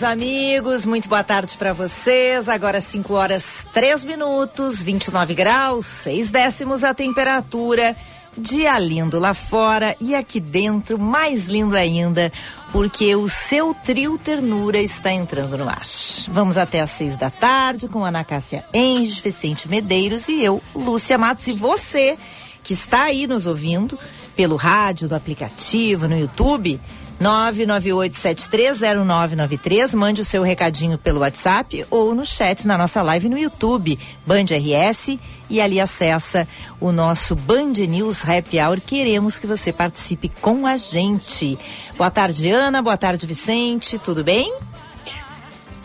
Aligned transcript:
meus 0.00 0.02
amigos, 0.02 0.86
muito 0.86 1.08
boa 1.10 1.22
tarde 1.22 1.56
para 1.58 1.74
vocês. 1.74 2.48
Agora 2.48 2.80
5 2.80 3.12
horas 3.12 3.66
3 3.74 4.04
minutos, 4.04 4.82
29 4.82 5.34
graus, 5.34 5.84
6 5.84 6.30
décimos 6.30 6.82
a 6.82 6.94
temperatura. 6.94 7.94
Dia 8.36 8.78
lindo 8.78 9.18
lá 9.18 9.34
fora 9.34 9.94
e 10.00 10.14
aqui 10.14 10.40
dentro, 10.40 10.98
mais 10.98 11.48
lindo 11.48 11.76
ainda, 11.76 12.32
porque 12.72 13.14
o 13.14 13.28
seu 13.28 13.74
trio 13.74 14.16
ternura 14.16 14.78
está 14.78 15.12
entrando 15.12 15.58
no 15.58 15.68
ar. 15.68 15.82
Vamos 16.28 16.56
até 16.56 16.80
às 16.80 16.92
seis 16.92 17.14
da 17.16 17.28
tarde 17.28 17.86
com 17.86 18.02
Ana 18.02 18.24
Cássia 18.24 18.64
Enge, 18.72 19.20
Vicente 19.20 19.68
Medeiros 19.68 20.28
e 20.28 20.42
eu, 20.42 20.62
Lúcia 20.74 21.18
Matos. 21.18 21.46
E 21.46 21.52
você 21.52 22.16
que 22.62 22.72
está 22.72 23.02
aí 23.02 23.26
nos 23.26 23.46
ouvindo 23.46 23.98
pelo 24.34 24.56
rádio, 24.56 25.08
do 25.08 25.14
aplicativo, 25.14 26.08
no 26.08 26.18
YouTube 26.18 26.80
998730993. 27.20 29.94
Mande 29.94 30.22
o 30.22 30.24
seu 30.24 30.42
recadinho 30.42 30.96
pelo 30.96 31.20
WhatsApp 31.20 31.84
ou 31.90 32.14
no 32.14 32.24
chat 32.24 32.66
na 32.66 32.78
nossa 32.78 33.02
live 33.02 33.28
no 33.28 33.38
YouTube, 33.38 33.98
Band 34.26 34.46
RS, 34.46 35.18
e 35.48 35.60
ali 35.60 35.80
acessa 35.80 36.48
o 36.80 36.90
nosso 36.90 37.36
Band 37.36 37.74
News 37.88 38.26
Happy 38.26 38.58
Hour. 38.58 38.80
Queremos 38.80 39.38
que 39.38 39.46
você 39.46 39.72
participe 39.72 40.28
com 40.40 40.66
a 40.66 40.76
gente. 40.76 41.56
Boa 41.96 42.10
tarde, 42.10 42.50
Ana. 42.50 42.80
Boa 42.80 42.96
tarde, 42.96 43.26
Vicente. 43.26 43.98
Tudo 43.98 44.24
bem? 44.24 44.54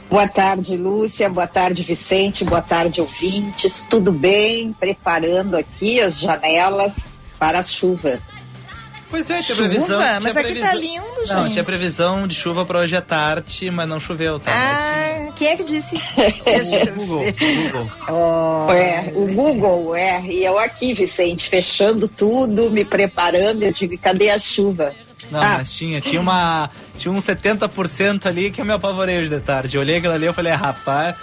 Boa 0.10 0.28
tarde, 0.28 0.78
Lúcia. 0.78 1.30
Boa 1.30 1.48
tarde, 1.48 1.84
Vicente. 1.84 2.46
Boa 2.46 2.62
tarde, 2.62 3.02
ouvintes. 3.02 3.86
Tudo 3.90 4.12
bem? 4.12 4.72
Preparando 4.72 5.58
aqui 5.58 6.00
as 6.00 6.20
janelas 6.20 6.94
para 7.38 7.60
a 7.60 7.64
chuva. 7.64 8.22
Pois 9.10 9.30
é, 9.30 9.40
tinha 9.42 9.56
chuva? 9.56 9.70
previsão. 9.70 10.00
Mas 10.00 10.22
tinha 10.22 10.32
aqui 10.32 10.42
previsão, 10.44 10.68
tá 10.70 10.74
lindo, 10.76 11.16
gente. 11.26 11.34
Não, 11.34 11.50
tinha 11.52 11.64
previsão 11.64 12.28
de 12.28 12.36
chuva 12.36 12.66
para 12.66 12.80
hoje 12.80 12.96
à 12.96 13.02
tarde, 13.02 13.70
mas 13.72 13.88
não 13.88 14.00
choveu, 14.00 14.40
tá? 14.40 14.52
Ah, 14.52 15.32
quem 15.36 15.48
é 15.50 15.56
que 15.58 15.64
disse? 15.64 15.96
Mas, 16.46 16.72
Google, 16.96 17.24
Google. 17.34 17.92
Oh, 18.08 18.72
É, 18.72 19.12
o 19.14 19.28
Google, 19.34 19.96
é. 19.96 20.22
E 20.22 20.44
eu 20.46 20.58
aqui, 20.58 20.94
Vicente, 20.94 21.50
fechando 21.50 22.08
tudo, 22.08 22.72
me 22.72 22.86
preparando. 22.86 23.64
Eu 23.64 23.72
digo, 23.74 23.98
cadê 23.98 24.30
a 24.30 24.40
chuva? 24.40 24.94
Não, 25.30 25.42
Ah. 25.42 25.56
mas 25.58 25.74
tinha, 25.74 26.00
tinha 26.00 26.22
uma. 26.22 26.70
Tinha 26.98 27.12
uns 27.12 27.26
70% 27.26 28.26
ali 28.28 28.50
que 28.52 28.62
eu 28.62 28.66
me 28.66 28.72
apavorei 28.74 29.18
hoje 29.20 29.30
de 29.30 29.40
tarde. 29.40 29.76
Eu 29.76 29.82
olhei 29.82 29.98
aquilo 29.98 30.14
ali 30.14 30.28
e 30.28 30.34
falei, 30.34 30.54
rapaz. 30.54 31.18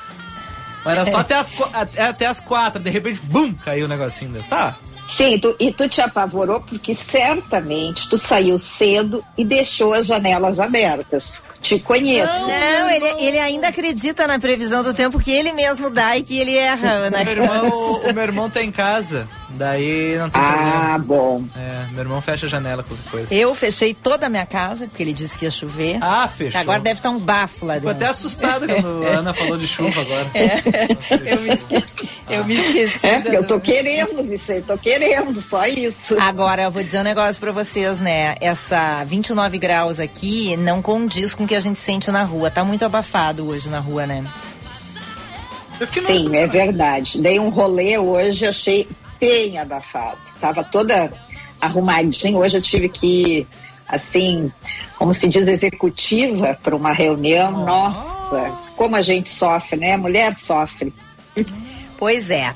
Mas 0.84 0.98
era 0.98 1.10
só 1.10 1.18
até 1.18 1.34
as, 1.36 1.50
até, 1.72 2.02
até 2.02 2.26
as 2.26 2.40
quatro, 2.40 2.82
de 2.82 2.90
repente, 2.90 3.20
bum, 3.22 3.54
caiu 3.54 3.86
o 3.86 3.88
negocinho. 3.88 4.42
Tá. 4.48 4.76
Sim, 5.16 5.38
tu- 5.38 5.54
e 5.60 5.72
tu 5.72 5.88
te 5.88 6.00
apavorou 6.00 6.60
porque 6.60 6.94
certamente 6.94 8.08
tu 8.08 8.16
saiu 8.16 8.58
cedo 8.58 9.24
e 9.36 9.44
deixou 9.44 9.92
as 9.92 10.06
janelas 10.06 10.58
abertas. 10.60 11.42
Te 11.60 11.78
conheço. 11.78 12.48
Não, 12.48 12.90
ele, 12.90 13.22
ele 13.24 13.38
ainda 13.38 13.68
acredita 13.68 14.26
na 14.26 14.38
previsão 14.38 14.82
do 14.82 14.92
tempo 14.92 15.18
que 15.20 15.30
ele 15.30 15.52
mesmo 15.52 15.90
dá 15.90 16.16
e 16.16 16.22
que 16.22 16.36
ele 16.38 16.56
erra, 16.56 16.90
Ana. 16.90 17.18
O 17.22 17.24
meu 17.24 17.32
irmão, 17.32 18.00
o 18.04 18.12
meu 18.12 18.22
irmão 18.24 18.50
tá 18.50 18.62
em 18.62 18.72
casa, 18.72 19.28
daí 19.54 20.16
não 20.18 20.30
tem 20.30 20.40
Ah, 20.40 20.98
bom. 20.98 21.42
problema. 21.44 21.50
É, 21.56 21.86
meu 21.92 22.00
irmão 22.00 22.20
fecha 22.20 22.46
a 22.46 22.48
janela, 22.48 22.82
qualquer 22.82 23.10
coisa. 23.10 23.34
Eu 23.34 23.54
fechei 23.54 23.94
toda 23.94 24.26
a 24.26 24.28
minha 24.28 24.46
casa, 24.46 24.86
porque 24.86 25.02
ele 25.02 25.12
disse 25.12 25.36
que 25.38 25.44
ia 25.44 25.50
chover. 25.50 25.98
Ah, 26.00 26.28
fechou. 26.28 26.60
Agora 26.60 26.80
deve 26.80 26.98
estar 27.00 27.10
um 27.10 27.18
bafo 27.18 27.66
lá 27.66 27.74
dentro. 27.74 27.90
até 27.90 28.06
assustado 28.06 28.66
quando 28.66 29.06
a 29.06 29.10
Ana 29.18 29.34
falou 29.34 29.56
de 29.56 29.66
chuva 29.66 30.00
agora. 30.00 30.30
Eu 31.26 31.40
me 31.42 31.54
esqueci. 31.54 31.86
Eu 32.28 32.44
me 32.44 32.54
esqueci. 32.56 33.06
É, 33.06 33.20
porque 33.20 33.36
eu 33.36 33.46
tô 33.46 33.54
do- 33.56 33.60
querendo, 33.60 34.22
Vicente, 34.22 34.64
tô 34.66 34.78
querendo, 34.78 35.40
só 35.42 35.66
isso. 35.66 36.16
Agora, 36.20 36.62
eu 36.62 36.70
vou 36.70 36.82
dizer 36.82 37.00
um 37.00 37.04
negócio 37.04 37.40
pra 37.40 37.52
vocês, 37.52 38.00
né? 38.00 38.34
Essa 38.40 39.04
29 39.04 39.58
graus 39.58 40.00
aqui 40.00 40.56
não 40.56 40.80
condiz 40.82 41.34
com 41.34 41.44
o 41.44 41.46
que 41.46 41.54
a 41.54 41.60
gente 41.60 41.78
sente 41.78 42.10
na 42.10 42.22
rua. 42.24 42.50
Tá 42.50 42.64
muito 42.64 42.84
abafado 42.84 43.46
hoje 43.48 43.68
na 43.68 43.78
rua, 43.80 44.06
né? 44.06 44.24
Eu 45.80 45.86
fiquei 45.86 46.02
no 46.02 46.30
Sim, 46.30 46.36
é 46.36 46.46
verdade. 46.46 47.20
Dei 47.20 47.40
um 47.40 47.48
rolê 47.48 47.98
hoje, 47.98 48.46
achei 48.46 48.88
bem 49.22 49.56
abafado. 49.58 50.18
Tava 50.40 50.64
toda 50.64 51.12
arrumadinha. 51.60 52.36
Hoje 52.36 52.58
eu 52.58 52.62
tive 52.62 52.88
que 52.88 53.06
ir, 53.06 53.46
assim, 53.86 54.52
como 54.98 55.14
se 55.14 55.28
diz, 55.28 55.46
executiva 55.46 56.58
para 56.60 56.74
uma 56.74 56.92
reunião. 56.92 57.52
Nossa, 57.64 58.50
como 58.76 58.96
a 58.96 59.00
gente 59.02 59.30
sofre, 59.30 59.78
né? 59.78 59.92
A 59.92 59.98
mulher 59.98 60.34
sofre. 60.34 60.92
Pois 61.96 62.30
é. 62.30 62.52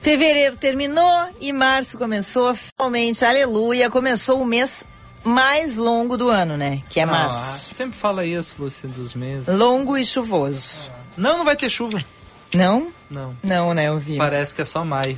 Fevereiro 0.00 0.56
terminou 0.56 1.28
e 1.40 1.52
março 1.52 1.96
começou. 1.96 2.52
Finalmente, 2.52 3.24
aleluia, 3.24 3.88
começou 3.88 4.42
o 4.42 4.44
mês 4.44 4.82
mais 5.22 5.76
longo 5.76 6.16
do 6.16 6.28
ano, 6.28 6.56
né? 6.56 6.82
Que 6.90 6.98
é 6.98 7.04
Ah, 7.04 7.06
março. 7.06 7.74
sempre 7.76 7.96
fala 7.96 8.26
isso, 8.26 8.56
Luciano, 8.58 8.92
dos 8.96 9.14
meses. 9.14 9.46
Longo 9.46 9.96
e 9.96 10.04
chuvoso. 10.04 10.90
Não, 11.16 11.38
não 11.38 11.44
vai 11.44 11.54
ter 11.54 11.70
chuva. 11.70 12.04
Não? 12.52 12.88
Não. 13.08 13.36
Não, 13.40 13.72
né, 13.72 13.86
eu 13.86 13.98
vi. 14.00 14.16
Parece 14.16 14.52
que 14.52 14.62
é 14.62 14.64
só 14.64 14.84
maio. 14.84 15.16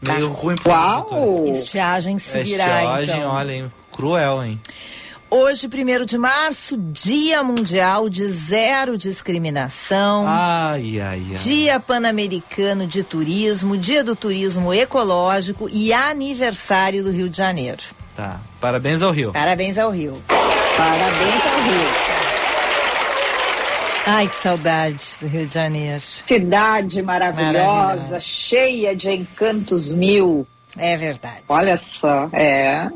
Meio 0.00 0.28
ruim 0.28 0.56
pro 0.56 0.70
Uau! 0.72 1.44
Estiagem 1.46 2.18
seguirá, 2.18 2.64
estiagem, 2.82 3.16
então. 3.16 3.30
olha, 3.30 3.52
hein? 3.52 3.72
Cruel, 3.92 4.42
hein? 4.44 4.60
Hoje, 5.32 5.68
primeiro 5.68 6.04
de 6.04 6.18
março, 6.18 6.76
Dia 6.76 7.42
Mundial 7.44 8.08
de 8.08 8.26
Zero 8.28 8.98
Discriminação. 8.98 10.24
Ai, 10.26 11.00
ai, 11.00 11.22
ai. 11.30 11.34
Dia 11.36 11.78
Pan-Americano 11.78 12.84
de 12.84 13.04
Turismo, 13.04 13.76
Dia 13.76 14.02
do 14.02 14.16
Turismo 14.16 14.74
Ecológico 14.74 15.68
e 15.70 15.92
aniversário 15.92 17.04
do 17.04 17.12
Rio 17.12 17.28
de 17.28 17.36
Janeiro. 17.36 17.82
Tá. 18.16 18.40
Parabéns 18.60 19.02
ao 19.02 19.12
Rio. 19.12 19.32
Parabéns 19.32 19.78
ao 19.78 19.90
Rio. 19.90 20.20
Parabéns 20.26 21.46
ao 21.46 21.62
Rio. 21.62 22.19
Ai, 24.12 24.26
que 24.26 24.34
saudade 24.34 25.04
do 25.20 25.28
Rio 25.28 25.46
de 25.46 25.54
Janeiro. 25.54 26.02
Cidade 26.26 27.00
maravilhosa, 27.00 27.62
Maravilhosa. 27.62 28.20
cheia 28.20 28.96
de 28.96 29.08
encantos 29.08 29.92
mil. 29.92 30.44
É 30.76 30.96
verdade. 30.96 31.44
Olha 31.48 31.76
só, 31.76 32.28
é. 32.32 32.88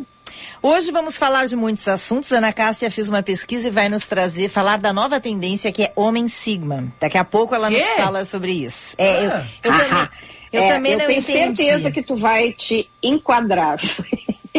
Hoje 0.60 0.91
vamos 0.91 1.16
falar 1.16 1.47
de 1.47 1.54
muitos 1.54 1.86
assuntos. 1.86 2.32
Ana 2.32 2.53
Cássia 2.53 2.91
fez 2.91 3.08
uma 3.08 3.22
pesquisa 3.22 3.69
e 3.69 3.70
vai 3.70 3.88
nos 3.88 4.08
trazer, 4.08 4.48
falar 4.48 4.78
da 4.78 4.92
nova 4.92 5.20
tendência 5.20 5.70
que 5.70 5.84
é 5.84 5.92
Homem 5.94 6.26
Sigma. 6.26 6.92
Daqui 7.00 7.16
a 7.16 7.22
pouco 7.24 7.54
ela 7.54 7.69
Quê? 7.70 7.78
nos 7.78 8.04
fala 8.04 8.24
sobre 8.24 8.50
isso. 8.50 8.97
É, 8.98 9.24
eu, 9.26 9.30
Ah. 9.30 9.44
eu 9.62 9.72
também, 9.72 9.92
Aham. 9.92 10.08
eu 10.53 10.62
É, 10.64 10.69
também 10.72 10.92
eu 10.94 10.98
não 10.98 11.06
tenho 11.06 11.19
entendi. 11.20 11.56
certeza 11.64 11.91
que 11.92 12.03
tu 12.03 12.16
vai 12.16 12.53
te 12.53 12.91
enquadrar. 13.00 13.78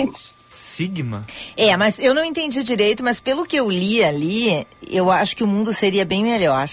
Sigma? 0.75 1.25
É, 1.55 1.75
mas 1.77 1.99
eu 1.99 2.13
não 2.13 2.23
entendi 2.23 2.61
direito, 2.63 3.01
mas 3.03 3.19
pelo 3.19 3.45
que 3.45 3.55
eu 3.55 3.69
li 3.69 4.03
ali, 4.03 4.67
eu 4.89 5.09
acho 5.09 5.35
que 5.35 5.43
o 5.43 5.47
mundo 5.47 5.71
seria 5.71 6.03
bem 6.03 6.23
melhor 6.23 6.67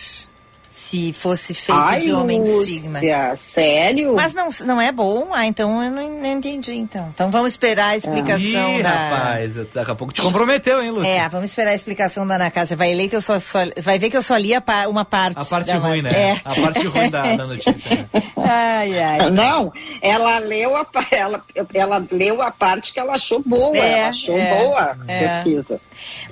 se 0.92 1.10
fosse 1.14 1.54
feito 1.54 1.80
Ai, 1.80 2.00
de 2.00 2.12
Homem 2.12 2.38
Lúcia, 2.40 2.66
Sigma. 2.66 3.00
sério? 3.34 4.14
Mas 4.14 4.34
não, 4.34 4.48
não 4.66 4.78
é 4.78 4.92
bom? 4.92 5.28
Ah, 5.32 5.46
então 5.46 5.82
eu 5.82 5.90
não, 5.90 6.20
não 6.20 6.32
entendi, 6.32 6.74
então. 6.74 7.08
Então 7.14 7.30
vamos 7.30 7.52
esperar 7.52 7.92
a 7.92 7.96
explicação 7.96 8.78
Ih, 8.78 8.82
da... 8.82 8.90
rapaz, 8.90 9.54
daqui 9.72 9.90
a 9.90 9.94
pouco 9.94 10.12
te 10.12 10.20
comprometeu, 10.20 10.82
hein, 10.82 10.90
Lúcio? 10.90 11.08
É, 11.08 11.26
vamos 11.30 11.48
esperar 11.48 11.70
a 11.70 11.74
explicação 11.74 12.26
da 12.26 12.34
Ana 12.34 12.50
Cássia. 12.50 12.76
Vai 12.76 12.92
ler 12.92 13.08
que 13.08 13.16
eu 13.16 13.22
só, 13.22 13.40
só- 13.40 13.64
vai 13.80 13.98
ver 13.98 14.10
que 14.10 14.16
eu 14.18 14.20
só 14.22 14.36
li 14.36 14.52
a 14.52 14.60
pa- 14.60 14.86
uma 14.86 15.02
parte. 15.02 15.38
A 15.38 15.44
parte 15.46 15.68
da 15.72 15.78
ruim, 15.78 16.02
né? 16.02 16.10
É. 16.12 16.40
A 16.44 16.54
parte 16.54 16.86
ruim 16.86 17.08
da, 17.08 17.36
da 17.36 17.46
notícia. 17.46 17.72
Né? 17.96 18.06
Ai, 18.44 18.98
ai. 18.98 19.30
Não, 19.30 19.72
ela 20.02 20.38
leu 20.40 20.76
a 20.76 20.84
ela, 21.10 21.42
ela 21.72 22.04
leu 22.10 22.42
a 22.42 22.50
parte 22.50 22.92
que 22.92 22.98
ela 23.00 23.14
achou 23.14 23.40
boa, 23.46 23.76
É, 23.78 23.98
ela 24.00 24.08
achou 24.08 24.36
é, 24.36 24.58
boa 24.62 24.96
a 25.08 25.12
é. 25.12 25.42
pesquisa. 25.42 25.80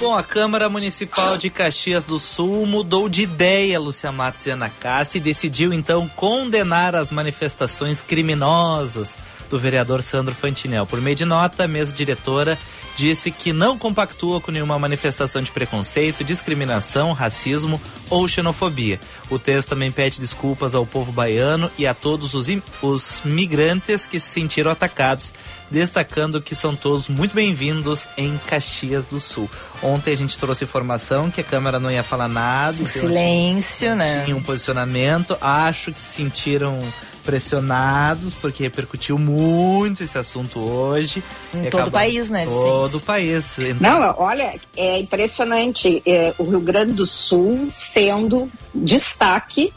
Bom, 0.00 0.16
a 0.16 0.22
Câmara 0.22 0.68
Municipal 0.70 1.36
de 1.36 1.50
Caxias 1.50 2.04
do 2.04 2.18
Sul 2.18 2.64
mudou 2.64 3.06
de 3.06 3.20
ideia, 3.20 3.78
Lúcia 3.78 4.10
Matos 4.10 4.46
e 4.46 4.50
Ana 4.50 4.70
Cássia, 4.70 5.18
e 5.18 5.20
decidiu 5.20 5.74
então 5.74 6.08
condenar 6.16 6.96
as 6.96 7.12
manifestações 7.12 8.00
criminosas 8.00 9.18
do 9.50 9.58
vereador 9.58 10.02
Sandro 10.02 10.34
Fantinel. 10.34 10.86
Por 10.86 11.00
meio 11.00 11.16
de 11.16 11.24
nota, 11.24 11.64
a 11.64 11.68
mesa 11.68 11.92
diretora 11.92 12.56
disse 12.96 13.30
que 13.30 13.52
não 13.52 13.78
compactua 13.78 14.40
com 14.40 14.50
nenhuma 14.50 14.78
manifestação 14.78 15.42
de 15.42 15.50
preconceito, 15.50 16.24
discriminação, 16.24 17.12
racismo 17.12 17.80
ou 18.08 18.26
xenofobia. 18.28 19.00
O 19.28 19.38
texto 19.38 19.70
também 19.70 19.90
pede 19.90 20.20
desculpas 20.20 20.74
ao 20.74 20.86
povo 20.86 21.10
baiano 21.10 21.70
e 21.76 21.86
a 21.86 21.94
todos 21.94 22.34
os, 22.34 22.46
os 22.82 23.20
migrantes 23.24 24.06
que 24.06 24.20
se 24.20 24.28
sentiram 24.28 24.70
atacados, 24.70 25.32
destacando 25.70 26.40
que 26.40 26.54
são 26.54 26.74
todos 26.74 27.08
muito 27.08 27.34
bem-vindos 27.34 28.06
em 28.16 28.38
Caxias 28.46 29.06
do 29.06 29.18
Sul. 29.18 29.50
Ontem 29.82 30.12
a 30.12 30.16
gente 30.16 30.38
trouxe 30.38 30.64
informação 30.64 31.30
que 31.30 31.40
a 31.40 31.44
Câmara 31.44 31.80
não 31.80 31.90
ia 31.90 32.02
falar 32.02 32.28
nada. 32.28 32.82
O 32.82 32.86
silêncio, 32.86 33.94
né? 33.94 34.24
Tinha 34.24 34.36
um 34.36 34.42
posicionamento. 34.42 35.36
Acho 35.40 35.92
que 35.92 35.98
se 35.98 36.16
sentiram 36.16 36.78
pressionados, 37.20 38.34
porque 38.34 38.62
repercutiu 38.62 39.18
muito 39.18 40.02
esse 40.02 40.18
assunto 40.18 40.58
hoje. 40.58 41.22
Em 41.54 41.70
todo 41.70 41.88
o 41.88 41.90
país, 41.90 42.28
né? 42.30 42.44
Todo 42.46 42.96
o 42.96 43.00
país. 43.00 43.58
Então... 43.58 44.00
Não, 44.00 44.14
olha, 44.18 44.54
é 44.76 44.98
impressionante. 44.98 46.02
É, 46.06 46.34
o 46.38 46.44
Rio 46.44 46.60
Grande 46.60 46.92
do 46.92 47.06
Sul 47.06 47.68
sendo 47.70 48.50
destaque 48.74 49.72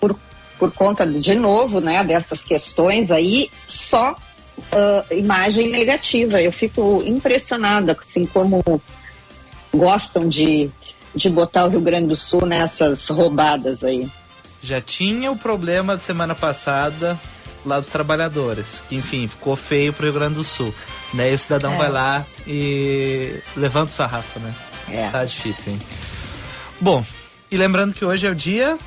por, 0.00 0.18
por 0.58 0.72
conta, 0.72 1.06
de 1.06 1.34
novo, 1.34 1.80
né, 1.80 2.02
dessas 2.04 2.42
questões 2.42 3.10
aí, 3.10 3.50
só 3.66 4.16
uh, 4.58 5.14
imagem 5.14 5.68
negativa. 5.68 6.40
Eu 6.40 6.52
fico 6.52 7.02
impressionada, 7.06 7.96
assim, 8.00 8.26
como 8.26 8.62
gostam 9.72 10.28
de, 10.28 10.70
de 11.14 11.28
botar 11.28 11.66
o 11.66 11.68
Rio 11.68 11.80
Grande 11.80 12.08
do 12.08 12.16
Sul 12.16 12.46
nessas 12.46 13.08
roubadas 13.08 13.84
aí 13.84 14.10
já 14.62 14.80
tinha 14.80 15.30
o 15.30 15.36
problema 15.36 15.96
da 15.96 16.02
semana 16.02 16.34
passada 16.34 17.18
lá 17.64 17.80
dos 17.80 17.88
trabalhadores, 17.88 18.80
que 18.88 18.96
enfim, 18.96 19.26
ficou 19.26 19.56
feio 19.56 19.92
pro 19.92 20.04
Rio 20.04 20.14
Grande 20.14 20.34
do 20.34 20.44
Sul. 20.44 20.72
Daí 21.12 21.34
o 21.34 21.38
cidadão 21.38 21.74
é. 21.74 21.76
vai 21.76 21.90
lá 21.90 22.24
e 22.46 23.40
levanta 23.56 23.90
o 23.90 23.94
sarrafo, 23.94 24.38
né? 24.38 24.54
É. 24.88 25.10
Tá 25.10 25.24
difícil, 25.24 25.72
hein? 25.72 25.80
Bom, 26.80 27.04
e 27.50 27.56
lembrando 27.56 27.94
que 27.94 28.04
hoje 28.04 28.26
é 28.26 28.30
o 28.30 28.34
dia 28.34 28.78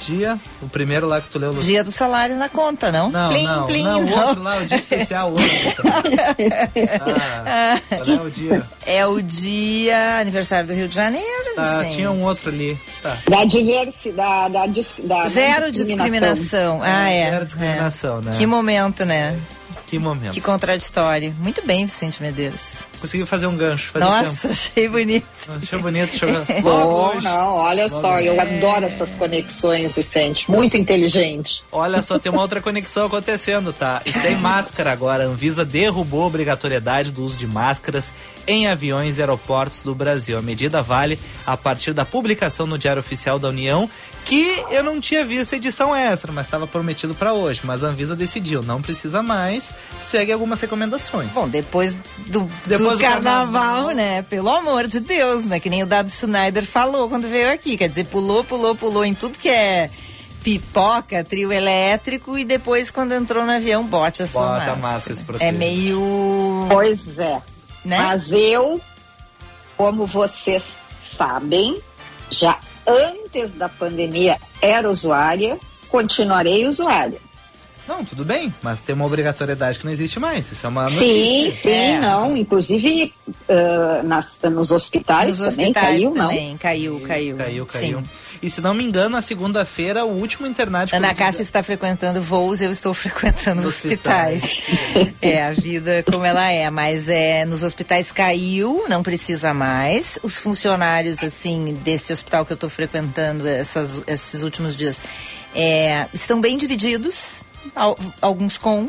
dia, 0.00 0.38
o 0.62 0.68
primeiro 0.68 1.06
lá 1.06 1.20
que 1.20 1.28
tu 1.28 1.38
leu. 1.38 1.52
Lu... 1.52 1.62
Dia 1.62 1.84
do 1.84 1.92
salário 1.92 2.36
na 2.36 2.48
conta, 2.48 2.90
não? 2.90 3.10
Não, 3.10 3.30
plim, 3.30 3.44
não, 3.44 3.66
plim, 3.66 3.82
não, 3.82 4.02
não, 4.02 4.04
o 4.04 4.26
outro 4.26 4.42
lá, 4.42 4.58
o 4.58 4.66
dia 4.66 4.76
especial 4.76 5.28
outro. 5.30 5.44
ah, 7.46 7.80
qual 7.88 8.08
é 8.08 8.20
o 8.20 8.30
dia? 8.30 8.66
É 8.86 9.06
o 9.06 9.22
dia 9.22 10.18
aniversário 10.20 10.66
do 10.66 10.74
Rio 10.74 10.88
de 10.88 10.94
Janeiro, 10.94 11.54
tá, 11.56 11.84
Tinha 11.84 12.10
um 12.10 12.22
outro 12.22 12.50
ali. 12.50 12.78
Tá. 13.02 13.18
Da 13.28 13.44
diversidade, 13.44 14.52
da, 14.52 14.66
da, 14.66 15.22
da, 15.22 15.28
Zero 15.28 15.70
discriminação. 15.70 16.80
discriminação. 16.80 16.82
Ah, 16.82 17.10
é. 17.10 17.30
Zero 17.30 17.44
discriminação, 17.46 18.18
é. 18.18 18.22
né? 18.22 18.32
Que 18.36 18.46
momento, 18.46 19.04
né? 19.04 19.38
Que 19.86 19.98
momento. 19.98 20.32
Que 20.32 20.40
contraditório. 20.40 21.34
Muito 21.38 21.64
bem, 21.66 21.86
Vicente 21.86 22.22
Medeiros 22.22 22.60
conseguiu 23.04 23.26
fazer 23.26 23.46
um 23.46 23.56
gancho. 23.56 23.96
Nossa, 23.98 24.48
tempo. 24.48 24.52
achei 24.52 24.88
bonito. 24.88 25.26
Achei 25.62 25.78
bonito 25.78 26.18
jogar. 26.18 26.46
Logo 26.64 27.20
não, 27.20 27.56
olha 27.56 27.84
Logo 27.84 28.00
só, 28.00 28.18
eu 28.18 28.40
adoro 28.40 28.86
essas 28.86 29.14
conexões, 29.14 29.94
Vicente. 29.94 30.50
Muito 30.50 30.76
inteligente. 30.76 31.62
Olha 31.70 32.02
só, 32.02 32.18
tem 32.18 32.32
uma 32.32 32.40
outra 32.40 32.62
conexão 32.62 33.06
acontecendo, 33.06 33.74
tá? 33.74 34.00
E 34.06 34.12
sem 34.12 34.36
máscara 34.36 34.90
agora. 34.90 35.24
A 35.24 35.26
Anvisa 35.26 35.64
derrubou 35.64 36.22
a 36.22 36.26
obrigatoriedade 36.26 37.10
do 37.10 37.22
uso 37.22 37.36
de 37.36 37.46
máscaras 37.46 38.10
em 38.46 38.66
aviões 38.66 39.18
e 39.18 39.20
aeroportos 39.20 39.82
do 39.82 39.94
Brasil. 39.94 40.38
A 40.38 40.42
medida 40.42 40.80
vale 40.82 41.18
a 41.46 41.56
partir 41.56 41.92
da 41.92 42.04
publicação 42.04 42.66
no 42.66 42.78
Diário 42.78 43.00
Oficial 43.00 43.38
da 43.38 43.48
União, 43.48 43.88
que 44.24 44.64
eu 44.70 44.82
não 44.82 45.00
tinha 45.00 45.24
visto 45.24 45.54
edição 45.54 45.94
extra, 45.94 46.32
mas 46.32 46.46
estava 46.46 46.66
prometido 46.66 47.14
para 47.14 47.32
hoje. 47.32 47.60
Mas 47.64 47.84
a 47.84 47.88
Anvisa 47.88 48.16
decidiu, 48.16 48.62
não 48.62 48.80
precisa 48.80 49.22
mais, 49.22 49.70
segue 50.10 50.32
algumas 50.32 50.60
recomendações. 50.60 51.30
Bom, 51.32 51.48
depois 51.48 51.96
do, 52.26 52.46
depois 52.66 52.93
do, 52.93 52.93
carnaval, 52.98 53.46
carnaval, 53.46 53.94
né? 53.94 54.22
Pelo 54.22 54.48
amor 54.50 54.86
de 54.86 55.00
Deus, 55.00 55.44
né? 55.44 55.60
Que 55.60 55.70
nem 55.70 55.82
o 55.82 55.86
Dado 55.86 56.10
Schneider 56.10 56.64
falou 56.64 57.08
quando 57.08 57.28
veio 57.28 57.52
aqui. 57.52 57.76
Quer 57.76 57.88
dizer, 57.88 58.04
pulou, 58.06 58.44
pulou, 58.44 58.74
pulou 58.74 59.04
em 59.04 59.14
tudo 59.14 59.38
que 59.38 59.48
é 59.48 59.90
pipoca, 60.42 61.24
trio 61.24 61.50
elétrico 61.50 62.36
e 62.36 62.44
depois 62.44 62.90
quando 62.90 63.12
entrou 63.12 63.44
no 63.44 63.52
avião 63.52 63.82
bote 63.82 64.22
a 64.22 64.26
sua 64.26 64.42
Bota 64.42 64.76
máscara. 64.76 65.16
máscara 65.16 65.38
é 65.40 65.50
meio... 65.50 66.66
Pois 66.68 67.18
é. 67.18 67.40
Né? 67.84 67.98
Mas 67.98 68.30
eu, 68.30 68.80
como 69.76 70.06
vocês 70.06 70.62
sabem, 71.16 71.80
já 72.30 72.58
antes 72.86 73.52
da 73.52 73.68
pandemia 73.68 74.38
era 74.60 74.90
usuária, 74.90 75.58
continuarei 75.88 76.66
usuária. 76.66 77.18
Não, 77.86 78.04
tudo 78.04 78.24
bem, 78.24 78.52
mas 78.62 78.80
tem 78.80 78.94
uma 78.94 79.04
obrigatoriedade 79.04 79.78
que 79.78 79.84
não 79.84 79.92
existe 79.92 80.18
mais. 80.18 80.50
Isso 80.50 80.64
é 80.64 80.68
uma 80.68 80.84
notícia. 80.84 81.04
Sim, 81.06 81.50
sim, 81.50 81.70
é. 81.70 82.00
não. 82.00 82.34
Inclusive 82.34 83.12
uh, 83.28 84.06
nas, 84.06 84.40
nos 84.50 84.70
hospitais 84.70 85.38
nos 85.38 85.50
também 85.50 85.66
hospitais 85.66 85.86
caiu, 85.86 86.10
também, 86.12 86.50
não? 86.50 86.58
Caiu, 86.58 87.00
caiu. 87.00 87.36
Caiu, 87.36 87.66
caiu. 87.66 87.98
Sim. 87.98 88.04
E 88.42 88.50
se 88.50 88.60
não 88.60 88.74
me 88.74 88.84
engano, 88.84 89.10
na 89.10 89.22
segunda-feira, 89.22 90.04
o 90.04 90.18
último 90.18 90.46
internado. 90.46 90.94
Ana 90.94 91.14
Cássia 91.14 91.42
está 91.42 91.62
frequentando 91.62 92.20
voos, 92.20 92.60
eu 92.60 92.70
estou 92.70 92.92
frequentando 92.94 93.66
hospitais. 93.66 94.42
hospitais. 94.42 95.14
é, 95.20 95.44
a 95.44 95.52
vida 95.52 96.02
como 96.10 96.24
ela 96.24 96.50
é. 96.50 96.68
Mas 96.70 97.08
é, 97.08 97.44
nos 97.44 97.62
hospitais 97.62 98.10
caiu, 98.12 98.84
não 98.88 99.02
precisa 99.02 99.52
mais. 99.54 100.18
Os 100.22 100.36
funcionários, 100.38 101.22
assim, 101.22 101.74
desse 101.82 102.12
hospital 102.12 102.44
que 102.44 102.52
eu 102.52 102.56
estou 102.56 102.70
frequentando 102.70 103.46
essas, 103.46 104.02
esses 104.06 104.42
últimos 104.42 104.76
dias, 104.76 105.00
é, 105.54 106.06
estão 106.12 106.40
bem 106.40 106.56
divididos. 106.56 107.42
Alguns 108.20 108.58
com 108.58 108.88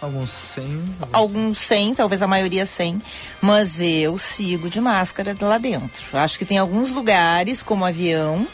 Alguns 0.00 0.30
sem. 0.30 0.64
Alguns... 0.64 1.08
alguns 1.12 1.58
sem, 1.58 1.94
talvez 1.94 2.22
a 2.22 2.26
maioria 2.26 2.64
sem. 2.64 3.00
Mas 3.40 3.80
eu 3.80 4.16
sigo 4.16 4.70
de 4.70 4.80
máscara 4.80 5.36
lá 5.40 5.58
dentro. 5.58 6.16
Acho 6.16 6.38
que 6.38 6.44
tem 6.44 6.58
alguns 6.58 6.90
lugares, 6.90 7.62
como 7.62 7.84
avião, 7.84 8.46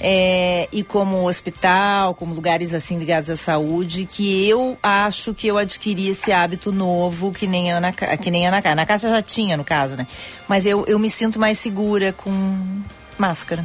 é, 0.00 0.68
e 0.72 0.82
como 0.82 1.28
hospital, 1.28 2.14
como 2.14 2.34
lugares 2.34 2.74
assim 2.74 2.98
ligados 2.98 3.30
à 3.30 3.36
saúde, 3.36 4.06
que 4.10 4.48
eu 4.48 4.76
acho 4.82 5.34
que 5.34 5.46
eu 5.46 5.56
adquiri 5.56 6.08
esse 6.08 6.32
hábito 6.32 6.72
novo 6.72 7.32
que 7.32 7.46
nem 7.46 7.72
a 7.72 7.76
Ana, 7.76 7.92
que 7.92 8.30
nem 8.30 8.46
a 8.46 8.48
Ana, 8.48 8.62
Ana 8.64 8.86
Cássia 8.86 9.10
já 9.10 9.22
tinha, 9.22 9.56
no 9.56 9.64
caso, 9.64 9.96
né? 9.96 10.06
Mas 10.46 10.66
eu, 10.66 10.84
eu 10.86 10.98
me 10.98 11.08
sinto 11.08 11.38
mais 11.38 11.58
segura 11.58 12.12
com 12.12 12.82
máscara. 13.18 13.64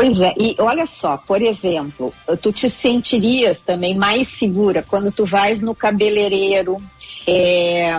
Pois 0.00 0.18
é, 0.18 0.32
e 0.38 0.56
olha 0.58 0.86
só, 0.86 1.18
por 1.18 1.42
exemplo, 1.42 2.10
tu 2.40 2.50
te 2.50 2.70
sentirias 2.70 3.60
também 3.60 3.94
mais 3.94 4.28
segura 4.28 4.82
quando 4.82 5.12
tu 5.12 5.26
vais 5.26 5.60
no 5.60 5.74
cabeleireiro, 5.74 6.78
é, 7.26 7.92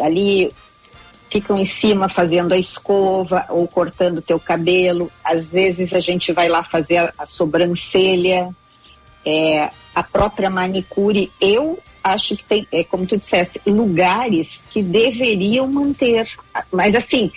ali 0.00 0.50
ficam 1.28 1.58
em 1.58 1.64
cima 1.66 2.08
fazendo 2.08 2.54
a 2.54 2.56
escova 2.56 3.44
ou 3.50 3.68
cortando 3.68 4.22
teu 4.22 4.40
cabelo. 4.40 5.12
Às 5.22 5.52
vezes 5.52 5.92
a 5.92 6.00
gente 6.00 6.32
vai 6.32 6.48
lá 6.48 6.62
fazer 6.62 6.96
a, 6.96 7.12
a 7.18 7.26
sobrancelha, 7.26 8.48
é, 9.22 9.68
a 9.94 10.02
própria 10.02 10.48
manicure. 10.48 11.30
Eu 11.38 11.78
acho 12.02 12.34
que 12.34 12.44
tem, 12.44 12.66
é, 12.72 12.82
como 12.82 13.04
tu 13.04 13.18
disseste, 13.18 13.60
lugares 13.66 14.64
que 14.70 14.82
deveriam 14.82 15.66
manter. 15.66 16.30
Mas 16.72 16.94
assim, 16.94 17.30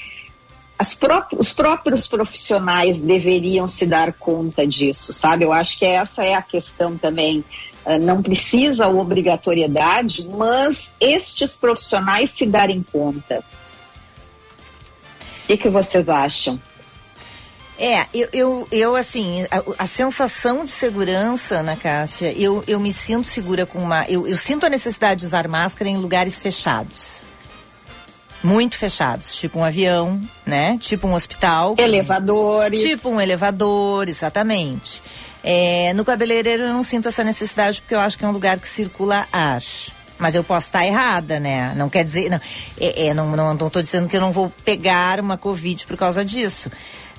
os 1.38 1.54
próprios 1.54 2.08
profissionais 2.08 3.00
deveriam 3.00 3.68
se 3.68 3.86
dar 3.86 4.14
conta 4.14 4.66
disso, 4.66 5.12
sabe? 5.12 5.44
Eu 5.44 5.52
acho 5.52 5.78
que 5.78 5.86
essa 5.86 6.24
é 6.24 6.34
a 6.34 6.42
questão 6.42 6.98
também. 6.98 7.44
Uh, 7.86 7.98
não 8.00 8.22
precisa 8.22 8.88
obrigatoriedade, 8.88 10.28
mas 10.30 10.92
estes 11.00 11.56
profissionais 11.56 12.30
se 12.30 12.46
darem 12.46 12.86
conta 12.92 13.44
que, 15.50 15.58
que 15.58 15.70
vocês 15.70 16.08
acham? 16.08 16.62
É, 17.80 18.06
eu, 18.14 18.30
eu, 18.32 18.68
eu 18.72 18.96
assim, 18.96 19.48
a, 19.50 19.84
a, 19.84 19.88
sensação 19.88 20.64
de 20.64 20.70
segurança, 20.70 21.64
na 21.64 21.76
Cássia, 21.76 22.32
eu, 22.34 22.64
eu 22.68 22.80
me 22.80 22.94
sinto 22.94 23.28
segura 23.28 23.66
com 23.66 23.80
uma. 23.80 24.06
Eu, 24.08 24.28
eu 24.28 24.38
sinto 24.38 24.66
a 24.66 24.70
necessidade 24.70 25.22
de 25.22 25.26
usar 25.26 25.48
máscara 25.48 25.90
em 25.90 25.98
lugares 25.98 26.40
fechados. 26.40 27.26
Muito 28.44 28.78
fechados, 28.78 29.36
tipo 29.36 29.60
um 29.60 29.64
avião, 29.64 30.22
né? 30.46 30.78
Tipo 30.80 31.08
um 31.08 31.14
hospital. 31.14 31.76
Elevadores. 31.78 32.82
Tipo 32.82 33.10
um 33.10 33.20
elevador, 33.20 34.08
exatamente. 34.08 35.02
É, 35.44 35.94
no 35.94 36.04
cabeleireiro 36.04 36.64
eu 36.64 36.74
não 36.74 36.84
sinto 36.84 37.08
essa 37.08 37.24
necessidade 37.24 37.82
porque 37.82 37.96
eu 37.96 38.00
acho 38.00 38.18
que 38.18 38.26
é 38.26 38.28
um 38.28 38.32
lugar 38.32 38.60
que 38.60 38.68
circula 38.68 39.28
ar. 39.32 39.62
Mas 40.18 40.36
eu 40.36 40.44
posso 40.44 40.68
estar 40.68 40.86
errada, 40.86 41.40
né? 41.40 41.74
Não 41.78 41.90
quer 41.90 42.04
dizer. 42.04 42.30
Não, 42.30 42.42
é, 42.78 43.08
é, 43.08 43.14
não, 43.14 43.36
não, 43.36 43.54
não 43.54 43.70
tô 43.70 43.82
dizendo 43.82 44.10
que 44.10 44.18
eu 44.18 44.22
não 44.22 44.34
vou 44.34 44.52
pegar 44.66 45.20
uma 45.20 45.38
Covid 45.38 45.88
por 45.88 45.96
causa 45.96 46.26
disso. 46.26 46.70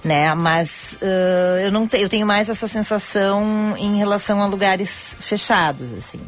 Né? 0.04 0.34
Mas 0.34 0.98
uh, 1.00 1.60
eu 1.62 1.72
não 1.72 1.86
te, 1.86 1.98
eu 1.98 2.08
tenho 2.08 2.26
mais 2.26 2.48
essa 2.50 2.66
sensação 2.66 3.74
em 3.78 3.96
relação 3.96 4.42
a 4.42 4.46
lugares 4.46 5.16
fechados, 5.18 5.92
assim. 5.92 6.20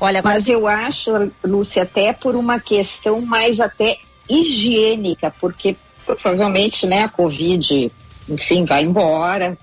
Olha, 0.00 0.20
agora... 0.20 0.34
Mas 0.34 0.48
eu 0.48 0.66
acho, 0.66 1.32
Lúcia, 1.44 1.82
até 1.82 2.12
por 2.12 2.36
uma 2.36 2.60
questão 2.60 3.20
mais 3.20 3.60
até 3.60 3.98
higiênica, 4.28 5.32
porque 5.40 5.76
provavelmente 6.04 6.86
né, 6.86 7.04
a 7.04 7.08
Covid, 7.08 7.90
enfim, 8.28 8.64
vai 8.64 8.82
embora. 8.82 9.58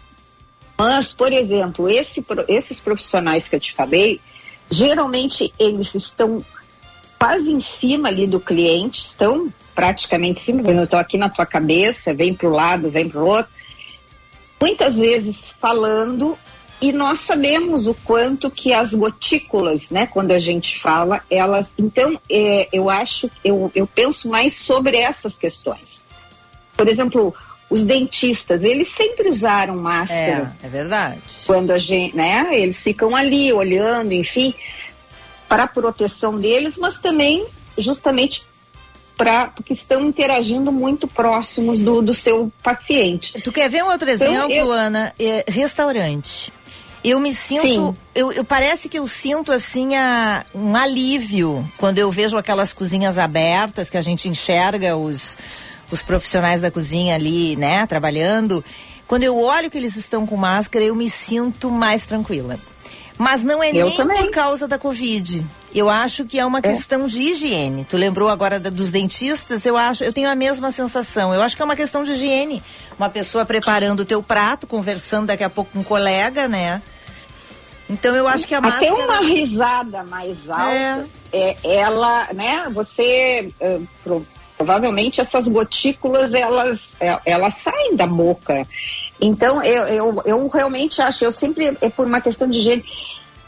Mas, 0.78 1.14
por 1.14 1.32
exemplo, 1.32 1.88
esse, 1.90 2.26
esses 2.48 2.80
profissionais 2.80 3.48
que 3.48 3.56
eu 3.56 3.60
te 3.60 3.74
falei, 3.74 4.20
geralmente 4.70 5.54
eles 5.60 5.94
estão 5.94 6.44
quase 7.20 7.52
em 7.52 7.60
cima 7.60 8.08
ali 8.08 8.26
do 8.26 8.40
cliente, 8.40 9.02
estão 9.02 9.54
praticamente 9.76 10.42
em 10.42 10.44
cima, 10.44 10.84
estou 10.84 11.00
aqui 11.00 11.18
na 11.18 11.30
tua 11.30 11.46
cabeça, 11.46 12.14
vem 12.14 12.34
para 12.34 12.48
o 12.48 12.52
lado, 12.52 12.90
vem 12.90 13.08
para 13.08 13.22
o 13.22 13.28
outro. 13.28 13.52
Muitas 14.60 15.00
vezes 15.00 15.50
falando 15.60 16.38
e 16.82 16.92
nós 16.92 17.20
sabemos 17.20 17.86
o 17.86 17.94
quanto 17.94 18.50
que 18.50 18.74
as 18.74 18.94
gotículas, 18.96 19.92
né, 19.92 20.08
quando 20.08 20.32
a 20.32 20.40
gente 20.40 20.80
fala, 20.80 21.22
elas. 21.30 21.76
Então, 21.78 22.20
é, 22.28 22.68
eu 22.74 22.90
acho, 22.90 23.30
eu, 23.44 23.72
eu 23.76 23.86
penso 23.86 24.28
mais 24.28 24.56
sobre 24.56 24.98
essas 24.98 25.38
questões. 25.38 26.04
Por 26.76 26.88
exemplo, 26.88 27.36
os 27.70 27.84
dentistas, 27.84 28.64
eles 28.64 28.88
sempre 28.88 29.30
usaram 29.30 29.76
máscara. 29.76 30.56
É, 30.64 30.66
é 30.66 30.70
verdade. 30.70 31.22
Quando 31.46 31.70
a 31.70 31.78
gente, 31.78 32.18
né, 32.18 32.48
eles 32.52 32.82
ficam 32.82 33.16
ali 33.16 33.54
olhando, 33.54 34.12
enfim, 34.14 34.52
para 35.48 35.64
a 35.64 35.68
proteção 35.68 36.38
deles, 36.40 36.80
mas 36.80 37.00
também 37.00 37.46
justamente 37.78 38.44
para 39.16 39.48
porque 39.48 39.74
estão 39.74 40.02
interagindo 40.02 40.72
muito 40.72 41.08
próximos 41.08 41.80
do, 41.80 42.02
do 42.02 42.14
seu 42.14 42.52
paciente. 42.64 43.40
Tu 43.42 43.52
quer 43.52 43.70
ver 43.70 43.84
um 43.84 43.88
outro 43.88 44.10
então, 44.10 44.28
exemplo, 44.28 44.52
então, 44.52 44.66
eu... 44.66 44.72
Ana? 44.72 45.14
É, 45.20 45.46
restaurante. 45.48 46.52
Eu 47.04 47.20
me 47.20 47.34
sinto, 47.34 47.98
eu, 48.14 48.32
eu, 48.32 48.44
parece 48.44 48.88
que 48.88 49.00
eu 49.00 49.08
sinto 49.08 49.52
assim 49.52 49.96
a, 49.96 50.46
um 50.54 50.76
alívio 50.76 51.68
quando 51.78 51.98
eu 51.98 52.12
vejo 52.12 52.38
aquelas 52.38 52.74
cozinhas 52.74 53.18
abertas 53.18 53.90
que 53.90 53.98
a 53.98 54.02
gente 54.02 54.30
enxerga 54.30 54.96
os, 54.96 55.36
os 55.90 56.04
profissionais 56.04 56.62
da 56.62 56.70
cozinha 56.70 57.16
ali, 57.16 57.56
né, 57.56 57.88
trabalhando. 57.88 58.64
Quando 59.08 59.24
eu 59.24 59.40
olho 59.40 59.70
que 59.70 59.78
eles 59.78 59.96
estão 59.96 60.28
com 60.28 60.38
máscara, 60.38 60.86
eu 60.86 60.94
me 60.94 61.10
sinto 61.10 61.72
mais 61.72 62.06
tranquila. 62.06 62.60
Mas 63.18 63.44
não 63.44 63.62
é 63.62 63.70
eu 63.70 63.86
nem 63.86 63.96
também. 63.96 64.18
por 64.18 64.32
causa 64.32 64.68
da 64.68 64.80
Covid. 64.80 65.46
Eu 65.74 65.90
acho 65.90 66.26
que 66.26 66.40
é 66.40 66.46
uma 66.46 66.60
é. 66.60 66.62
questão 66.62 67.06
de 67.08 67.22
higiene. 67.22 67.86
Tu 67.86 67.98
lembrou 67.98 68.30
agora 68.30 68.60
da, 68.60 68.70
dos 68.70 68.92
dentistas? 68.92 69.66
Eu 69.66 69.78
acho, 69.78 70.04
eu 70.04 70.12
tenho 70.12 70.30
a 70.30 70.34
mesma 70.34 70.72
sensação. 70.72 71.34
Eu 71.34 71.42
acho 71.44 71.56
que 71.56 71.62
é 71.62 71.66
uma 71.66 71.76
questão 71.76 72.04
de 72.04 72.14
higiene. 72.14 72.64
Uma 72.98 73.10
pessoa 73.10 73.46
preparando 73.46 74.00
o 74.00 74.06
teu 74.06 74.24
prato, 74.24 74.66
conversando 74.66 75.28
daqui 75.28 75.44
a 75.44 75.50
pouco 75.50 75.72
com 75.72 75.80
um 75.80 75.84
colega, 75.84 76.48
né? 76.48 76.82
Então 77.92 78.16
eu 78.16 78.28
acho 78.28 78.48
que 78.48 78.56
a 78.56 78.62
máscara... 78.62 78.92
Até 78.92 79.04
uma 79.04 79.20
risada 79.20 80.04
mais 80.04 80.38
alta, 80.50 81.08
é. 81.34 81.56
é 81.64 81.76
ela, 81.76 82.28
né, 82.34 82.68
você... 82.72 83.52
Pro, 84.04 84.26
provavelmente 84.62 85.20
essas 85.20 85.48
gotículas, 85.48 86.36
elas, 86.36 86.96
é, 87.00 87.20
elas 87.26 87.56
saem 87.56 87.96
da 87.96 88.06
boca. 88.06 88.68
Então, 89.20 89.62
eu, 89.64 89.88
eu, 89.88 90.22
eu 90.24 90.48
realmente 90.48 91.02
acho, 91.02 91.26
eu 91.26 91.32
sempre, 91.32 91.76
é 91.82 91.90
por 91.90 92.06
uma 92.06 92.22
questão 92.22 92.48
de 92.48 92.60
higiene, 92.60 92.86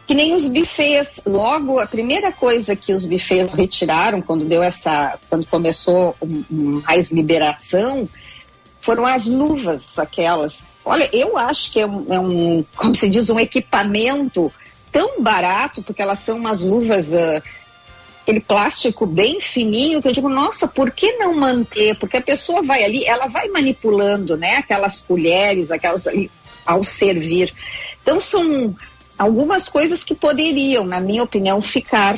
que 0.07 0.15
nem 0.15 0.33
os 0.33 0.47
bufês. 0.47 1.21
Logo, 1.23 1.79
a 1.79 1.85
primeira 1.85 2.31
coisa 2.31 2.75
que 2.75 2.91
os 2.91 3.05
bufês 3.05 3.53
retiraram, 3.53 4.23
quando 4.23 4.45
deu 4.45 4.63
essa, 4.63 5.19
quando 5.29 5.45
começou 5.45 6.15
mais 6.50 7.12
liberação, 7.12 8.09
foram 8.81 9.05
as 9.05 9.27
luvas, 9.27 9.97
aquelas 10.00 10.63
Olha, 10.86 11.10
eu 11.13 11.38
acho 11.38 11.72
que 11.72 11.80
é 11.80 11.86
um, 11.86 12.06
é 12.13 12.20
um, 12.20 12.66
como 12.75 12.94
se 12.94 13.10
diz, 13.10 13.30
um 13.30 13.40
equipamento 13.40 14.52
tão 14.92 15.22
barato, 15.22 15.82
porque 15.82 16.02
elas 16.02 16.20
são 16.20 16.38
umas 16.38 16.62
luvas, 16.62 17.10
uh, 17.10 17.42
aquele 18.22 18.40
plástico 18.40 19.06
bem 19.06 19.40
fininho, 19.40 20.02
que 20.02 20.08
eu 20.08 20.12
digo, 20.12 20.30
nossa, 20.30 20.68
por 20.68 20.92
que 20.92 21.13
não 21.13 21.34
manter? 21.36 21.96
Porque 21.96 22.18
a 22.18 22.22
pessoa 22.22 22.62
vai 22.62 22.84
ali, 22.84 23.06
ela 23.06 23.28
vai 23.28 23.48
manipulando, 23.50 24.38
né? 24.38 24.58
Aquelas 24.58 25.02
colheres, 25.02 25.72
aquelas 25.72 26.08
ao 26.66 26.84
servir. 26.84 27.54
Então 28.02 28.20
são 28.20 28.75
algumas 29.18 29.70
coisas 29.70 30.04
que 30.04 30.16
poderiam, 30.16 30.86
na 30.86 31.00
minha 31.00 31.24
opinião, 31.24 31.62
ficar 31.62 32.18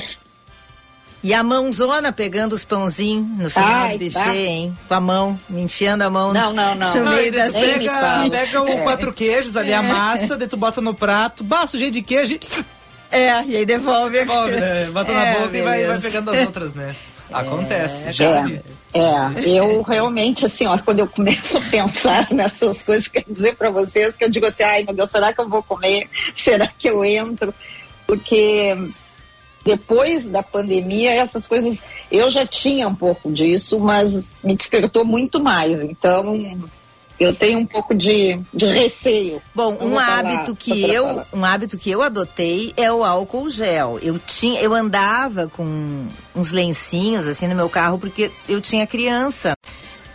e 1.25 1.33
a 1.33 1.41
mãozona 1.41 2.11
pegando 2.11 2.53
os 2.53 2.63
pãozinhos 2.63 3.27
no 3.27 3.49
final 3.49 3.67
Ai, 3.67 3.97
do 3.97 4.05
buffet, 4.05 4.23
tá. 4.23 4.35
hein? 4.35 4.77
Com 4.87 4.93
a 4.93 5.01
mão, 5.01 5.39
enfiando 5.49 6.03
a 6.03 6.09
mão 6.11 6.31
não, 6.31 6.53
não, 6.53 6.75
não. 6.75 6.95
no 6.97 7.09
meio 7.09 7.31
da 7.31 7.49
pega, 7.49 8.29
pega 8.29 8.61
o 8.61 8.67
é. 8.67 8.75
quatro 8.83 9.11
queijos 9.11 9.57
ali, 9.57 9.73
a 9.73 9.79
é. 9.79 9.81
massa, 9.81 10.37
daí 10.37 10.47
tu 10.47 10.55
bota 10.55 10.81
no 10.81 10.93
prato, 10.93 11.43
basta 11.43 11.79
jeito 11.79 11.95
de 11.95 12.03
queijo 12.03 12.37
É, 13.09 13.43
e 13.43 13.57
aí 13.57 13.65
devolve. 13.65 14.19
Devolve, 14.19 14.51
né? 14.51 14.85
Bota 14.91 15.11
é, 15.11 15.15
na 15.15 15.39
boca 15.39 15.57
e 15.57 15.61
vai, 15.63 15.87
vai, 15.87 15.99
pegando 15.99 16.29
as 16.29 16.45
outras, 16.45 16.75
né? 16.75 16.95
Acontece, 17.33 18.03
é, 18.07 18.13
já 18.13 18.47
é, 18.47 18.61
é, 18.93 19.49
eu 19.49 19.81
realmente, 19.81 20.45
assim, 20.45 20.67
ó, 20.67 20.77
quando 20.77 20.99
eu 20.99 21.07
começo 21.07 21.57
a 21.57 21.61
pensar 21.61 22.27
nessas 22.29 22.83
coisas, 22.83 23.07
quero 23.07 23.33
dizer 23.33 23.55
para 23.55 23.71
vocês 23.71 24.15
que 24.15 24.23
eu 24.23 24.29
digo 24.29 24.45
assim, 24.45 24.61
ai 24.61 24.83
meu 24.83 24.93
Deus, 24.93 25.09
será 25.09 25.33
que 25.33 25.41
eu 25.41 25.49
vou 25.49 25.63
comer? 25.63 26.07
Será 26.35 26.67
que 26.67 26.87
eu 26.87 27.03
entro? 27.03 27.51
Porque 28.05 28.77
depois 29.65 30.25
da 30.27 30.43
pandemia, 30.43 31.11
essas 31.11 31.47
coisas, 31.47 31.79
eu 32.11 32.29
já 32.29 32.45
tinha 32.45 32.87
um 32.87 32.93
pouco 32.93 33.31
disso, 33.31 33.79
mas 33.79 34.29
me 34.43 34.55
despertou 34.55 35.03
muito 35.03 35.43
mais. 35.43 35.81
Então, 35.81 36.37
eu 37.19 37.33
tenho 37.33 37.59
um 37.59 37.65
pouco 37.65 37.95
de, 37.95 38.39
de 38.53 38.67
receio. 38.67 39.41
Bom, 39.55 39.75
um 39.81 39.97
hábito 39.97 40.55
que 40.55 40.83
eu, 40.87 41.23
um 41.33 41.43
hábito 41.43 41.79
que 41.79 41.89
eu 41.89 42.03
adotei 42.03 42.73
é 42.77 42.91
o 42.91 43.03
álcool 43.03 43.49
gel. 43.49 43.97
Eu 44.03 44.19
tinha, 44.19 44.61
eu 44.61 44.71
andava 44.71 45.47
com 45.47 46.05
uns 46.35 46.51
lencinhos 46.51 47.25
assim 47.25 47.47
no 47.47 47.55
meu 47.55 47.67
carro 47.69 47.97
porque 47.97 48.29
eu 48.47 48.61
tinha 48.61 48.85
criança. 48.85 49.55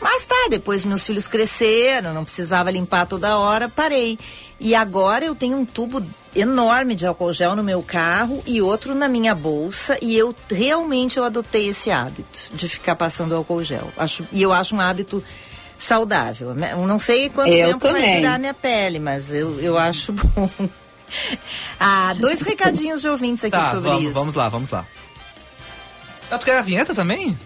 Mas 0.01 0.25
tá, 0.27 0.47
depois 0.49 0.85
meus 0.85 1.05
filhos 1.05 1.27
cresceram, 1.27 2.15
não 2.15 2.25
precisava 2.25 2.71
limpar 2.71 3.05
toda 3.05 3.37
hora, 3.37 3.69
parei. 3.69 4.17
E 4.61 4.75
agora 4.77 5.25
eu 5.25 5.35
tenho 5.35 5.59
um 5.59 5.65
tubo 5.65 6.03
enorme 6.35 6.95
de 6.95 7.07
álcool 7.07 7.33
gel 7.33 7.57
no 7.57 7.65
meu 7.65 7.83
carro 7.83 8.43
e 8.47 8.63
outro 8.63 8.95
na 8.95 9.09
minha 9.09 9.35
bolsa 9.35 9.99
e 10.01 10.17
eu 10.17 10.35
realmente 10.51 11.19
eu 11.19 11.25
adotei 11.25 11.69
esse 11.69 11.91
hábito 11.91 12.49
de 12.53 12.69
ficar 12.69 12.97
passando 12.97 13.35
álcool 13.35 13.63
gel. 13.65 13.89
Acho, 13.97 14.25
e 14.33 14.43
eu 14.43 14.53
acho 14.53 14.75
um 14.75 14.81
hábito 14.81 15.23
saudável. 15.79 16.55
Né? 16.55 16.75
Não 16.75 16.99
sei 16.99 17.29
quanto 17.29 17.53
eu 17.53 17.69
tempo 17.69 17.81
também. 17.81 18.03
vai 18.03 18.17
durar 18.17 18.39
minha 18.39 18.55
pele, 18.55 18.99
mas 18.99 19.33
eu, 19.33 19.59
eu 19.61 19.77
acho 19.77 20.13
bom. 20.13 20.49
ah, 21.81 22.15
dois 22.19 22.41
recadinhos 22.43 23.01
de 23.01 23.09
ouvintes 23.09 23.45
aqui 23.45 23.57
tá, 23.57 23.73
sobre 23.73 23.91
vamos, 23.91 24.05
isso. 24.05 24.13
Vamos 24.13 24.35
lá, 24.35 24.49
vamos 24.49 24.71
lá. 24.71 24.87
Ah, 26.31 26.39
tu 26.39 26.45
quer 26.45 26.59
a 26.59 26.63
vinheta 26.63 26.95
também? 26.95 27.37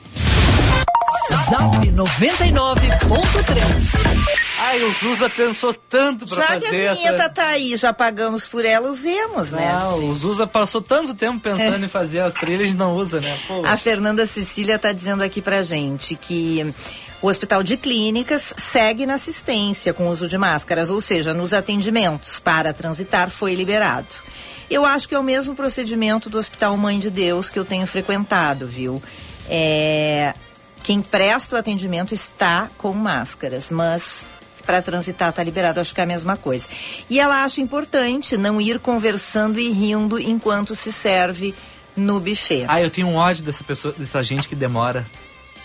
Zap 1.50 1.90
99.3 1.90 4.34
Ai, 4.58 4.82
o 4.82 4.92
Zusa 4.92 5.28
pensou 5.28 5.74
tanto 5.74 6.26
pra 6.26 6.36
já 6.36 6.46
fazer 6.46 6.60
Já 6.60 6.70
que 6.70 6.86
a 6.86 6.94
vinheta 6.94 7.16
essa... 7.16 7.28
tá 7.28 7.46
aí, 7.46 7.76
já 7.76 7.92
pagamos 7.92 8.46
por 8.46 8.64
ela, 8.64 8.90
usemos, 8.90 9.50
né? 9.50 9.72
Não, 9.72 10.08
o 10.08 10.14
Zusa 10.14 10.46
passou 10.46 10.80
tanto 10.80 11.14
tempo 11.14 11.40
pensando 11.40 11.82
é. 11.82 11.86
em 11.86 11.88
fazer 11.88 12.20
as 12.20 12.32
trilhas 12.34 12.70
e 12.70 12.74
não 12.74 12.96
usa, 12.96 13.20
né? 13.20 13.38
Pô. 13.46 13.62
A 13.66 13.76
Fernanda 13.76 14.26
Cecília 14.26 14.78
tá 14.78 14.92
dizendo 14.92 15.22
aqui 15.22 15.42
pra 15.42 15.62
gente 15.62 16.14
que 16.14 16.72
o 17.20 17.28
Hospital 17.28 17.62
de 17.62 17.76
Clínicas 17.76 18.54
segue 18.56 19.06
na 19.06 19.14
assistência 19.14 19.92
com 19.92 20.08
uso 20.08 20.28
de 20.28 20.38
máscaras, 20.38 20.90
ou 20.90 21.00
seja, 21.00 21.34
nos 21.34 21.52
atendimentos 21.52 22.38
para 22.38 22.72
transitar 22.72 23.30
foi 23.30 23.54
liberado. 23.54 24.06
Eu 24.70 24.84
acho 24.84 25.08
que 25.08 25.14
é 25.14 25.18
o 25.18 25.22
mesmo 25.22 25.54
procedimento 25.54 26.30
do 26.30 26.38
Hospital 26.38 26.76
Mãe 26.76 26.98
de 26.98 27.10
Deus 27.10 27.50
que 27.50 27.58
eu 27.58 27.64
tenho 27.64 27.86
frequentado, 27.86 28.66
viu? 28.66 29.02
É, 29.48 30.34
quem 30.84 31.00
presta 31.00 31.56
o 31.56 31.58
atendimento 31.58 32.12
está 32.12 32.70
com 32.76 32.92
máscaras, 32.92 33.70
mas 33.70 34.26
para 34.66 34.82
transitar 34.82 35.30
está 35.30 35.42
liberado, 35.42 35.80
acho 35.80 35.94
que 35.94 36.00
é 36.00 36.04
a 36.04 36.06
mesma 36.06 36.36
coisa. 36.36 36.68
E 37.08 37.18
ela 37.18 37.42
acha 37.42 37.60
importante 37.60 38.36
não 38.36 38.60
ir 38.60 38.78
conversando 38.78 39.58
e 39.58 39.70
rindo 39.70 40.20
enquanto 40.20 40.74
se 40.74 40.92
serve 40.92 41.54
no 41.96 42.20
buffet. 42.20 42.66
Ah, 42.68 42.82
eu 42.82 42.90
tenho 42.90 43.08
um 43.08 43.16
ódio 43.16 43.42
dessa 43.42 43.64
pessoa, 43.64 43.94
dessa 43.96 44.22
gente 44.22 44.46
que 44.46 44.54
demora. 44.54 45.06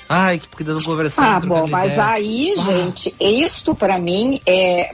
Ai, 0.07 0.39
que 0.39 0.47
porque 0.47 0.63
não 0.63 0.81
conversando. 0.81 1.25
Ah, 1.25 1.39
bom, 1.39 1.67
mas 1.67 1.91
ideia. 1.91 2.07
aí, 2.07 2.53
ah. 2.57 2.61
gente, 2.61 3.15
isto 3.19 3.75
para 3.75 3.99
mim 3.99 4.41
é, 4.45 4.89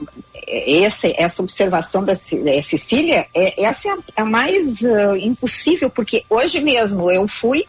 é 0.46 0.82
essa, 0.82 1.06
essa 1.16 1.40
observação 1.40 2.04
da, 2.04 2.14
da 2.14 2.62
Cecília, 2.62 3.28
é, 3.32 3.62
essa 3.62 3.88
é 3.88 3.92
a, 3.92 3.98
a 4.22 4.24
mais 4.24 4.80
uh, 4.82 5.14
impossível, 5.16 5.88
porque 5.88 6.24
hoje 6.28 6.60
mesmo 6.60 7.10
eu 7.10 7.26
fui, 7.28 7.64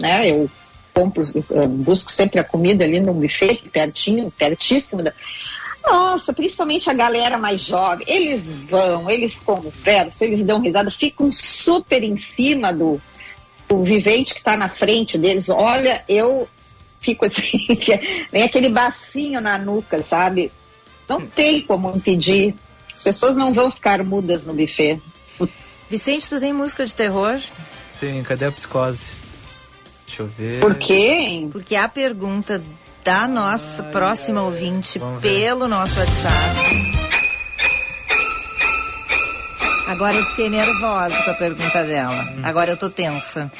né, 0.00 0.28
eu 0.28 0.50
compro, 0.98 1.22
uh, 1.22 1.68
busco 1.68 2.10
sempre 2.10 2.40
a 2.40 2.44
comida 2.44 2.84
ali 2.84 3.00
no 3.00 3.14
buffet, 3.14 3.62
pertinho, 3.70 4.30
pertíssimo 4.30 5.02
da, 5.02 5.12
nossa, 5.86 6.32
principalmente 6.32 6.90
a 6.90 6.94
galera 6.94 7.38
mais 7.38 7.62
jovem, 7.62 8.06
eles 8.08 8.44
vão, 8.46 9.08
eles 9.08 9.38
conversam, 9.40 10.26
eles 10.26 10.44
dão 10.44 10.60
risada, 10.60 10.90
ficam 10.90 11.30
super 11.32 12.02
em 12.02 12.16
cima 12.16 12.72
do, 12.72 13.00
do 13.68 13.82
vivente 13.82 14.34
que 14.34 14.40
está 14.40 14.56
na 14.56 14.68
frente 14.68 15.16
deles. 15.16 15.48
Olha, 15.48 16.04
eu 16.08 16.48
fico 17.00 17.24
assim, 17.24 17.66
vem 18.30 18.42
aquele 18.42 18.68
bafinho 18.68 19.40
na 19.40 19.56
nuca, 19.56 20.02
sabe? 20.02 20.52
Não 21.08 21.20
tem 21.20 21.62
como 21.62 21.96
impedir. 21.96 22.54
As 22.92 23.02
pessoas 23.02 23.36
não 23.36 23.54
vão 23.54 23.70
ficar 23.70 24.02
mudas 24.04 24.44
no 24.44 24.52
buffet. 24.52 25.00
Vicente, 25.88 26.28
tu 26.28 26.38
tem 26.38 26.52
música 26.52 26.84
de 26.84 26.94
terror? 26.94 27.40
Tem, 27.98 28.22
cadê 28.22 28.44
a 28.44 28.52
psicose? 28.52 29.17
Deixa 30.08 30.22
eu 30.22 30.26
ver. 30.26 30.60
Por 30.60 30.74
quê? 30.74 31.46
Porque 31.52 31.76
a 31.76 31.86
pergunta 31.86 32.62
da 33.04 33.28
nossa 33.28 33.84
ai, 33.84 33.90
próxima 33.90 34.40
ai, 34.40 34.46
ouvinte 34.46 34.98
pelo 35.20 35.68
nosso 35.68 36.00
WhatsApp. 36.00 36.98
Agora 39.86 40.16
eu 40.16 40.24
fiquei 40.26 40.50
nervosa 40.50 41.22
com 41.22 41.30
a 41.30 41.34
pergunta 41.34 41.84
dela. 41.84 42.22
Hum. 42.22 42.40
Agora 42.42 42.70
eu 42.70 42.76
tô 42.76 42.90
tensa. 42.90 43.50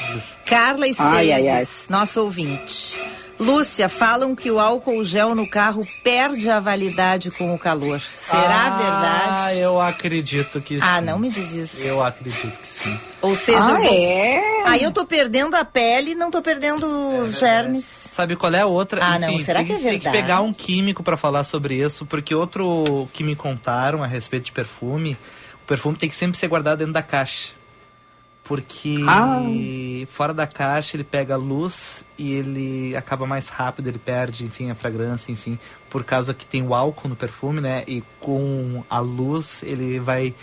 Carla 0.45 0.87
Esteves, 0.87 1.87
nosso 1.88 2.23
ouvinte. 2.23 3.00
Lúcia, 3.38 3.88
falam 3.88 4.35
que 4.35 4.50
o 4.50 4.59
álcool 4.59 5.04
gel 5.04 5.33
no 5.35 5.49
carro 5.49 5.87
perde 6.02 6.50
a 6.50 6.59
validade 6.59 7.30
com 7.30 7.54
o 7.54 7.59
calor. 7.59 8.00
Será 8.00 8.66
ah, 8.66 8.78
verdade? 8.78 9.28
Ah, 9.28 9.54
eu 9.54 9.80
acredito 9.80 10.61
que 10.61 10.75
sim. 10.75 10.80
Ah, 10.83 11.00
não 11.00 11.21
me 11.21 11.30
diz 11.30 11.52
isso. 11.52 11.80
Eu 11.80 12.04
acredito 12.04 12.59
que 12.59 12.66
sim. 12.66 12.99
Ou 13.23 13.37
seja, 13.37 13.76
ah, 13.76 13.87
é? 13.87 14.62
aí 14.66 14.83
eu 14.83 14.90
tô 14.90 15.07
perdendo 15.07 15.54
a 15.54 15.64
pele 15.64 16.12
e 16.12 16.14
não 16.16 16.33
tô 16.33 16.42
perdendo 16.42 16.85
os 17.21 17.37
é, 17.37 17.47
germes. 17.47 17.85
Sabe 17.85 18.35
qual 18.35 18.52
é 18.52 18.61
a 18.61 18.66
outra? 18.66 19.00
Ah, 19.04 19.16
Enfim, 19.18 19.26
não, 19.26 19.38
será 19.38 19.61
tem, 19.61 19.66
que 19.66 19.73
é 19.73 19.76
verdade? 19.76 20.02
Tem 20.02 20.12
que 20.12 20.18
pegar 20.18 20.40
um 20.40 20.52
químico 20.52 21.04
para 21.04 21.16
falar 21.16 21.45
sobre 21.45 21.76
isso, 21.76 22.04
porque 22.04 22.35
outro 22.35 23.09
que 23.12 23.23
me 23.23 23.37
contaram 23.37 24.02
a 24.02 24.07
respeito 24.07 24.47
de 24.47 24.52
perfume, 24.52 25.16
o 25.62 25.66
perfume 25.66 25.97
tem 25.97 26.09
que 26.09 26.16
sempre 26.16 26.37
ser 26.37 26.49
guardado 26.49 26.78
dentro 26.78 26.92
da 26.92 27.02
caixa 27.02 27.58
porque 28.49 28.97
ah. 29.07 29.43
fora 30.09 30.33
da 30.33 30.47
caixa 30.47 30.97
ele 30.97 31.05
pega 31.05 31.37
luz 31.37 32.02
e 32.17 32.33
ele 32.33 32.97
acaba 32.97 33.26
mais 33.26 33.49
rápido, 33.49 33.88
ele 33.88 33.99
perde, 33.99 34.47
enfim, 34.47 34.71
a 34.71 34.75
fragrância, 34.75 35.31
enfim, 35.31 35.59
por 35.90 36.02
causa 36.02 36.33
que 36.33 36.47
tem 36.47 36.62
o 36.62 36.75
álcool 36.75 37.11
no 37.11 37.14
perfume, 37.14 37.61
né? 37.61 37.85
E 37.87 38.02
com 38.19 38.83
a 38.88 39.00
luz 39.00 39.62
ele 39.62 40.00
vai 40.00 40.35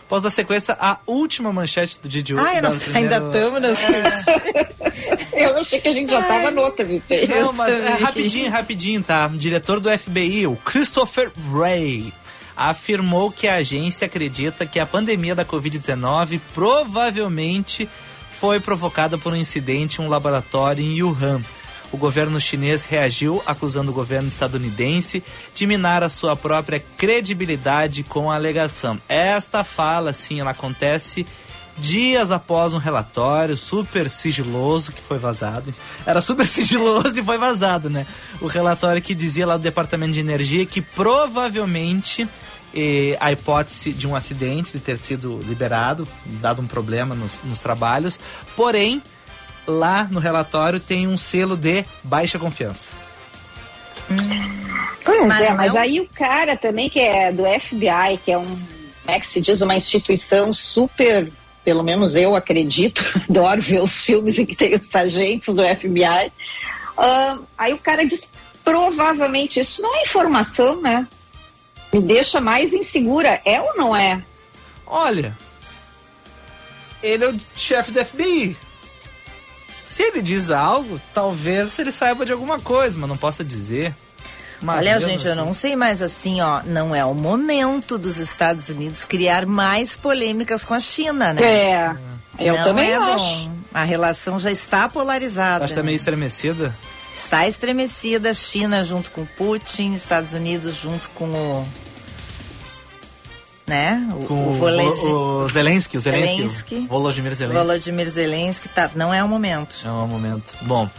Posso 0.09 0.23
dar 0.23 0.31
sequência 0.31 0.75
à 0.79 0.97
última 1.05 1.53
manchete 1.53 1.99
do 2.01 2.09
dia 2.09 2.23
de 2.23 2.33
hoje? 2.33 2.43
Ah, 2.43 2.61
nós 2.63 2.95
ainda 2.95 3.17
estamos 3.17 3.61
nas... 3.61 3.77
É. 3.83 5.45
Eu 5.45 5.57
achei 5.57 5.79
que 5.79 5.87
a 5.87 5.93
gente 5.93 6.09
já 6.09 6.19
estava 6.19 6.49
no 6.49 6.61
outro. 6.61 6.85
Não, 7.29 7.53
mas 7.53 7.71
é, 7.71 7.89
rapidinho, 8.03 8.49
rapidinho, 8.49 9.03
tá? 9.03 9.27
O 9.27 9.37
diretor 9.37 9.79
do 9.79 9.95
FBI, 9.95 10.47
o 10.47 10.55
Christopher 10.55 11.31
Wray, 11.51 12.11
afirmou 12.57 13.31
que 13.31 13.47
a 13.47 13.57
agência 13.57 14.07
acredita 14.07 14.65
que 14.65 14.79
a 14.79 14.85
pandemia 14.85 15.35
da 15.35 15.45
Covid-19 15.45 16.41
provavelmente 16.55 17.87
foi 18.39 18.59
provocada 18.59 19.17
por 19.17 19.31
um 19.31 19.35
incidente 19.35 20.01
em 20.01 20.05
um 20.05 20.09
laboratório 20.09 20.83
em 20.83 21.03
Wuhan 21.03 21.41
o 21.91 21.97
governo 21.97 22.39
chinês 22.39 22.85
reagiu 22.85 23.41
acusando 23.45 23.91
o 23.91 23.93
governo 23.93 24.27
estadunidense 24.27 25.23
de 25.53 25.65
minar 25.65 26.03
a 26.03 26.09
sua 26.09 26.35
própria 26.35 26.83
credibilidade 26.97 28.03
com 28.03 28.31
a 28.31 28.35
alegação. 28.35 28.99
Esta 29.07 29.63
fala, 29.63 30.13
sim, 30.13 30.39
ela 30.39 30.51
acontece 30.51 31.25
dias 31.77 32.29
após 32.29 32.73
um 32.73 32.77
relatório 32.77 33.55
super 33.55 34.09
sigiloso 34.09 34.91
que 34.91 35.01
foi 35.01 35.17
vazado. 35.17 35.73
Era 36.05 36.21
super 36.21 36.45
sigiloso 36.47 37.17
e 37.17 37.23
foi 37.23 37.37
vazado, 37.37 37.89
né? 37.89 38.05
O 38.41 38.47
relatório 38.47 39.01
que 39.01 39.15
dizia 39.15 39.47
lá 39.47 39.57
do 39.57 39.63
Departamento 39.63 40.13
de 40.13 40.19
Energia 40.19 40.65
que 40.65 40.81
provavelmente 40.81 42.27
eh, 42.73 43.17
a 43.19 43.31
hipótese 43.31 43.93
de 43.93 44.07
um 44.07 44.15
acidente, 44.15 44.73
de 44.73 44.79
ter 44.79 44.97
sido 44.97 45.39
liberado, 45.47 46.07
dado 46.25 46.61
um 46.61 46.67
problema 46.67 47.15
nos, 47.15 47.39
nos 47.43 47.59
trabalhos, 47.59 48.19
porém 48.55 49.01
lá 49.67 50.07
no 50.09 50.19
relatório 50.19 50.79
tem 50.79 51.07
um 51.07 51.17
selo 51.17 51.55
de 51.55 51.85
baixa 52.03 52.39
confiança. 52.39 52.87
Pois 55.03 55.25
mas 55.27 55.45
é, 55.45 55.53
mas 55.53 55.75
aí 55.75 55.99
o 55.99 56.07
cara 56.07 56.57
também 56.57 56.89
que 56.89 56.99
é 56.99 57.31
do 57.31 57.43
FBI, 57.43 58.17
que 58.23 58.31
é 58.31 58.37
um, 58.37 58.45
como 58.45 59.17
é 59.17 59.19
que 59.19 59.27
se 59.27 59.39
diz, 59.39 59.61
uma 59.61 59.75
instituição 59.75 60.51
super, 60.51 61.31
pelo 61.63 61.83
menos 61.83 62.15
eu 62.15 62.35
acredito, 62.35 63.03
adoro 63.29 63.61
ver 63.61 63.81
os 63.81 64.03
filmes 64.03 64.37
em 64.39 64.45
que 64.45 64.55
tem 64.55 64.75
os 64.75 64.93
agentes 64.95 65.53
do 65.53 65.63
FBI. 65.63 66.31
Uh, 66.97 67.45
aí 67.57 67.73
o 67.73 67.77
cara 67.77 68.05
diz, 68.05 68.33
provavelmente 68.63 69.59
isso 69.59 69.81
não 69.81 69.95
é 69.95 70.01
informação, 70.01 70.81
né? 70.81 71.07
Me 71.93 72.01
deixa 72.01 72.39
mais 72.39 72.73
insegura, 72.73 73.41
é 73.45 73.61
ou 73.61 73.75
não 73.75 73.95
é? 73.95 74.23
Olha, 74.85 75.35
ele 77.01 77.23
é 77.23 77.29
o 77.29 77.39
chefe 77.55 77.91
do 77.91 78.03
FBI 78.03 78.57
se 79.99 80.03
ele 80.03 80.21
diz 80.21 80.49
algo, 80.49 80.99
talvez 81.13 81.77
ele 81.77 81.91
saiba 81.91 82.25
de 82.25 82.31
alguma 82.31 82.57
coisa, 82.57 82.97
mas 82.97 83.09
não 83.09 83.17
possa 83.17 83.43
dizer. 83.43 83.93
Olha, 84.65 84.97
gente, 85.01 85.27
assim. 85.27 85.27
eu 85.27 85.35
não 85.35 85.53
sei, 85.53 85.75
mas 85.75 86.01
assim, 86.01 86.39
ó, 86.39 86.61
não 86.63 86.95
é 86.95 87.03
o 87.03 87.13
momento 87.13 87.97
dos 87.97 88.15
Estados 88.15 88.69
Unidos 88.69 89.03
criar 89.03 89.45
mais 89.45 89.97
polêmicas 89.97 90.63
com 90.63 90.73
a 90.73 90.79
China, 90.79 91.33
né? 91.33 91.41
É. 91.43 91.95
Eu 92.39 92.55
não 92.55 92.63
também 92.63 92.91
é 92.91 92.95
acho. 92.95 93.45
Bom. 93.45 93.51
A 93.73 93.83
relação 93.83 94.39
já 94.39 94.49
está 94.49 94.87
polarizada. 94.87 95.65
Acho 95.65 95.73
que 95.73 95.79
tá 95.79 95.85
meio 95.85 95.97
estremecida. 95.97 96.73
Está 97.13 97.45
estremecida, 97.45 98.33
China 98.33 98.85
junto 98.85 99.11
com 99.11 99.25
Putin, 99.25 99.91
Estados 99.91 100.31
Unidos 100.31 100.75
junto 100.75 101.09
com 101.09 101.25
o 101.25 101.67
né? 103.69 104.09
O, 104.13 104.25
Com 104.25 104.33
o, 104.33 104.47
o, 104.49 105.43
o 105.43 105.49
Zelensky, 105.49 105.97
o 105.97 106.01
Zelensky, 106.01 106.35
Zelensky, 106.37 106.87
Volodymyr 106.89 107.35
Zelensky. 107.35 107.63
Volodymyr 107.63 108.09
Zelensky, 108.09 108.67
tá, 108.67 108.89
não 108.95 109.13
é 109.13 109.23
o 109.23 109.27
momento. 109.29 109.77
Não 109.85 110.01
é 110.01 110.03
o 110.03 110.07
momento. 110.07 110.53
Bom, 110.63 110.89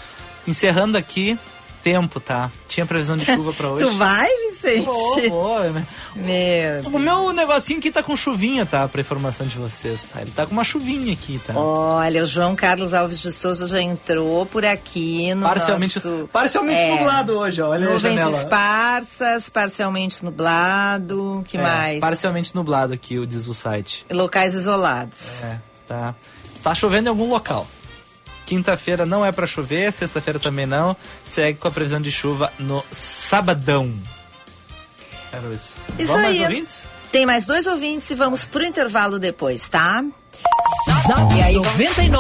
encerrando 0.47 0.97
aqui, 0.97 1.39
tempo, 1.83 2.21
tá? 2.21 2.51
Tinha 2.69 2.87
previsão 2.87 3.17
de 3.17 3.25
chuva 3.25 3.53
pra 3.53 3.69
hoje. 3.71 3.85
tu 3.85 3.93
vai, 3.97 4.29
Vicente? 4.51 4.85
Vou, 4.85 5.29
vou, 5.29 5.61
né? 5.71 5.87
Meu 6.15 6.91
o 6.93 6.99
meu 6.99 7.33
negocinho 7.33 7.79
aqui 7.79 7.91
tá 7.91 8.03
com 8.03 8.17
chuvinha, 8.17 8.67
tá? 8.67 8.87
Pra 8.89 9.01
informação 9.01 9.47
de 9.47 9.57
vocês, 9.57 10.01
tá? 10.13 10.21
Ele 10.21 10.31
tá 10.31 10.47
com 10.47 10.53
uma 10.53 10.65
chuvinha 10.65 11.13
aqui, 11.13 11.41
tá? 11.47 11.55
Olha, 11.57 12.23
o 12.23 12.27
João 12.27 12.55
Carlos 12.55 12.93
Alves 12.95 13.21
de 13.21 13.33
Souza 13.33 13.67
já 13.67 13.81
entrou 13.81 14.45
por 14.47 14.65
aqui 14.65 15.35
no 15.35 15.47
parcialmente, 15.47 15.97
nosso... 15.97 16.29
Parcialmente 16.33 16.81
é, 16.81 16.97
nublado 16.97 17.33
hoje, 17.39 17.63
ó. 17.63 17.71
Olha 17.71 17.91
Nuvens 17.91 18.21
esparsas, 18.39 19.49
parcialmente 19.49 20.25
nublado, 20.25 21.43
que 21.47 21.57
é, 21.57 21.63
mais? 21.63 22.01
Parcialmente 22.01 22.55
nublado 22.55 22.93
aqui, 22.93 23.25
diz 23.27 23.47
o 23.49 23.55
site. 23.55 24.05
Locais 24.11 24.55
isolados. 24.55 25.43
É, 25.45 25.59
tá. 25.87 26.15
Tá 26.63 26.75
chovendo 26.75 27.07
em 27.07 27.11
algum 27.11 27.29
local. 27.31 27.67
Quinta-feira 28.51 29.07
não 29.07 29.25
é 29.25 29.31
para 29.31 29.47
chover, 29.47 29.93
sexta-feira 29.93 30.41
também 30.41 30.67
não. 30.67 30.97
Segue 31.25 31.57
com 31.57 31.69
a 31.69 31.71
previsão 31.71 32.01
de 32.01 32.11
chuva 32.11 32.53
no 32.59 32.85
sabadão. 32.91 33.95
Era 35.33 35.55
isso. 35.55 35.77
Isso 35.97 36.11
Vamos 36.11 36.27
aí. 36.27 36.41
mais 36.41 36.51
ouvintes? 36.51 36.83
Tem 37.13 37.25
mais 37.25 37.45
dois 37.45 37.69
ouvintes 37.69 38.11
e 38.11 38.17
vamos 38.17 38.45
pro 38.45 38.65
intervalo 38.65 39.21
depois, 39.21 39.69
tá? 39.69 40.05
Zap 41.07 41.33
99.3. 41.33 42.11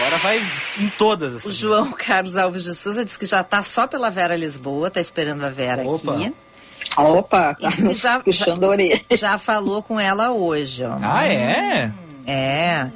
Agora 0.00 0.18
vai 0.18 0.44
em 0.80 0.88
todas. 0.98 1.44
O 1.44 1.52
João 1.52 1.92
Carlos 1.92 2.36
Alves 2.36 2.64
de 2.64 2.74
Souza 2.74 3.04
disse 3.04 3.20
que 3.20 3.26
já 3.26 3.44
tá 3.44 3.62
só 3.62 3.86
pela 3.86 4.10
Vera 4.10 4.34
Lisboa, 4.34 4.90
tá 4.90 5.00
esperando 5.00 5.44
a 5.44 5.48
Vera 5.48 5.86
Opa. 5.86 6.14
aqui. 6.14 6.34
Opa, 6.96 7.54
tá 7.54 7.70
já, 7.92 8.18
puxando 8.18 8.64
a 8.64 8.68
orelha. 8.68 9.00
Já 9.12 9.38
falou 9.38 9.80
com 9.80 10.00
ela 10.00 10.32
hoje, 10.32 10.82
ó. 10.82 10.96
Ah, 11.00 11.24
é? 11.24 11.92
É. 12.26 12.90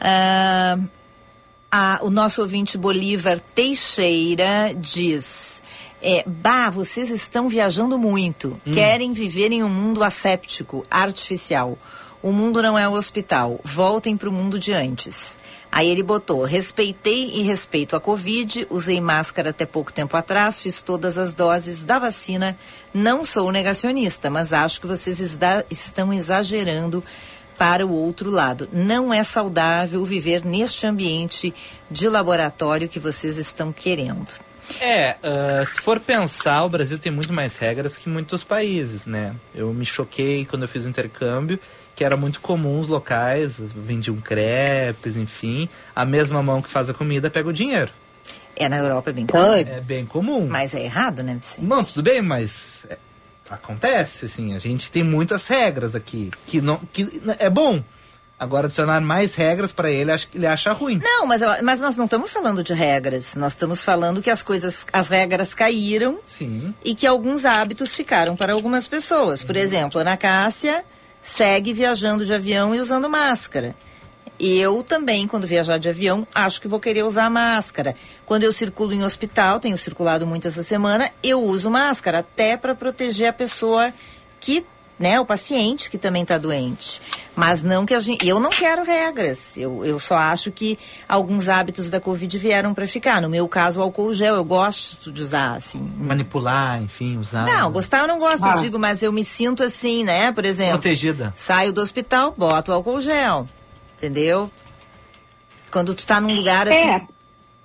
Ah, 0.00 0.78
a- 1.70 1.98
o 2.02 2.10
nosso 2.10 2.40
ouvinte 2.42 2.76
Bolívar 2.78 3.40
Teixeira 3.54 4.72
diz. 4.76 5.62
É, 6.02 6.22
bah, 6.26 6.68
vocês 6.68 7.10
estão 7.10 7.48
viajando 7.48 7.98
muito. 7.98 8.60
Querem 8.72 9.12
viver 9.12 9.50
em 9.52 9.62
um 9.64 9.68
mundo 9.70 10.04
asséptico, 10.04 10.84
artificial. 10.90 11.78
O 12.22 12.30
mundo 12.30 12.62
não 12.62 12.78
é 12.78 12.86
o 12.86 12.92
hospital. 12.92 13.58
Voltem 13.64 14.16
para 14.16 14.28
o 14.28 14.32
mundo 14.32 14.58
de 14.58 14.72
antes. 14.72 15.36
Aí 15.72 15.88
ele 15.88 16.02
botou: 16.02 16.44
respeitei 16.44 17.30
e 17.34 17.42
respeito 17.42 17.96
a 17.96 18.00
Covid, 18.00 18.66
usei 18.70 19.00
máscara 19.00 19.50
até 19.50 19.64
pouco 19.66 19.92
tempo 19.92 20.16
atrás, 20.16 20.60
fiz 20.60 20.80
todas 20.82 21.16
as 21.18 21.34
doses 21.34 21.82
da 21.84 21.98
vacina. 21.98 22.56
Não 22.92 23.24
sou 23.24 23.50
negacionista, 23.50 24.30
mas 24.30 24.52
acho 24.52 24.80
que 24.82 24.86
vocês 24.86 25.18
estão 25.70 26.12
exagerando 26.12 27.02
para 27.58 27.86
o 27.86 27.92
outro 27.92 28.30
lado. 28.30 28.68
Não 28.72 29.12
é 29.12 29.22
saudável 29.22 30.04
viver 30.04 30.44
neste 30.44 30.86
ambiente 30.86 31.54
de 31.90 32.08
laboratório 32.08 32.88
que 32.88 32.98
vocês 32.98 33.38
estão 33.38 33.72
querendo. 33.72 34.28
É, 34.80 35.16
ah, 35.22 35.64
se 35.64 35.80
for 35.80 36.00
pensar, 36.00 36.64
o 36.64 36.68
Brasil 36.68 36.98
tem 36.98 37.12
muito 37.12 37.32
mais 37.32 37.56
regras 37.56 37.96
que 37.96 38.08
muitos 38.08 38.42
países, 38.42 39.06
né? 39.06 39.34
Eu 39.54 39.72
me 39.72 39.84
choquei 39.84 40.44
quando 40.46 40.62
eu 40.62 40.68
fiz 40.68 40.84
o 40.84 40.88
intercâmbio, 40.88 41.58
que 41.94 42.04
era 42.04 42.16
muito 42.16 42.40
comum 42.40 42.78
os 42.78 42.88
locais, 42.88 43.56
vendiam 43.58 44.16
crepes, 44.16 45.16
enfim. 45.16 45.68
A 45.94 46.04
mesma 46.04 46.42
mão 46.42 46.60
que 46.60 46.68
faz 46.68 46.88
a 46.90 46.94
comida 46.94 47.30
pega 47.30 47.48
o 47.48 47.52
dinheiro. 47.52 47.90
É 48.56 48.68
na 48.68 48.78
Europa 48.78 49.10
é 49.10 49.12
bem 49.12 49.26
Ai, 49.32 49.60
É 49.62 49.80
bem 49.80 50.06
comum. 50.06 50.46
Mas 50.48 50.74
é 50.74 50.84
errado, 50.84 51.22
né, 51.22 51.34
Vicente? 51.40 51.66
Não, 51.66 51.82
tudo 51.82 52.02
bem, 52.02 52.22
mas 52.22 52.86
acontece, 53.54 54.26
assim. 54.26 54.54
A 54.54 54.58
gente 54.58 54.90
tem 54.90 55.02
muitas 55.02 55.46
regras 55.46 55.94
aqui, 55.94 56.30
que, 56.46 56.60
não, 56.60 56.78
que 56.92 57.22
é 57.38 57.48
bom. 57.48 57.82
Agora, 58.38 58.66
adicionar 58.66 59.00
mais 59.00 59.34
regras 59.36 59.72
para 59.72 59.90
ele, 59.90 60.10
acho 60.10 60.28
que 60.28 60.36
ele 60.36 60.46
acha 60.46 60.72
ruim. 60.72 61.00
Não, 61.02 61.24
mas, 61.24 61.40
mas 61.62 61.80
nós 61.80 61.96
não 61.96 62.04
estamos 62.04 62.30
falando 62.30 62.64
de 62.64 62.74
regras. 62.74 63.36
Nós 63.36 63.52
estamos 63.52 63.82
falando 63.82 64.20
que 64.20 64.28
as 64.28 64.42
coisas, 64.42 64.84
as 64.92 65.08
regras 65.08 65.54
caíram 65.54 66.18
Sim. 66.26 66.74
e 66.84 66.94
que 66.94 67.06
alguns 67.06 67.44
hábitos 67.44 67.94
ficaram 67.94 68.34
para 68.34 68.52
algumas 68.52 68.88
pessoas. 68.88 69.44
Por 69.44 69.56
exemplo, 69.56 70.00
Ana 70.00 70.16
Cássia 70.16 70.84
segue 71.20 71.72
viajando 71.72 72.26
de 72.26 72.34
avião 72.34 72.74
e 72.74 72.80
usando 72.80 73.08
máscara. 73.08 73.74
Eu 74.38 74.82
também, 74.82 75.28
quando 75.28 75.46
viajar 75.46 75.78
de 75.78 75.88
avião, 75.88 76.26
acho 76.34 76.60
que 76.60 76.66
vou 76.68 76.80
querer 76.80 77.04
usar 77.04 77.30
máscara. 77.30 77.94
Quando 78.26 78.42
eu 78.42 78.52
circulo 78.52 78.92
em 78.92 79.04
hospital, 79.04 79.60
tenho 79.60 79.76
circulado 79.78 80.26
muito 80.26 80.48
essa 80.48 80.62
semana, 80.64 81.10
eu 81.22 81.42
uso 81.42 81.70
máscara 81.70 82.18
até 82.18 82.56
para 82.56 82.74
proteger 82.74 83.28
a 83.28 83.32
pessoa 83.32 83.92
que, 84.40 84.66
né, 84.98 85.20
o 85.20 85.24
paciente 85.24 85.88
que 85.88 85.96
também 85.96 86.22
está 86.22 86.36
doente. 86.36 87.00
Mas 87.36 87.62
não 87.62 87.86
que 87.86 87.94
a 87.94 88.00
gente, 88.00 88.26
eu 88.26 88.40
não 88.40 88.50
quero 88.50 88.82
regras. 88.84 89.56
Eu, 89.56 89.84
eu 89.84 90.00
só 90.00 90.16
acho 90.16 90.50
que 90.50 90.76
alguns 91.08 91.48
hábitos 91.48 91.88
da 91.88 92.00
Covid 92.00 92.36
vieram 92.36 92.74
para 92.74 92.88
ficar. 92.88 93.22
No 93.22 93.28
meu 93.28 93.46
caso, 93.48 93.78
o 93.78 93.82
álcool 93.84 94.12
gel, 94.12 94.34
eu 94.34 94.44
gosto 94.44 95.12
de 95.12 95.22
usar 95.22 95.54
assim. 95.54 95.78
Manipular, 95.96 96.82
enfim, 96.82 97.16
usar. 97.18 97.46
Não, 97.46 97.70
gostar 97.70 98.00
eu 98.00 98.08
não 98.08 98.18
gosto, 98.18 98.44
Ah. 98.44 98.54
eu 98.56 98.62
digo, 98.62 98.78
mas 98.80 99.00
eu 99.00 99.12
me 99.12 99.24
sinto 99.24 99.62
assim, 99.62 100.02
né? 100.02 100.32
Por 100.32 100.44
exemplo, 100.44 100.72
Protegida. 100.80 101.32
saio 101.36 101.72
do 101.72 101.80
hospital, 101.80 102.34
boto 102.36 102.72
álcool 102.72 103.00
gel. 103.00 103.46
Entendeu? 103.96 104.50
Quando 105.70 105.94
tu 105.94 106.06
tá 106.06 106.20
num 106.20 106.34
lugar 106.34 106.68
assim, 106.68 106.76
é, 106.76 107.06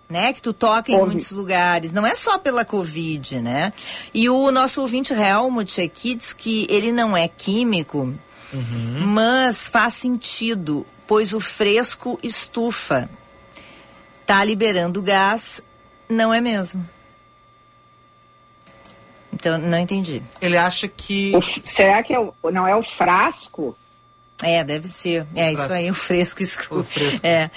né? 0.10 0.34
Que 0.34 0.42
tu 0.42 0.54
toca 0.54 0.92
em 0.92 0.96
muitos 0.98 1.32
lugares. 1.32 1.92
Não 1.92 2.06
é 2.06 2.16
só 2.16 2.38
pela 2.38 2.66
Covid, 2.66 3.40
né? 3.40 3.74
E 4.14 4.30
o 4.30 4.52
nosso 4.52 4.82
ouvinte 4.82 5.14
Helmut 5.14 5.80
aqui 5.82 6.16
diz 6.16 6.34
que 6.34 6.66
ele 6.70 6.92
não 6.92 7.16
é 7.16 7.28
químico, 7.28 8.12
mas 9.06 9.68
faz 9.68 9.94
sentido, 9.96 10.86
pois 11.06 11.34
o 11.34 11.40
fresco 11.40 12.20
estufa. 12.24 13.10
Tá 14.26 14.44
liberando 14.44 15.02
gás, 15.02 15.62
não 16.08 16.34
é 16.34 16.42
mesmo? 16.42 16.88
Então, 19.34 19.58
não 19.58 19.78
entendi. 19.80 20.22
Ele 20.42 20.58
acha 20.58 20.88
que. 20.88 21.32
o 21.36 21.42
será 21.42 22.02
que 22.04 22.14
é 22.14 22.20
o- 22.20 22.34
não 22.52 22.68
é 22.68 22.76
o 22.76 22.84
frasco? 22.84 23.78
É, 24.42 24.64
deve 24.64 24.88
ser. 24.88 25.26
É 25.36 25.52
isso 25.52 25.72
aí, 25.72 25.92
o 25.92 25.94
fresco 25.94 26.42
escuro. 26.44 26.82
O 26.82 26.84
fresco. 26.84 27.20
É, 27.26 27.50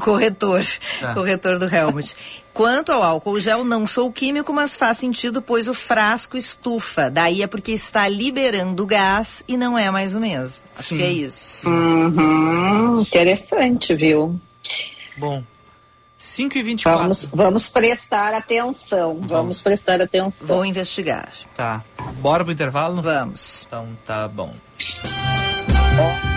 corretor. 0.00 0.64
Tá. 1.00 1.14
Corretor 1.14 1.58
do 1.58 1.74
Helmut. 1.74 2.14
Quanto 2.52 2.92
ao 2.92 3.02
álcool 3.02 3.38
gel, 3.40 3.64
não 3.64 3.86
sou 3.86 4.10
químico, 4.12 4.52
mas 4.52 4.76
faz 4.76 4.98
sentido, 4.98 5.40
pois 5.40 5.68
o 5.68 5.74
frasco 5.74 6.36
estufa. 6.36 7.08
Daí 7.08 7.42
é 7.42 7.46
porque 7.46 7.72
está 7.72 8.08
liberando 8.08 8.84
gás 8.86 9.42
e 9.46 9.56
não 9.56 9.78
é 9.78 9.90
mais 9.90 10.14
o 10.14 10.20
mesmo. 10.20 10.64
Acho 10.76 10.90
Sim. 10.90 10.96
que 10.98 11.02
é 11.02 11.12
isso. 11.12 11.68
Uhum, 11.68 13.00
interessante, 13.00 13.94
viu? 13.94 14.38
Bom. 15.16 15.42
5 16.18 16.58
e 16.58 16.62
24 16.62 17.00
Vamos, 17.00 17.24
vamos 17.32 17.68
prestar 17.68 18.34
atenção. 18.34 19.18
Vamos, 19.22 19.62
prestar 19.62 20.02
atenção. 20.02 20.34
Vou 20.38 20.66
investigar. 20.66 21.30
Tá. 21.54 21.82
Bora 22.18 22.44
pro 22.44 22.52
intervalo? 22.52 23.00
Vamos. 23.00 23.64
Então 23.66 23.88
tá 24.04 24.28
bom. 24.28 24.52
あ 25.98 26.29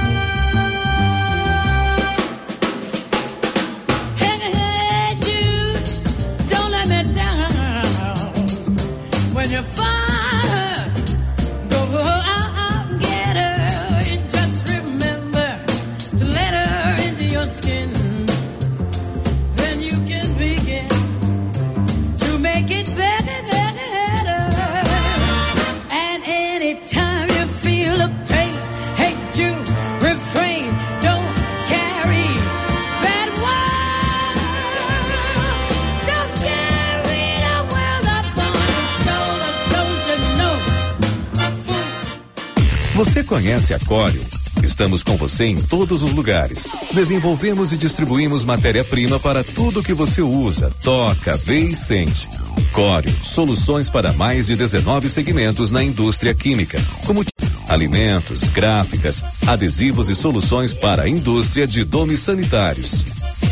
Você 43.04 43.22
conhece 43.22 43.74
a 43.74 43.80
Corium? 43.80 44.24
Estamos 44.64 45.04
com 45.04 45.18
você 45.18 45.44
em 45.44 45.62
todos 45.62 46.04
os 46.04 46.14
lugares. 46.14 46.70
Desenvolvemos 46.94 47.74
e 47.74 47.78
distribuímos 47.78 48.46
matéria-prima 48.46 49.20
para 49.20 49.44
tudo 49.44 49.84
que 49.84 49.94
você 49.94 50.22
usa, 50.22 50.72
toca, 50.82 51.36
vê 51.36 51.66
e 51.66 51.76
sente. 51.76 52.30
Corium, 52.72 53.14
soluções 53.22 53.90
para 53.90 54.14
mais 54.14 54.48
de 54.48 54.56
19 54.56 55.10
segmentos 55.10 55.70
na 55.70 55.84
indústria 55.84 56.34
química, 56.34 56.82
como 57.06 57.26
alimentos, 57.68 58.44
gráficas, 58.46 59.22
adesivos 59.46 60.10
e 60.10 60.16
soluções 60.16 60.72
para 60.72 61.04
a 61.04 61.10
indústria 61.10 61.68
de 61.68 61.84
domes 61.84 62.22
sanitários. 62.22 63.04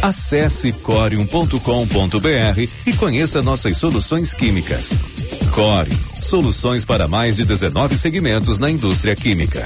Acesse 0.02 0.72
corium.com.br 0.72 1.58
e 2.88 2.94
conheça 2.94 3.42
nossas 3.42 3.76
soluções 3.76 4.34
químicas. 4.34 4.94
Corium, 5.54 5.98
soluções 6.22 6.86
para 6.86 7.08
mais 7.08 7.36
de 7.36 7.46
19 7.46 7.98
segmentos 7.98 8.60
na 8.60 8.70
indústria 8.70 9.16
química. 9.16 9.64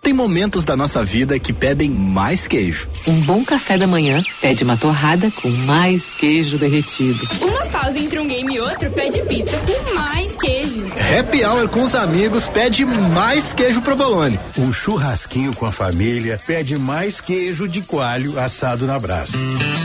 Tem 0.00 0.14
momentos 0.14 0.64
da 0.64 0.74
nossa 0.74 1.04
vida 1.04 1.38
que 1.38 1.52
pedem 1.52 1.90
mais 1.90 2.46
queijo. 2.46 2.88
Um 3.06 3.20
bom 3.20 3.44
café 3.44 3.76
da 3.76 3.86
manhã 3.86 4.22
pede 4.40 4.64
uma 4.64 4.76
torrada 4.76 5.30
com 5.30 5.50
mais 5.50 6.02
queijo 6.18 6.56
derretido. 6.56 7.28
Uma 7.42 7.66
pausa 7.66 7.98
entre 7.98 8.18
um 8.18 8.26
game 8.26 8.54
e 8.54 8.60
outro 8.60 8.90
pede 8.90 9.20
pizza 9.22 9.58
com 9.58 9.94
mais 9.94 10.27
queijo. 10.48 10.86
Happy 11.18 11.44
Hour 11.44 11.68
com 11.68 11.82
os 11.82 11.94
amigos 11.94 12.48
pede 12.48 12.84
mais 12.84 13.52
queijo 13.52 13.82
provolone. 13.82 14.38
Um 14.56 14.72
churrasquinho 14.72 15.54
com 15.54 15.66
a 15.66 15.72
família 15.72 16.40
pede 16.46 16.78
mais 16.78 17.20
queijo 17.20 17.68
de 17.68 17.82
coalho 17.82 18.38
assado 18.38 18.86
na 18.86 18.98
brasa. 18.98 19.36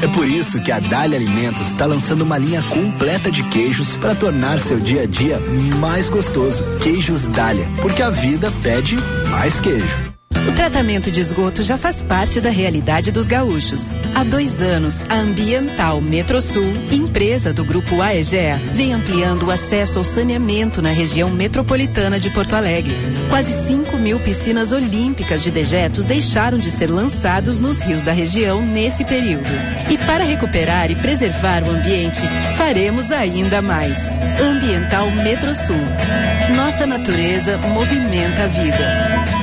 É 0.01 0.07
por 0.07 0.27
isso 0.27 0.61
que 0.61 0.71
a 0.71 0.79
Dália 0.79 1.17
Alimentos 1.17 1.67
está 1.67 1.85
lançando 1.85 2.21
uma 2.21 2.37
linha 2.37 2.63
completa 2.63 3.31
de 3.31 3.43
queijos 3.49 3.97
para 3.97 4.15
tornar 4.15 4.59
seu 4.59 4.79
dia 4.79 5.03
a 5.03 5.05
dia 5.05 5.39
mais 5.79 6.09
gostoso. 6.09 6.63
Queijos 6.81 7.27
Dália, 7.27 7.67
porque 7.81 8.01
a 8.01 8.09
vida 8.09 8.51
pede 8.61 8.95
mais 9.29 9.59
queijo. 9.59 10.12
O 10.47 10.51
tratamento 10.51 11.09
de 11.09 11.21
esgoto 11.21 11.63
já 11.63 11.77
faz 11.77 12.03
parte 12.03 12.41
da 12.41 12.49
realidade 12.49 13.11
dos 13.11 13.27
gaúchos. 13.27 13.93
Há 14.13 14.23
dois 14.25 14.61
anos, 14.61 15.03
a 15.07 15.15
Ambiental 15.15 16.01
Metrosul, 16.01 16.73
empresa 16.91 17.53
do 17.53 17.63
Grupo 17.63 18.01
AEGEA, 18.01 18.59
vem 18.73 18.93
ampliando 18.93 19.43
o 19.43 19.51
acesso 19.51 19.99
ao 19.99 20.03
saneamento 20.03 20.81
na 20.81 20.89
região 20.89 21.29
metropolitana 21.29 22.19
de 22.19 22.29
Porto 22.29 22.55
Alegre. 22.55 22.93
Quase 23.29 23.67
5 23.67 23.97
mil 23.97 24.19
piscinas 24.19 24.73
olímpicas 24.73 25.41
de 25.41 25.49
dejetos 25.49 26.03
deixaram 26.03 26.57
de 26.57 26.69
ser 26.69 26.87
lançados 26.87 27.57
nos 27.57 27.81
rios 27.81 28.01
da 28.01 28.11
região 28.11 28.61
nesse 28.61 29.05
período. 29.05 29.49
E 29.89 29.97
para 29.97 30.25
recuperar 30.25 30.91
e 30.91 30.95
preservar 30.95 31.63
o 31.63 31.69
ambiente, 31.69 32.21
faremos 32.57 33.11
ainda 33.11 33.61
mais. 33.61 33.97
Ambiental 34.41 35.09
Metrosul. 35.11 35.75
Nossa 36.55 36.85
natureza 36.85 37.57
movimenta 37.59 38.43
a 38.43 38.47
vida. 38.47 39.42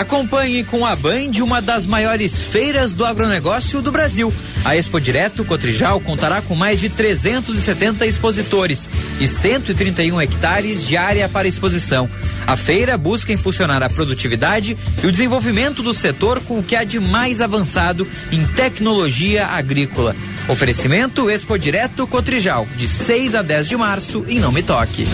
Acompanhe 0.00 0.64
com 0.64 0.86
a 0.86 0.96
Band 0.96 1.42
uma 1.42 1.60
das 1.60 1.84
maiores 1.84 2.40
feiras 2.40 2.94
do 2.94 3.04
agronegócio 3.04 3.82
do 3.82 3.92
Brasil. 3.92 4.32
A 4.64 4.74
Expo 4.74 4.98
Direto 4.98 5.44
Cotrijal 5.44 6.00
contará 6.00 6.40
com 6.40 6.54
mais 6.54 6.80
de 6.80 6.88
370 6.88 8.06
expositores 8.06 8.88
e 9.20 9.26
131 9.26 10.18
hectares 10.22 10.86
de 10.86 10.96
área 10.96 11.28
para 11.28 11.46
exposição. 11.46 12.08
A 12.46 12.56
feira 12.56 12.96
busca 12.96 13.30
impulsionar 13.30 13.82
a 13.82 13.90
produtividade 13.90 14.74
e 15.02 15.06
o 15.06 15.12
desenvolvimento 15.12 15.82
do 15.82 15.92
setor 15.92 16.40
com 16.40 16.60
o 16.60 16.62
que 16.62 16.74
há 16.74 16.82
de 16.82 16.98
mais 16.98 17.42
avançado 17.42 18.08
em 18.32 18.46
tecnologia 18.46 19.48
agrícola. 19.48 20.16
Oferecimento 20.48 21.28
Expo 21.28 21.58
Direto 21.58 22.06
Cotrijal, 22.06 22.66
de 22.74 22.88
6 22.88 23.34
a 23.34 23.42
10 23.42 23.68
de 23.68 23.76
março, 23.76 24.24
em 24.26 24.40
Não 24.40 24.50
Me 24.50 24.62
Toque. 24.62 25.06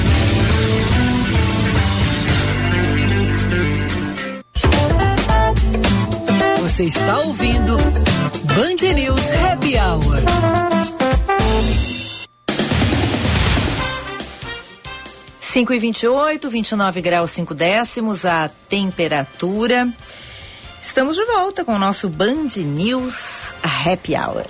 Você 6.77 6.85
está 6.85 7.21
ouvindo 7.21 7.75
Band 7.79 8.95
News 8.95 9.23
Happy 9.33 9.79
Hour. 9.79 10.21
Cinco 15.41 15.73
e 15.73 15.79
vinte 15.79 16.03
e 16.03 16.07
oito, 16.07 16.51
29 16.51 17.01
graus 17.01 17.31
5 17.31 17.55
décimos 17.55 18.27
a 18.27 18.51
temperatura. 18.69 19.89
Estamos 20.79 21.17
de 21.17 21.25
volta 21.25 21.65
com 21.65 21.73
o 21.73 21.79
nosso 21.79 22.11
Band 22.11 22.49
News 22.59 23.55
Happy 23.63 24.15
Hour. 24.15 24.45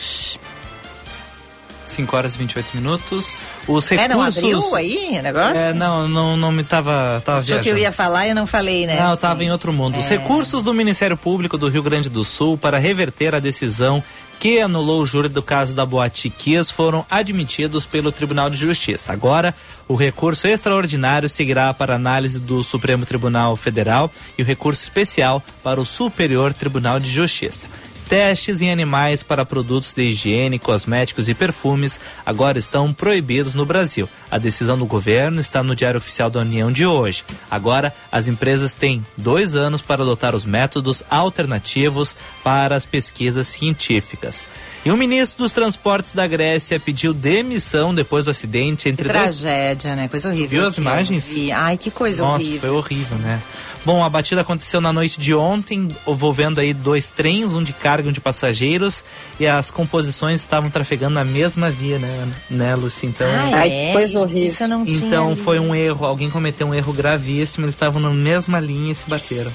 5 1.97 2.17
horas 2.17 2.35
e 2.35 2.39
28 2.39 2.69
minutos. 2.77 3.35
Os 3.67 3.91
É, 3.91 4.07
não 4.09 4.19
recursos. 4.21 4.39
abriu 4.39 4.75
aí 4.77 5.17
o 5.19 5.23
negócio? 5.23 5.57
É, 5.57 5.73
não, 5.73 6.07
não, 6.09 6.37
não 6.37 6.53
me 6.53 6.63
tava, 6.63 7.21
tava 7.25 7.39
Achou 7.41 7.55
que 7.57 7.69
eu 7.71 7.75
viajando. 7.75 7.79
ia 7.81 7.93
falar 7.93 8.27
e 8.29 8.35
não 8.35 8.47
falei, 8.47 8.87
né? 8.87 9.01
Não, 9.01 9.09
eu 9.09 9.15
estava 9.15 9.43
em 9.43 9.51
outro 9.51 9.73
mundo. 9.73 9.99
Os 9.99 10.07
É. 10.07 10.11
recursos 10.11 10.63
do 10.63 10.73
Ministério 10.73 11.17
Público 11.17 11.59
do 11.59 11.69
Rio 11.69 11.83
Grande 11.83 12.09
do 12.09 12.25
Sul 12.25 12.57
para 12.57 12.79
reverter 12.79 13.35
a 13.35 13.41
decisão 13.41 14.03
que 14.39 14.61
anulou 14.61 15.01
o 15.01 15.07
júri 15.07 15.31
do 15.31 15.43
caso 15.43 15.73
da 15.75 15.87
Boate 15.87 16.29
Kiss 16.29 16.71
foram 16.71 17.07
admitidos 17.11 17.87
pelo 17.87 18.13
Tribunal 18.13 18.51
de 18.51 18.57
Justiça. 18.57 19.11
Agora, 19.11 19.55
o 19.89 19.97
recurso 19.97 20.47
extraordinário 20.47 21.27
seguirá 21.27 21.73
para 21.73 21.95
análise 21.95 22.39
do 22.39 22.63
Supremo 22.63 23.07
Tribunal 23.07 23.57
Federal 23.57 24.11
e 24.37 24.43
o 24.43 24.45
recurso 24.45 24.83
especial 24.83 25.43
para 25.63 25.81
o 25.81 25.87
Superior 25.87 26.53
Tribunal 26.53 27.01
de 27.01 27.11
Justiça. 27.11 27.67
Testes 28.09 28.61
em 28.61 28.71
animais 28.71 29.25
para 29.25 29.45
produtos 29.45 29.93
de 29.93 30.05
higiene, 30.05 30.61
cosméticos 30.61 31.29
e 31.29 31.35
perfumes 31.35 31.99
agora 32.25 32.57
estão 32.57 32.93
proibidos 32.93 33.53
no 33.53 33.67
Brasil. 33.67 34.09
A 34.31 34.39
decisão 34.39 34.79
do 34.79 34.87
governo 34.87 35.41
está 35.41 35.61
no 35.61 35.75
Diário 35.75 35.99
Oficial 35.99 36.31
da 36.31 36.41
União 36.41 36.71
de 36.71 36.87
hoje. 36.87 37.25
Agora, 37.51 37.93
as 38.13 38.29
empresas 38.29 38.73
têm 38.73 39.05
dois 39.17 39.57
anos 39.57 39.83
para 39.83 40.05
adotar 40.05 40.37
os 40.37 40.45
métodos 40.45 41.03
alternativos 41.11 42.15
para 42.45 42.77
as 42.77 42.87
pesquisas 42.87 43.49
científicas. 43.49 44.45
E 44.87 44.91
o 44.93 44.97
ministro 44.97 45.43
dos 45.43 45.51
Transportes 45.51 46.13
da 46.13 46.29
Grécia 46.29 46.79
pediu 46.79 47.13
demissão 47.13 47.93
depois 47.93 48.27
do 48.27 48.31
acidente 48.31 48.85
Que 48.85 48.91
entre 48.91 49.09
dois 49.09 49.21
tragédia, 49.21 49.97
né? 49.97 50.07
Coisa 50.07 50.29
horrível. 50.29 50.49
Viu 50.49 50.69
as 50.69 50.79
imagens? 50.79 51.29
Vi. 51.29 51.51
Ai, 51.51 51.77
que 51.77 51.91
coisa 51.91 52.23
Nossa, 52.23 52.45
horrível. 52.45 52.61
foi 52.61 52.71
horrível, 52.71 53.19
né? 53.19 53.43
Bom, 53.85 54.05
a 54.05 54.09
batida 54.09 54.43
aconteceu 54.43 54.81
na 54.81 54.93
noite 54.93 55.21
de 55.21 55.35
ontem, 55.35 55.89
envolvendo 56.07 56.61
aí 56.61 56.73
dois 56.73 57.11
trens, 57.11 57.53
um 57.53 57.65
de 57.65 57.73
carga 57.73 58.07
e 58.07 58.11
um 58.11 58.13
de 58.13 58.21
passageiros, 58.21 59.03
e 59.41 59.47
as 59.49 59.73
composições 59.73 60.41
estavam 60.41 60.71
trafegando 60.71 61.15
na 61.15 61.25
mesma 61.25 61.69
via, 61.69 61.99
né, 61.99 62.29
né 62.49 62.77
Lucy? 62.77 63.07
Então, 63.07 63.27
Ai, 63.55 63.69
é? 63.69 64.05
Isso 64.05 64.63
eu 64.63 64.69
não 64.69 64.85
tinha 64.87 65.05
então 65.05 65.35
foi 65.35 65.59
um 65.59 65.75
erro, 65.75 66.07
alguém 66.07 66.31
cometeu 66.31 66.69
um 66.69 66.75
erro 66.75 66.93
gravíssimo, 66.93 67.65
eles 67.67 67.75
estavam 67.75 68.01
na 68.01 68.11
mesma 68.11 68.61
linha 68.61 68.93
e 68.93 68.95
se 68.95 69.11
bateram. 69.11 69.51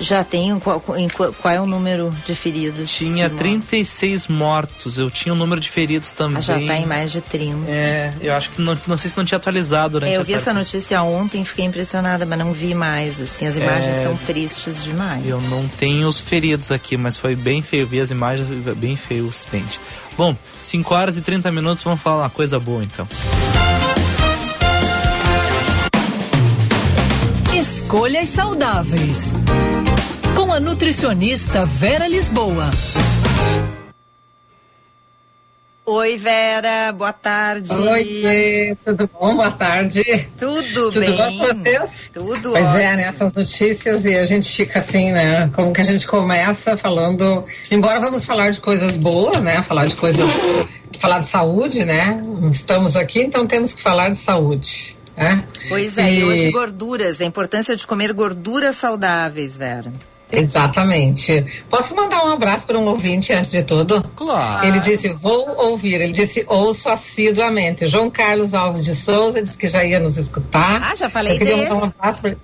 Já 0.00 0.24
tem 0.24 0.58
qual, 0.58 0.80
qual, 0.80 1.54
é 1.54 1.60
o 1.60 1.66
número 1.66 2.14
de 2.26 2.34
feridos? 2.34 2.90
Tinha 2.90 3.28
Simone? 3.28 3.38
36 3.38 4.28
mortos, 4.28 4.96
eu 4.96 5.10
tinha 5.10 5.32
o 5.32 5.36
número 5.36 5.60
de 5.60 5.68
feridos 5.68 6.10
também. 6.10 6.38
Ah, 6.38 6.40
já 6.40 6.54
tá 6.54 6.76
em 6.78 6.86
mais 6.86 7.12
de 7.12 7.20
30. 7.20 7.70
É, 7.70 8.14
eu 8.20 8.32
acho 8.32 8.50
que 8.50 8.62
não, 8.62 8.76
não 8.86 8.96
sei 8.96 9.10
se 9.10 9.16
não 9.16 9.24
tinha 9.24 9.36
atualizado 9.36 10.00
durante 10.00 10.12
É, 10.12 10.16
eu 10.16 10.24
vi 10.24 10.32
essa 10.32 10.54
notícia 10.54 11.02
ontem, 11.02 11.44
fiquei 11.44 11.66
impressionada, 11.66 12.24
mas 12.24 12.38
não 12.38 12.52
vi 12.52 12.74
mais, 12.74 13.20
assim, 13.20 13.46
as 13.46 13.56
imagens 13.56 13.96
É. 13.96 14.02
são 14.04 14.16
tristes 14.16 14.82
demais. 14.82 15.26
Eu 15.26 15.40
não 15.42 15.68
tenho 15.68 16.08
os 16.08 16.18
feridos 16.18 16.70
aqui, 16.70 16.96
mas 16.96 17.18
foi 17.18 17.36
bem 17.36 17.60
feio. 17.60 17.86
Vi 17.86 18.00
as 18.00 18.10
imagens, 18.10 18.48
bem 18.76 18.96
feio 18.96 19.26
o 19.26 19.28
acidente. 19.28 19.78
Bom, 20.16 20.34
5 20.62 20.94
horas 20.94 21.16
e 21.16 21.20
30 21.20 21.52
minutos, 21.52 21.84
vamos 21.84 22.00
falar 22.00 22.24
uma 22.24 22.30
coisa 22.30 22.58
boa 22.58 22.82
então. 22.82 23.06
Escolhas 27.90 28.28
saudáveis. 28.28 29.34
Com 30.36 30.52
a 30.52 30.60
nutricionista 30.60 31.66
Vera 31.66 32.06
Lisboa. 32.06 32.70
Oi, 35.84 36.16
Vera, 36.16 36.92
boa 36.92 37.12
tarde. 37.12 37.72
Oi, 37.72 38.76
tudo 38.84 39.10
bom? 39.12 39.34
Boa 39.34 39.50
tarde. 39.50 40.04
Tudo, 40.38 40.92
Tudo 40.92 41.00
bem? 41.00 41.16
bom 41.16 41.48
com 41.48 41.64
vocês? 41.64 42.10
Tudo 42.14 42.50
Pois 42.52 42.64
é, 42.64 42.68
ótimo. 42.68 42.96
né? 42.96 43.02
Essas 43.08 43.34
notícias 43.34 44.06
e 44.06 44.14
a 44.16 44.24
gente 44.24 44.52
fica 44.52 44.78
assim, 44.78 45.10
né? 45.10 45.50
Como 45.52 45.72
que 45.72 45.80
a 45.80 45.84
gente 45.84 46.06
começa 46.06 46.76
falando. 46.76 47.44
Embora 47.72 47.98
vamos 47.98 48.24
falar 48.24 48.50
de 48.50 48.60
coisas 48.60 48.96
boas, 48.96 49.42
né? 49.42 49.64
Falar 49.64 49.86
de 49.86 49.96
coisas. 49.96 50.30
Falar 50.96 51.18
de 51.18 51.26
saúde, 51.26 51.84
né? 51.84 52.22
Estamos 52.52 52.94
aqui, 52.94 53.20
então 53.20 53.48
temos 53.48 53.72
que 53.72 53.82
falar 53.82 54.10
de 54.10 54.16
saúde. 54.16 54.99
Né? 55.16 55.42
Pois 55.68 55.98
é, 55.98 56.14
e 56.14 56.24
hoje 56.24 56.50
gorduras, 56.50 57.20
a 57.20 57.24
importância 57.24 57.76
de 57.76 57.86
comer 57.86 58.12
gorduras 58.12 58.76
saudáveis, 58.76 59.56
Vera. 59.56 59.92
Exatamente. 60.32 61.44
Posso 61.68 61.94
mandar 61.94 62.24
um 62.24 62.30
abraço 62.30 62.64
para 62.66 62.78
um 62.78 62.86
ouvinte 62.86 63.32
antes 63.32 63.50
de 63.50 63.62
tudo? 63.64 64.00
Claro. 64.14 64.66
Ele 64.66 64.78
disse, 64.80 65.08
vou 65.12 65.56
ouvir. 65.56 66.00
Ele 66.00 66.12
disse, 66.12 66.44
ouço 66.46 66.88
assiduamente. 66.88 67.88
João 67.88 68.10
Carlos 68.10 68.54
Alves 68.54 68.84
de 68.84 68.94
Souza 68.94 69.42
disse 69.42 69.58
que 69.58 69.66
já 69.66 69.84
ia 69.84 69.98
nos 69.98 70.16
escutar. 70.16 70.80
Ah, 70.82 70.94
já 70.94 71.08
falei 71.10 71.34
Eu 71.34 71.38
queria 71.38 71.56
dele. 71.56 71.68
mandar 71.68 71.86
um 71.86 71.92
abraço 71.98 72.22
pra... 72.22 72.36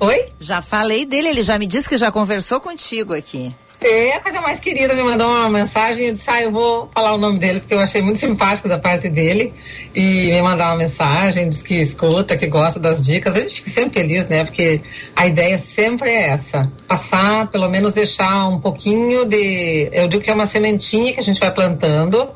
Oi? 0.00 0.26
Já 0.40 0.60
falei 0.62 1.04
dele, 1.06 1.28
ele 1.28 1.42
já 1.42 1.58
me 1.58 1.66
disse 1.66 1.88
que 1.88 1.98
já 1.98 2.10
conversou 2.10 2.60
contigo 2.60 3.14
aqui. 3.14 3.54
É 3.86 4.16
a 4.16 4.20
coisa 4.20 4.40
mais 4.40 4.60
querida, 4.60 4.94
me 4.94 5.02
mandou 5.02 5.28
uma 5.28 5.50
mensagem 5.50 6.06
eu 6.06 6.12
disse, 6.14 6.30
ah, 6.30 6.40
eu 6.40 6.50
vou 6.50 6.88
falar 6.90 7.14
o 7.14 7.18
nome 7.18 7.38
dele, 7.38 7.60
porque 7.60 7.74
eu 7.74 7.80
achei 7.80 8.00
muito 8.00 8.18
simpático 8.18 8.66
da 8.66 8.78
parte 8.78 9.10
dele. 9.10 9.52
E 9.94 10.30
me 10.30 10.40
mandar 10.40 10.68
uma 10.68 10.78
mensagem, 10.78 11.50
diz 11.50 11.62
que 11.62 11.74
escuta, 11.82 12.34
que 12.34 12.46
gosta 12.46 12.80
das 12.80 13.02
dicas. 13.02 13.36
A 13.36 13.40
gente 13.40 13.56
fica 13.56 13.68
sempre 13.68 14.00
feliz, 14.00 14.26
né? 14.26 14.42
Porque 14.42 14.80
a 15.14 15.26
ideia 15.26 15.58
sempre 15.58 16.08
é 16.08 16.30
essa. 16.30 16.72
Passar, 16.88 17.50
pelo 17.50 17.68
menos 17.68 17.92
deixar 17.92 18.48
um 18.48 18.58
pouquinho 18.58 19.26
de. 19.26 19.90
Eu 19.92 20.08
digo 20.08 20.22
que 20.22 20.30
é 20.30 20.34
uma 20.34 20.46
sementinha 20.46 21.12
que 21.12 21.20
a 21.20 21.22
gente 21.22 21.38
vai 21.38 21.52
plantando, 21.52 22.30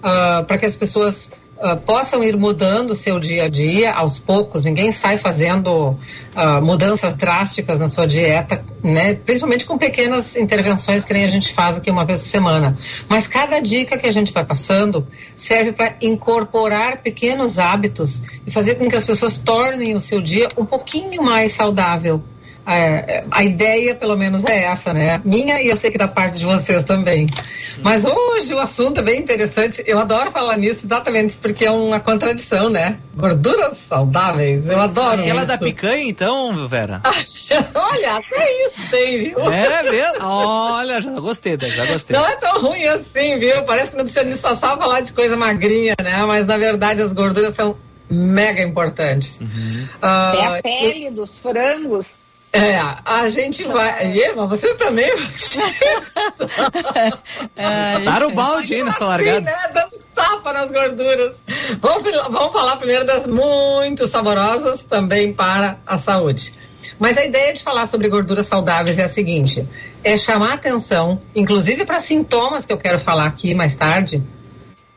para 0.00 0.56
que 0.56 0.64
as 0.64 0.74
pessoas. 0.74 1.30
Ah, 1.64 1.76
possam 1.76 2.22
ir 2.22 2.36
mudando 2.36 2.90
o 2.90 2.94
seu 2.94 3.18
dia 3.18 3.44
a 3.44 3.48
dia 3.48 3.90
aos 3.94 4.18
poucos. 4.18 4.64
Ninguém 4.64 4.92
sai 4.92 5.16
fazendo 5.16 5.96
ah, 6.36 6.60
mudanças 6.60 7.14
drásticas 7.14 7.80
na 7.80 7.88
sua 7.88 8.06
dieta, 8.06 8.62
né? 8.82 9.14
Principalmente 9.14 9.64
com 9.64 9.78
pequenas 9.78 10.36
intervenções 10.36 11.06
que 11.06 11.14
nem 11.14 11.24
a 11.24 11.28
gente 11.28 11.54
faz 11.54 11.78
aqui 11.78 11.90
uma 11.90 12.04
vez 12.04 12.20
por 12.20 12.28
semana. 12.28 12.76
Mas 13.08 13.26
cada 13.26 13.60
dica 13.60 13.96
que 13.96 14.06
a 14.06 14.12
gente 14.12 14.30
vai 14.30 14.44
passando 14.44 15.06
serve 15.34 15.72
para 15.72 15.96
incorporar 16.02 17.00
pequenos 17.02 17.58
hábitos 17.58 18.22
e 18.46 18.50
fazer 18.50 18.74
com 18.74 18.86
que 18.86 18.96
as 18.96 19.06
pessoas 19.06 19.38
tornem 19.38 19.96
o 19.96 20.00
seu 20.00 20.20
dia 20.20 20.48
um 20.58 20.66
pouquinho 20.66 21.22
mais 21.22 21.52
saudável. 21.52 22.22
É, 22.66 23.24
a 23.30 23.44
ideia, 23.44 23.94
pelo 23.94 24.16
menos, 24.16 24.44
é 24.44 24.64
essa, 24.64 24.92
né? 24.92 25.20
Minha 25.24 25.60
e 25.60 25.68
eu 25.68 25.76
sei 25.76 25.90
que 25.90 25.98
da 25.98 26.08
parte 26.08 26.38
de 26.38 26.46
vocês 26.46 26.82
também. 26.84 27.26
Mas 27.82 28.04
hoje 28.04 28.54
o 28.54 28.58
assunto 28.58 29.00
é 29.00 29.02
bem 29.02 29.20
interessante. 29.20 29.82
Eu 29.86 29.98
adoro 29.98 30.30
falar 30.30 30.56
nisso 30.56 30.86
exatamente 30.86 31.36
porque 31.36 31.64
é 31.64 31.70
uma 31.70 32.00
contradição, 32.00 32.70
né? 32.70 32.98
Gorduras 33.14 33.76
saudáveis. 33.78 34.66
Eu 34.66 34.80
adoro 34.80 35.20
Aquela 35.20 35.40
isso. 35.40 35.46
da 35.48 35.58
picanha, 35.58 36.04
então, 36.04 36.66
Vera? 36.68 37.02
Olha, 37.74 38.16
até 38.16 38.66
isso 38.66 38.80
tem, 38.90 39.24
viu? 39.24 39.40
É 39.52 39.82
mesmo? 39.82 40.24
Olha, 40.24 41.00
já 41.00 41.10
gostei, 41.20 41.58
já 41.60 41.86
gostei. 41.86 42.16
Não 42.16 42.26
é 42.26 42.36
tão 42.36 42.60
ruim 42.60 42.84
assim, 42.86 43.38
viu? 43.38 43.62
Parece 43.64 43.90
que 43.90 43.96
o 43.96 43.98
nutricionista 43.98 44.48
só 44.48 44.54
sabe 44.54 44.82
falar 44.82 45.00
de 45.00 45.12
coisa 45.12 45.36
magrinha, 45.36 45.94
né? 46.00 46.24
Mas 46.24 46.46
na 46.46 46.56
verdade 46.56 47.02
as 47.02 47.12
gorduras 47.12 47.54
são 47.54 47.76
mega 48.08 48.62
importantes. 48.62 49.40
Ah, 50.00 50.32
É 50.36 50.58
a 50.58 50.62
pele 50.62 51.10
dos 51.10 51.38
frangos. 51.38 52.23
É, 52.54 52.78
a 53.04 53.28
gente 53.28 53.64
vai. 53.64 54.14
Mas 54.36 54.48
vocês 54.48 54.76
também. 54.76 55.12
Taram 58.04 58.28
o 58.28 58.32
balde 58.32 58.74
aí 58.76 58.84
nessa 58.84 58.98
Assim, 58.98 59.04
largada. 59.06 59.40
né? 59.40 59.56
Dando 59.74 59.98
tapa 60.14 60.52
nas 60.52 60.70
gorduras. 60.70 61.42
Vamos, 61.80 62.04
vamos 62.04 62.52
falar 62.52 62.76
primeiro 62.76 63.04
das 63.04 63.26
muito 63.26 64.06
saborosas 64.06 64.84
também 64.84 65.32
para 65.32 65.78
a 65.84 65.96
saúde. 65.96 66.54
Mas 66.96 67.18
a 67.18 67.24
ideia 67.24 67.52
de 67.52 67.60
falar 67.60 67.86
sobre 67.86 68.08
gorduras 68.08 68.46
saudáveis 68.46 69.00
é 69.00 69.02
a 69.02 69.08
seguinte: 69.08 69.66
é 70.04 70.16
chamar 70.16 70.54
atenção, 70.54 71.20
inclusive 71.34 71.84
para 71.84 71.98
sintomas 71.98 72.64
que 72.64 72.72
eu 72.72 72.78
quero 72.78 73.00
falar 73.00 73.26
aqui 73.26 73.52
mais 73.52 73.74
tarde, 73.74 74.22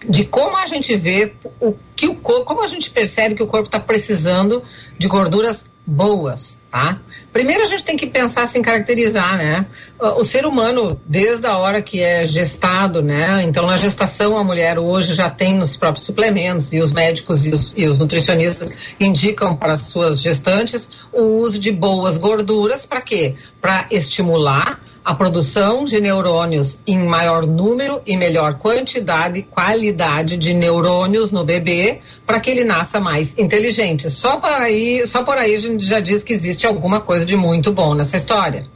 de 0.07 0.25
como 0.25 0.55
a 0.57 0.67
gente 0.67 0.95
vê 0.95 1.33
o 1.59 1.73
que 1.95 2.07
o 2.07 2.13
corpo, 2.13 2.45
como 2.45 2.61
a 2.61 2.67
gente 2.67 2.91
percebe 2.91 3.33
que 3.33 3.41
o 3.41 3.47
corpo 3.47 3.65
está 3.65 3.79
precisando 3.79 4.61
de 4.95 5.07
gorduras 5.07 5.65
boas, 5.85 6.59
tá? 6.77 6.99
Primeiro 7.33 7.63
a 7.63 7.65
gente 7.65 7.83
tem 7.83 7.97
que 7.97 8.05
pensar 8.05 8.43
assim, 8.43 8.61
caracterizar, 8.61 9.37
né? 9.37 9.65
O 9.99 10.17
o 10.17 10.23
ser 10.23 10.45
humano, 10.45 10.99
desde 11.05 11.47
a 11.47 11.57
hora 11.57 11.81
que 11.81 12.01
é 12.01 12.25
gestado, 12.25 13.01
né? 13.01 13.43
Então 13.43 13.65
na 13.65 13.77
gestação 13.77 14.35
a 14.35 14.43
mulher 14.43 14.77
hoje 14.77 15.13
já 15.13 15.29
tem 15.29 15.55
nos 15.55 15.77
próprios 15.77 16.05
suplementos 16.05 16.73
e 16.73 16.79
os 16.79 16.91
médicos 16.91 17.45
e 17.45 17.53
os, 17.53 17.73
e 17.77 17.85
os 17.85 17.97
nutricionistas 17.97 18.75
indicam 18.99 19.55
para 19.55 19.73
as 19.73 19.81
suas 19.81 20.19
gestantes 20.19 20.89
o 21.13 21.21
uso 21.37 21.59
de 21.59 21.71
boas 21.71 22.17
gorduras 22.17 22.85
para 22.85 23.01
quê? 23.01 23.35
Para 23.61 23.85
estimular 23.89 24.79
a 25.07 25.15
produção 25.15 25.85
de 25.85 26.01
neurônios 26.01 26.79
em 26.85 27.07
maior 27.07 27.45
número 27.45 28.01
e 28.05 28.17
melhor 28.17 28.55
quantidade 28.55 29.39
e 29.39 29.41
qualidade 29.41 30.35
de 30.35 30.53
neurônios 30.53 31.31
no 31.31 31.45
bebê 31.45 32.01
para 32.25 32.41
que 32.41 32.49
ele 32.49 32.65
nasça 32.65 32.99
mais 32.99 33.33
inteligente. 33.37 34.11
Só 34.11 34.35
por 34.35 34.51
aí, 34.51 35.07
só 35.07 35.23
por 35.23 35.37
aí 35.37 35.55
a 35.55 35.59
gente 35.61 35.85
já 35.85 36.01
diz 36.01 36.23
que 36.23 36.33
existe 36.33 36.66
alguma 36.67 37.01
coisa 37.01 37.25
de 37.25 37.35
muito 37.35 37.71
bom 37.71 37.93
nessa 37.93 38.17
história. 38.17 38.67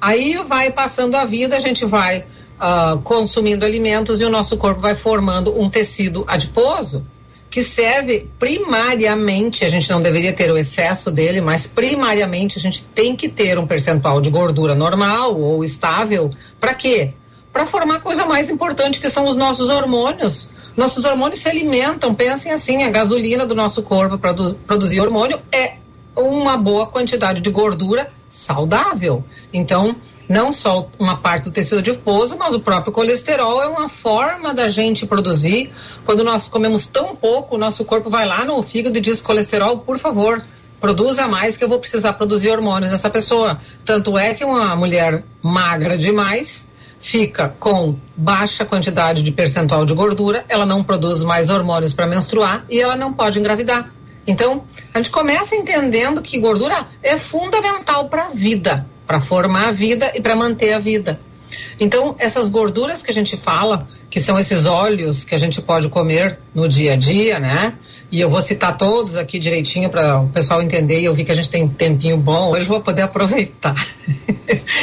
Aí 0.00 0.36
vai 0.46 0.70
passando 0.70 1.16
a 1.16 1.24
vida, 1.24 1.56
a 1.56 1.60
gente 1.60 1.84
vai 1.84 2.24
ah, 2.58 2.98
consumindo 3.02 3.64
alimentos 3.64 4.20
e 4.20 4.24
o 4.24 4.30
nosso 4.30 4.56
corpo 4.56 4.80
vai 4.80 4.94
formando 4.94 5.58
um 5.60 5.68
tecido 5.68 6.24
adiposo 6.26 7.04
que 7.50 7.62
serve 7.62 8.28
primariamente, 8.38 9.64
a 9.64 9.68
gente 9.68 9.88
não 9.90 10.00
deveria 10.00 10.32
ter 10.32 10.50
o 10.50 10.58
excesso 10.58 11.10
dele, 11.10 11.40
mas 11.40 11.66
primariamente 11.66 12.58
a 12.58 12.60
gente 12.60 12.84
tem 12.84 13.16
que 13.16 13.28
ter 13.28 13.58
um 13.58 13.66
percentual 13.66 14.20
de 14.20 14.28
gordura 14.28 14.74
normal 14.74 15.38
ou 15.40 15.64
estável. 15.64 16.30
Para 16.60 16.74
quê? 16.74 17.14
Para 17.52 17.64
formar 17.64 17.96
a 17.96 18.00
coisa 18.00 18.26
mais 18.26 18.50
importante 18.50 19.00
que 19.00 19.08
são 19.08 19.26
os 19.26 19.34
nossos 19.34 19.70
hormônios. 19.70 20.50
Nossos 20.76 21.04
hormônios 21.04 21.40
se 21.40 21.48
alimentam, 21.48 22.14
pensem 22.14 22.52
assim, 22.52 22.84
a 22.84 22.90
gasolina 22.90 23.46
do 23.46 23.54
nosso 23.54 23.82
corpo 23.82 24.18
para 24.18 24.34
produzir 24.66 25.00
hormônio 25.00 25.40
é 25.50 25.76
uma 26.18 26.56
boa 26.56 26.86
quantidade 26.86 27.40
de 27.40 27.50
gordura 27.50 28.10
saudável. 28.28 29.24
Então, 29.52 29.96
não 30.28 30.52
só 30.52 30.88
uma 30.98 31.16
parte 31.16 31.44
do 31.44 31.50
tecido 31.50 31.78
adiposo, 31.78 32.36
mas 32.38 32.52
o 32.54 32.60
próprio 32.60 32.92
colesterol 32.92 33.62
é 33.62 33.66
uma 33.66 33.88
forma 33.88 34.52
da 34.52 34.68
gente 34.68 35.06
produzir. 35.06 35.72
Quando 36.04 36.22
nós 36.22 36.46
comemos 36.46 36.86
tão 36.86 37.16
pouco, 37.16 37.54
o 37.54 37.58
nosso 37.58 37.84
corpo 37.84 38.10
vai 38.10 38.26
lá 38.26 38.44
no 38.44 38.62
fígado 38.62 38.98
e 38.98 39.00
diz: 39.00 39.22
colesterol, 39.22 39.78
por 39.78 39.98
favor, 39.98 40.44
produza 40.80 41.26
mais 41.26 41.56
que 41.56 41.64
eu 41.64 41.68
vou 41.68 41.78
precisar 41.78 42.12
produzir 42.12 42.50
hormônios 42.50 42.92
nessa 42.92 43.08
pessoa. 43.08 43.58
Tanto 43.84 44.18
é 44.18 44.34
que 44.34 44.44
uma 44.44 44.76
mulher 44.76 45.24
magra 45.42 45.96
demais 45.96 46.68
fica 47.00 47.54
com 47.60 47.96
baixa 48.16 48.64
quantidade 48.64 49.22
de 49.22 49.30
percentual 49.30 49.86
de 49.86 49.94
gordura, 49.94 50.44
ela 50.48 50.66
não 50.66 50.82
produz 50.82 51.22
mais 51.22 51.48
hormônios 51.48 51.92
para 51.92 52.06
menstruar 52.06 52.64
e 52.68 52.80
ela 52.80 52.96
não 52.96 53.12
pode 53.12 53.38
engravidar. 53.38 53.92
Então, 54.28 54.64
a 54.92 54.98
gente 54.98 55.10
começa 55.10 55.56
entendendo 55.56 56.20
que 56.20 56.38
gordura 56.38 56.86
é 57.02 57.16
fundamental 57.16 58.10
para 58.10 58.26
a 58.26 58.28
vida, 58.28 58.86
para 59.06 59.18
formar 59.18 59.68
a 59.68 59.70
vida 59.70 60.12
e 60.14 60.20
para 60.20 60.36
manter 60.36 60.74
a 60.74 60.78
vida. 60.78 61.18
Então, 61.80 62.14
essas 62.18 62.46
gorduras 62.50 63.02
que 63.02 63.10
a 63.10 63.14
gente 63.14 63.38
fala, 63.38 63.88
que 64.10 64.20
são 64.20 64.38
esses 64.38 64.66
óleos 64.66 65.24
que 65.24 65.34
a 65.34 65.38
gente 65.38 65.62
pode 65.62 65.88
comer 65.88 66.38
no 66.54 66.68
dia 66.68 66.92
a 66.92 66.96
dia, 66.96 67.38
né? 67.38 67.72
E 68.12 68.20
eu 68.20 68.28
vou 68.28 68.42
citar 68.42 68.76
todos 68.76 69.16
aqui 69.16 69.38
direitinho 69.38 69.88
para 69.88 70.20
o 70.20 70.28
pessoal 70.28 70.60
entender. 70.60 71.00
E 71.00 71.06
eu 71.06 71.14
vi 71.14 71.24
que 71.24 71.32
a 71.32 71.34
gente 71.34 71.50
tem 71.50 71.64
um 71.64 71.68
tempinho 71.68 72.18
bom, 72.18 72.50
hoje 72.50 72.62
eu 72.62 72.68
vou 72.68 72.82
poder 72.82 73.02
aproveitar. 73.02 73.74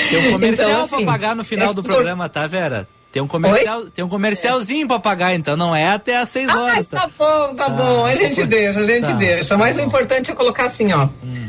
Tem 0.10 0.27
um 0.27 0.31
comercial 0.31 0.69
Então, 0.69 0.81
assim, 0.81 1.05
pagar 1.05 1.36
no 1.36 1.43
final 1.43 1.71
do 1.71 1.84
programa, 1.84 2.27
tá, 2.27 2.47
Vera? 2.47 2.88
Tem 3.15 3.21
um 3.21 3.30
comercial, 3.30 3.86
tem 3.86 4.04
um 4.04 4.10
comercialzinho 4.10 4.86
pra 4.89 4.99
pagar, 4.99 5.34
então 5.36 5.56
não 5.56 5.73
é 5.73 5.88
até 5.88 6.17
às 6.17 6.28
6 6.28 6.49
horas. 6.49 6.86
Tá 6.88 7.10
bom, 7.17 7.56
tá 7.56 7.69
bom. 7.69 8.06
A 8.06 8.13
gente 8.13 8.45
deixa, 8.45 8.82
a 8.82 8.86
gente 8.86 9.06
Tá, 9.06 9.13
deixa. 9.13 9.58
Mas 9.58 9.78
o 9.78 9.80
importante 9.80 10.32
é 10.32 10.36
colocar 10.36 10.65
assim, 10.65 10.91
ó. 10.91 11.08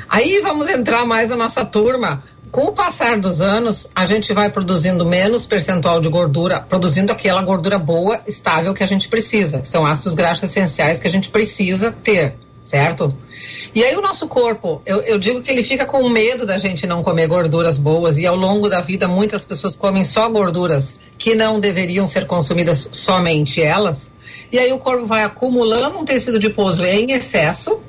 Aí 0.08 0.38
vamos 0.38 0.68
entrar 0.68 1.04
mais 1.04 1.28
na 1.28 1.34
nossa 1.34 1.64
turma. 1.64 2.22
Com 2.52 2.66
o 2.66 2.72
passar 2.72 3.18
dos 3.18 3.40
anos, 3.40 3.90
a 3.92 4.06
gente 4.06 4.32
vai 4.32 4.48
produzindo 4.48 5.04
menos 5.04 5.44
percentual 5.44 6.00
de 6.00 6.08
gordura, 6.08 6.60
produzindo 6.60 7.10
aquela 7.10 7.42
gordura 7.42 7.80
boa, 7.80 8.20
estável 8.28 8.72
que 8.72 8.84
a 8.84 8.86
gente 8.86 9.08
precisa, 9.08 9.64
são 9.64 9.84
ácidos 9.84 10.14
graxos 10.14 10.48
essenciais 10.48 11.00
que 11.00 11.08
a 11.08 11.10
gente 11.10 11.30
precisa 11.30 11.90
ter, 11.90 12.36
certo? 12.66 13.08
E 13.72 13.84
aí 13.84 13.94
o 13.94 14.00
nosso 14.00 14.26
corpo, 14.26 14.82
eu, 14.84 15.00
eu 15.02 15.18
digo 15.18 15.40
que 15.40 15.50
ele 15.50 15.62
fica 15.62 15.86
com 15.86 16.08
medo 16.08 16.44
da 16.44 16.58
gente 16.58 16.86
não 16.86 17.02
comer 17.02 17.28
gorduras 17.28 17.78
boas 17.78 18.18
e 18.18 18.26
ao 18.26 18.34
longo 18.34 18.68
da 18.68 18.80
vida 18.80 19.06
muitas 19.06 19.44
pessoas 19.44 19.76
comem 19.76 20.02
só 20.02 20.28
gorduras 20.28 20.98
que 21.16 21.34
não 21.34 21.60
deveriam 21.60 22.06
ser 22.06 22.26
consumidas 22.26 22.88
somente 22.92 23.62
elas. 23.62 24.12
E 24.50 24.58
aí 24.58 24.72
o 24.72 24.78
corpo 24.78 25.06
vai 25.06 25.22
acumulando 25.22 25.98
um 25.98 26.04
tecido 26.04 26.38
adiposo 26.38 26.84
em 26.84 27.12
excesso 27.12 27.80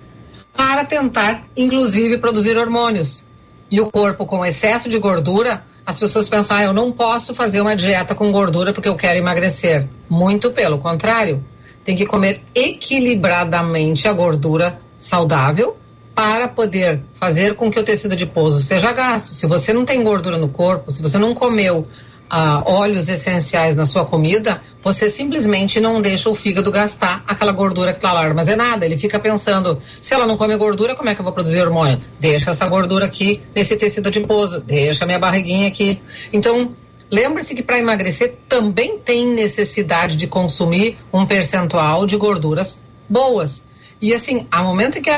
para 0.56 0.86
tentar, 0.86 1.48
inclusive, 1.56 2.18
produzir 2.18 2.58
hormônios. 2.58 3.24
E 3.70 3.82
o 3.82 3.92
corpo 3.92 4.26
com 4.26 4.46
excesso 4.46 4.90
de 4.90 4.98
gordura, 4.98 5.64
as 5.86 6.00
pessoas 6.00 6.30
pensam, 6.30 6.58
ah, 6.58 6.64
eu 6.64 6.74
não 6.74 6.92
posso 6.92 7.34
fazer 7.34 7.62
uma 7.62 7.76
dieta 7.76 8.16
com 8.16 8.32
gordura 8.32 8.74
porque 8.74 8.90
eu 8.90 8.96
quero 8.96 9.18
emagrecer. 9.18 9.88
Muito 10.10 10.52
pelo 10.52 10.80
contrário. 10.80 11.44
Tem 11.88 11.96
que 11.96 12.06
comer 12.06 12.42
equilibradamente 12.54 14.10
a 14.10 14.12
gordura 14.12 14.78
saudável 15.00 15.78
para 16.14 16.46
poder 16.46 17.02
fazer 17.14 17.56
com 17.56 17.72
que 17.72 17.80
o 17.80 17.84
tecido 17.84 18.12
adiposo 18.12 18.60
seja 18.60 18.92
gasto. 18.92 19.28
Se 19.30 19.48
você 19.48 19.72
não 19.72 19.86
tem 19.86 20.04
gordura 20.04 20.38
no 20.38 20.50
corpo, 20.50 20.92
se 20.92 21.02
você 21.02 21.18
não 21.18 21.34
comeu 21.34 21.88
ah, 22.30 22.62
óleos 22.66 23.08
essenciais 23.08 23.78
na 23.78 23.86
sua 23.86 24.04
comida, 24.04 24.62
você 24.84 25.08
simplesmente 25.08 25.80
não 25.80 26.02
deixa 26.02 26.30
o 26.30 26.36
fígado 26.36 26.70
gastar 26.74 27.24
aquela 27.26 27.54
gordura 27.54 27.94
que 27.94 28.00
está 28.00 28.12
lá 28.12 28.20
armazenada. 28.20 28.86
Ele 28.86 28.98
fica 28.98 29.18
pensando, 29.18 29.82
se 30.02 30.14
ela 30.14 30.26
não 30.26 30.36
come 30.36 30.58
gordura, 30.58 30.94
como 30.94 31.08
é 31.08 31.16
que 31.16 31.22
eu 31.22 31.24
vou 31.24 31.32
produzir 31.32 31.62
hormônio? 31.62 32.02
Deixa 32.20 32.52
essa 32.52 32.68
gordura 32.68 33.06
aqui 33.06 33.42
nesse 33.56 33.78
tecido 33.78 34.08
adiposo, 34.08 34.60
deixa 34.60 35.06
minha 35.06 35.20
barriguinha 35.20 35.70
aqui. 35.70 36.02
Então, 36.34 36.76
lembre-se 37.12 37.56
que 37.56 37.64
para 37.64 37.80
emagrecer 37.80 38.38
também 38.48 39.00
tem 39.00 39.26
necessidade 39.28 40.16
de 40.16 40.28
consumir 40.28 40.98
um 41.12 41.26
percentual 41.26 42.06
de 42.06 42.18
gorduras 42.18 42.84
boas. 43.10 43.68
E 44.02 44.14
assim, 44.14 44.48
ao 44.52 44.66
momento 44.66 45.02
que 45.02 45.10
a, 45.10 45.16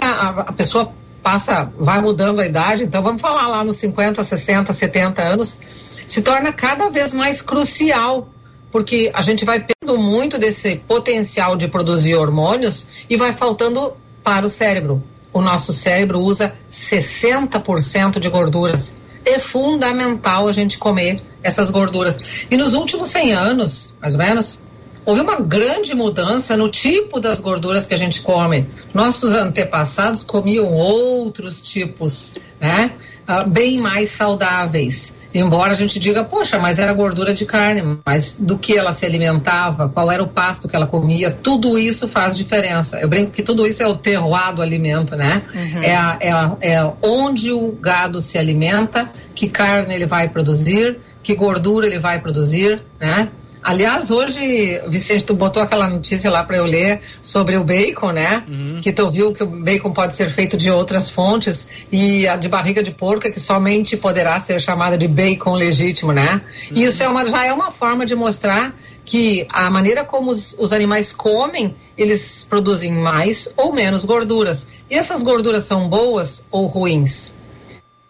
a, 0.47 0.53
pessoa 0.53 0.93
passa, 1.21 1.71
vai 1.77 1.99
mudando 2.01 2.39
a 2.39 2.45
idade, 2.45 2.83
então 2.83 3.01
vamos 3.01 3.21
falar 3.21 3.47
lá 3.47 3.63
nos 3.63 3.77
50, 3.77 4.23
60, 4.23 4.71
70 4.71 5.21
anos, 5.21 5.59
se 6.07 6.21
torna 6.21 6.53
cada 6.53 6.89
vez 6.89 7.13
mais 7.13 7.41
crucial, 7.41 8.29
porque 8.71 9.11
a 9.13 9.21
gente 9.21 9.43
vai 9.43 9.59
perdendo 9.59 10.01
muito 10.01 10.37
desse 10.37 10.77
potencial 10.77 11.55
de 11.55 11.67
produzir 11.67 12.15
hormônios 12.15 12.87
e 13.09 13.17
vai 13.17 13.33
faltando 13.33 13.93
para 14.23 14.45
o 14.45 14.49
cérebro. 14.49 15.03
O 15.31 15.41
nosso 15.41 15.73
cérebro 15.73 16.19
usa 16.19 16.55
60% 16.71 18.19
de 18.19 18.29
gorduras. 18.29 18.95
É 19.29 19.39
fundamental 19.39 20.47
a 20.47 20.51
gente 20.51 20.77
comer 20.77 21.21
essas 21.43 21.69
gorduras. 21.69 22.19
E 22.49 22.57
nos 22.57 22.73
últimos 22.73 23.09
100 23.09 23.33
anos, 23.33 23.95
mais 24.01 24.13
ou 24.13 24.19
menos, 24.19 24.61
houve 25.05 25.21
uma 25.21 25.39
grande 25.39 25.95
mudança 25.95 26.57
no 26.57 26.69
tipo 26.69 27.19
das 27.19 27.39
gorduras 27.39 27.85
que 27.85 27.93
a 27.93 27.97
gente 27.97 28.21
come. 28.21 28.67
Nossos 28.93 29.33
antepassados 29.33 30.23
comiam 30.23 30.73
outros 30.73 31.61
tipos, 31.61 32.35
né? 32.59 32.91
Ah, 33.25 33.43
bem 33.43 33.79
mais 33.79 34.11
saudáveis. 34.11 35.15
Embora 35.33 35.71
a 35.71 35.75
gente 35.75 35.99
diga, 35.99 36.23
poxa, 36.23 36.57
mas 36.57 36.79
era 36.79 36.91
gordura 36.91 37.33
de 37.33 37.45
carne, 37.45 37.99
mas 38.05 38.35
do 38.39 38.57
que 38.57 38.77
ela 38.77 38.91
se 38.91 39.05
alimentava, 39.05 39.87
qual 39.87 40.11
era 40.11 40.23
o 40.23 40.27
pasto 40.27 40.67
que 40.67 40.75
ela 40.75 40.87
comia, 40.87 41.29
tudo 41.29 41.77
isso 41.77 42.07
faz 42.07 42.35
diferença. 42.35 42.99
Eu 42.99 43.07
brinco 43.07 43.31
que 43.31 43.43
tudo 43.43 43.67
isso 43.67 43.83
é 43.83 43.87
o 43.87 43.95
terroir 43.95 44.53
do 44.55 44.61
alimento, 44.61 45.15
né? 45.15 45.43
Uhum. 45.53 45.83
É, 45.83 45.95
a, 45.95 46.17
é, 46.19 46.31
a, 46.31 46.57
é 46.61 46.91
onde 47.01 47.51
o 47.51 47.71
gado 47.71 48.21
se 48.21 48.37
alimenta, 48.37 49.11
que 49.35 49.47
carne 49.47 49.93
ele 49.93 50.07
vai 50.07 50.29
produzir, 50.29 50.97
que 51.21 51.35
gordura 51.35 51.85
ele 51.85 51.99
vai 51.99 52.19
produzir, 52.19 52.81
né? 52.99 53.29
Aliás, 53.69 54.09
hoje, 54.09 54.81
Vicente, 54.87 55.23
tu 55.23 55.35
botou 55.35 55.61
aquela 55.61 55.87
notícia 55.87 56.31
lá 56.31 56.43
para 56.43 56.57
eu 56.57 56.63
ler 56.63 57.01
sobre 57.21 57.55
o 57.55 57.63
bacon, 57.63 58.11
né? 58.11 58.43
Que 58.81 58.91
tu 58.91 59.07
viu 59.11 59.31
que 59.31 59.43
o 59.43 59.45
bacon 59.45 59.93
pode 59.93 60.15
ser 60.15 60.27
feito 60.31 60.57
de 60.57 60.71
outras 60.71 61.07
fontes 61.07 61.69
e 61.91 62.27
a 62.27 62.35
de 62.35 62.49
barriga 62.49 62.81
de 62.81 62.89
porco 62.89 63.27
é 63.27 63.29
que 63.29 63.39
somente 63.39 63.95
poderá 63.95 64.39
ser 64.39 64.59
chamada 64.59 64.97
de 64.97 65.07
bacon 65.07 65.53
legítimo, 65.53 66.11
né? 66.11 66.41
E 66.71 66.83
isso 66.83 67.03
é 67.03 67.07
uma, 67.07 67.23
já 67.25 67.45
é 67.45 67.53
uma 67.53 67.69
forma 67.69 68.07
de 68.07 68.15
mostrar 68.15 68.75
que 69.05 69.45
a 69.49 69.69
maneira 69.69 70.03
como 70.03 70.31
os, 70.31 70.55
os 70.57 70.73
animais 70.73 71.13
comem, 71.13 71.75
eles 71.95 72.43
produzem 72.49 72.91
mais 72.91 73.47
ou 73.55 73.71
menos 73.71 74.03
gorduras. 74.03 74.65
E 74.89 74.95
essas 74.95 75.21
gorduras 75.21 75.65
são 75.65 75.87
boas 75.87 76.43
ou 76.49 76.65
ruins? 76.65 77.35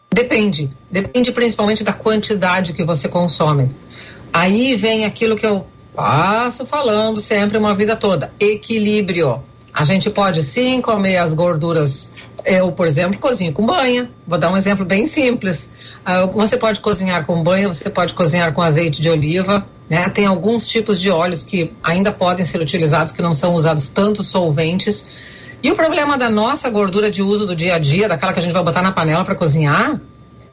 Depende. 0.10 0.72
Depende 0.89 1.32
principalmente 1.32 1.84
da 1.84 1.93
quantidade 1.93 2.74
que 2.74 2.84
você 2.84 3.07
consome. 3.07 3.70
Aí 4.32 4.75
vem 4.75 5.05
aquilo 5.05 5.36
que 5.36 5.45
eu 5.45 5.65
passo 5.95 6.65
falando 6.65 7.19
sempre 7.19 7.57
uma 7.57 7.73
vida 7.73 7.95
toda: 7.95 8.32
equilíbrio. 8.39 9.43
A 9.73 9.84
gente 9.84 10.09
pode 10.09 10.43
sim 10.43 10.82
comer 10.82 11.17
as 11.17 11.34
gorduras. 11.34 12.11
Eu, 12.45 12.71
por 12.71 12.88
exemplo, 12.88 13.19
cozinho 13.19 13.53
com 13.53 13.65
banha. 13.65 14.09
Vou 14.25 14.38
dar 14.38 14.51
um 14.51 14.57
exemplo 14.57 14.86
bem 14.86 15.05
simples. 15.05 15.69
Ah, 16.03 16.25
você 16.25 16.57
pode 16.57 16.80
cozinhar 16.80 17.25
com 17.25 17.43
banha, 17.43 17.67
você 17.67 17.89
pode 17.89 18.13
cozinhar 18.13 18.53
com 18.53 18.61
azeite 18.61 19.01
de 19.01 19.09
oliva. 19.09 19.65
Né? 19.89 20.07
Tem 20.09 20.25
alguns 20.25 20.67
tipos 20.67 20.99
de 20.99 21.09
óleos 21.09 21.43
que 21.43 21.73
ainda 21.84 22.11
podem 22.11 22.45
ser 22.45 22.61
utilizados, 22.61 23.11
que 23.11 23.21
não 23.21 23.34
são 23.34 23.53
usados 23.53 23.89
tanto 23.89 24.23
solventes. 24.23 25.05
E 25.61 25.71
o 25.71 25.75
problema 25.75 26.17
da 26.17 26.30
nossa 26.30 26.69
gordura 26.69 27.11
de 27.11 27.21
uso 27.21 27.45
do 27.45 27.55
dia 27.55 27.75
a 27.75 27.80
dia, 27.80 28.07
daquela 28.07 28.32
que 28.32 28.39
a 28.39 28.41
gente 28.41 28.53
vai 28.53 28.63
botar 28.63 28.82
na 28.82 28.91
panela 28.91 29.25
para 29.25 29.36
cozinhar, 29.36 29.99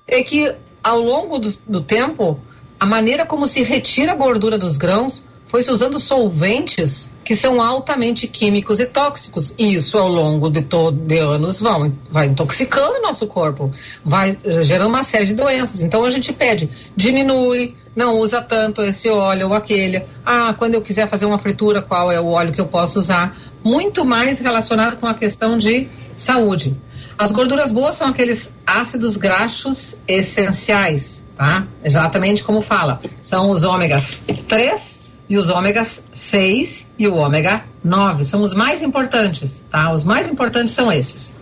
é 0.07 0.23
que 0.23 0.53
ao 0.83 1.01
longo 1.01 1.39
do, 1.39 1.53
do 1.67 1.81
tempo, 1.81 2.41
a 2.79 2.87
maneira 2.87 3.25
como 3.25 3.47
se 3.47 3.63
retira 3.63 4.13
a 4.13 4.15
gordura 4.15 4.59
dos 4.59 4.77
grãos 4.77 5.25
foi 5.47 5.63
se 5.63 5.71
usando 5.71 5.99
solventes 5.99 7.13
que 7.25 7.35
são 7.35 7.63
altamente 7.63 8.27
químicos 8.27 8.81
e 8.81 8.87
tóxicos. 8.87 9.55
E 9.57 9.75
isso 9.75 9.97
ao 9.97 10.09
longo 10.09 10.51
de, 10.51 10.61
de 10.61 11.19
anos 11.19 11.61
vão, 11.61 11.93
vai 12.11 12.27
intoxicando 12.27 12.99
o 12.99 13.03
nosso 13.03 13.27
corpo, 13.27 13.71
vai 14.05 14.37
eh, 14.45 14.63
gerando 14.63 14.89
uma 14.89 15.05
série 15.05 15.25
de 15.25 15.35
doenças. 15.35 15.83
Então 15.83 16.05
a 16.05 16.11
gente 16.11 16.33
pede, 16.33 16.69
diminui, 16.97 17.77
não 17.95 18.19
usa 18.19 18.43
tanto 18.43 18.83
esse 18.83 19.09
óleo 19.09 19.49
ou 19.49 19.55
aquele. 19.55 20.05
Ah, 20.25 20.55
quando 20.59 20.75
eu 20.75 20.83
quiser 20.83 21.09
fazer 21.09 21.27
uma 21.27 21.39
fritura, 21.39 21.81
qual 21.81 22.11
é 22.11 22.21
o 22.21 22.27
óleo 22.27 22.53
que 22.53 22.61
eu 22.61 22.67
posso 22.67 22.99
usar? 22.99 23.37
Muito 23.65 24.05
mais 24.05 24.41
relacionado 24.41 24.97
com 24.97 25.07
a 25.07 25.15
questão 25.15 25.57
de 25.57 25.89
saúde. 26.17 26.77
As 27.19 27.33
gorduras 27.33 27.73
boas 27.73 27.95
são 27.95 28.09
aqueles 28.09 28.55
ácidos 28.67 29.17
graxos 29.17 29.99
essenciais, 30.07 31.26
tá? 31.37 31.67
Exatamente 31.85 32.43
como 32.43 32.61
fala. 32.61 33.01
São 33.21 33.51
os 33.51 33.65
ômegas 33.65 34.23
3 34.49 35.11
e 35.29 35.37
os 35.37 35.49
ômegas 35.49 36.05
6 36.13 36.93
e 36.99 37.07
o 37.07 37.17
ômega 37.17 37.65
9. 37.83 38.25
São 38.25 38.43
os 38.43 38.55
mais 38.55 38.83
importantes, 38.83 39.63
tá? 39.71 39.93
Os 39.93 40.05
mais 40.05 40.29
importantes 40.29 40.73
são 40.73 40.91
esses. 40.91 41.37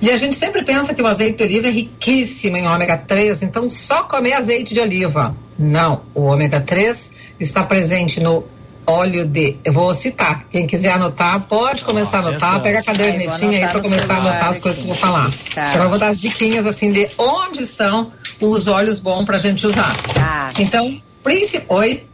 E 0.00 0.10
a 0.10 0.16
gente 0.16 0.36
sempre 0.36 0.64
pensa 0.64 0.94
que 0.94 1.02
o 1.02 1.06
azeite 1.06 1.38
de 1.38 1.44
oliva 1.44 1.68
é 1.68 1.70
riquíssimo 1.70 2.56
em 2.56 2.66
ômega 2.66 2.96
3, 2.96 3.42
então 3.42 3.68
só 3.68 4.02
comer 4.04 4.34
azeite 4.34 4.72
de 4.72 4.80
oliva. 4.80 5.36
Não, 5.58 6.02
o 6.14 6.22
ômega 6.22 6.60
3 6.60 7.12
está 7.38 7.62
presente 7.62 8.20
no 8.20 8.44
óleo 8.88 9.26
de. 9.26 9.56
Eu 9.64 9.72
vou 9.72 9.92
citar. 9.92 10.44
Quem 10.50 10.66
quiser 10.66 10.90
anotar, 10.92 11.40
pode 11.42 11.84
começar 11.84 12.18
a 12.18 12.20
anotar. 12.20 12.60
Pega 12.62 12.80
a 12.80 12.82
cadernetinha 12.82 13.58
aí 13.66 13.68
para 13.68 13.80
começar 13.80 14.14
a 14.14 14.18
anotar 14.18 14.48
as 14.48 14.58
coisas 14.58 14.82
que 14.82 14.88
eu 14.88 14.94
vou 14.94 14.96
falar. 14.96 15.30
Tá. 15.54 15.64
Agora 15.70 15.84
eu 15.84 15.90
vou 15.90 15.98
dar 15.98 16.08
as 16.08 16.20
diquinhas 16.20 16.66
assim 16.66 16.90
de 16.90 17.08
onde 17.18 17.62
estão 17.62 18.12
os 18.40 18.66
óleos 18.68 18.98
bons 18.98 19.24
para 19.24 19.36
a 19.36 19.38
gente 19.38 19.66
usar. 19.66 19.94
Tá. 20.14 20.50
Então, 20.58 21.00
principal. 21.22 21.78
Oi? 21.78 22.06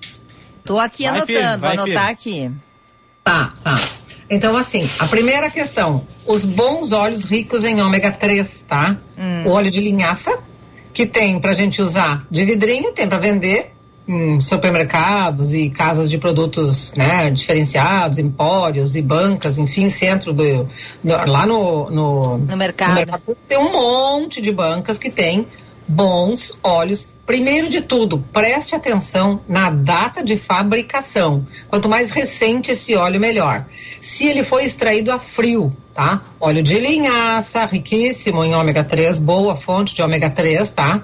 Tô 0.64 0.78
aqui 0.78 1.04
Vai, 1.04 1.10
anotando, 1.12 1.26
filho, 1.26 1.50
vou 1.50 1.58
vai, 1.58 1.72
anotar 1.72 2.16
filho. 2.16 2.46
aqui. 2.48 2.50
Tá, 3.22 3.52
tá. 3.62 3.80
Então, 4.28 4.56
assim, 4.56 4.88
a 4.98 5.06
primeira 5.06 5.50
questão: 5.50 6.06
os 6.26 6.44
bons 6.44 6.92
óleos 6.92 7.24
ricos 7.24 7.64
em 7.64 7.80
ômega 7.80 8.10
3, 8.10 8.64
tá? 8.66 8.96
O 9.44 9.50
óleo 9.50 9.70
de 9.70 9.80
linhaça, 9.80 10.38
que 10.92 11.06
tem 11.06 11.38
pra 11.38 11.52
gente 11.52 11.82
usar 11.82 12.26
de 12.30 12.44
vidrinho, 12.44 12.92
tem 12.92 13.06
pra 13.06 13.18
vender 13.18 13.73
em 14.06 14.40
supermercados 14.40 15.54
e 15.54 15.70
casas 15.70 16.10
de 16.10 16.18
produtos 16.18 16.92
né, 16.94 17.30
diferenciados, 17.30 18.18
empórios 18.18 18.94
e 18.96 19.02
bancas, 19.02 19.56
enfim, 19.58 19.88
centro 19.88 20.32
do. 20.32 20.64
do- 21.02 21.30
lá 21.30 21.46
no, 21.46 21.88
no, 21.90 22.38
no 22.38 22.56
mercado. 22.56 22.94
Tem 23.48 23.58
um 23.58 23.72
monte 23.72 24.40
de 24.40 24.52
bancas 24.52 24.98
que 24.98 25.10
tem 25.10 25.46
bons 25.88 26.56
óleos. 26.62 27.12
Primeiro 27.26 27.70
de 27.70 27.80
tudo, 27.80 28.22
preste 28.32 28.74
atenção 28.74 29.40
na 29.48 29.70
data 29.70 30.22
de 30.22 30.36
fabricação. 30.36 31.46
Quanto 31.68 31.88
mais 31.88 32.10
recente 32.10 32.70
esse 32.72 32.94
óleo, 32.94 33.18
melhor. 33.18 33.64
Se 34.00 34.26
ele 34.26 34.42
foi 34.42 34.64
extraído 34.66 35.10
a 35.10 35.18
frio, 35.18 35.74
tá? 35.94 36.20
Óleo 36.38 36.62
de 36.62 36.78
linhaça, 36.78 37.64
riquíssimo 37.64 38.44
em 38.44 38.54
ômega 38.54 38.84
3, 38.84 39.18
boa 39.18 39.56
fonte 39.56 39.94
de 39.94 40.02
ômega 40.02 40.28
3, 40.28 40.70
tá? 40.72 41.02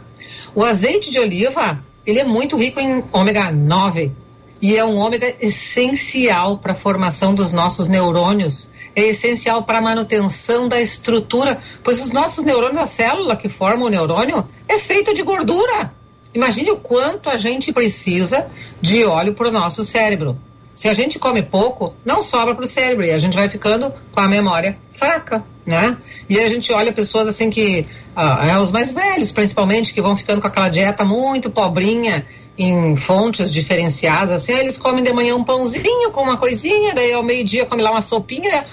O 0.55 0.62
azeite 0.62 1.11
de 1.11 1.18
oliva, 1.18 1.78
ele 2.07 2.18
é 2.18 2.24
muito 2.24 2.57
rico 2.57 2.80
em 2.80 3.05
ômega 3.12 3.51
9 3.51 4.12
e 4.61 4.76
é 4.76 4.84
um 4.84 4.96
ômega 4.96 5.34
essencial 5.40 6.59
para 6.59 6.72
a 6.72 6.76
formação 6.76 7.34
dos 7.34 7.53
nossos 7.53 7.88
neurônios. 7.88 8.70
É 8.94 9.03
essencial 9.03 9.62
para 9.62 9.78
a 9.78 9.82
manutenção 9.82 10.68
da 10.68 10.80
estrutura, 10.80 11.62
pois 11.82 12.01
os 12.01 12.11
nossos 12.11 12.44
neurônios, 12.44 12.78
a 12.78 12.86
célula 12.86 13.36
que 13.36 13.48
forma 13.48 13.86
o 13.86 13.88
neurônio, 13.88 14.46
é 14.68 14.78
feita 14.78 15.14
de 15.14 15.22
gordura. 15.22 15.92
Imagine 16.34 16.72
o 16.72 16.76
quanto 16.76 17.30
a 17.30 17.36
gente 17.36 17.72
precisa 17.72 18.48
de 18.80 19.05
óleo 19.05 19.34
para 19.34 19.48
o 19.48 19.53
nosso 19.53 19.84
cérebro. 19.84 20.38
Se 20.75 20.89
a 20.89 20.95
gente 20.95 21.18
come 21.18 21.43
pouco, 21.43 21.95
não 22.05 22.23
sobra 22.23 22.55
para 22.55 22.64
o 22.64 22.66
cérebro 22.66 23.05
e 23.05 23.11
a 23.11 23.18
gente 23.18 23.37
vai 23.37 23.49
ficando 23.49 23.93
com 24.12 24.21
a 24.21 24.29
memória 24.29 24.79
fraca, 24.93 25.45
né? 25.66 25.97
E 26.29 26.39
a 26.39 26.49
gente 26.49 26.73
olha 26.73 26.93
pessoas 26.93 27.29
assim 27.29 27.51
que, 27.51 27.87
ah, 28.16 28.47
é, 28.47 28.59
os 28.59 28.71
mais 28.71 28.91
velhos 28.91 29.31
principalmente, 29.31 29.93
que 29.93 30.01
vão 30.01 30.16
ficando 30.16 30.41
com 30.41 30.47
aquela 30.47 30.68
dieta 30.68 31.05
muito 31.05 31.51
pobrinha 31.51 32.27
em 32.57 32.95
fontes 32.97 33.51
diferenciadas, 33.51 34.31
assim, 34.31 34.53
eles 34.53 34.77
comem 34.77 35.03
de 35.03 35.12
manhã 35.12 35.35
um 35.35 35.45
pãozinho 35.45 36.11
com 36.11 36.23
uma 36.23 36.37
coisinha, 36.37 36.95
daí 36.95 37.12
ao 37.12 37.23
meio-dia 37.23 37.64
come 37.64 37.83
lá 37.83 37.91
uma 37.91 38.03
sopinha, 38.03 38.66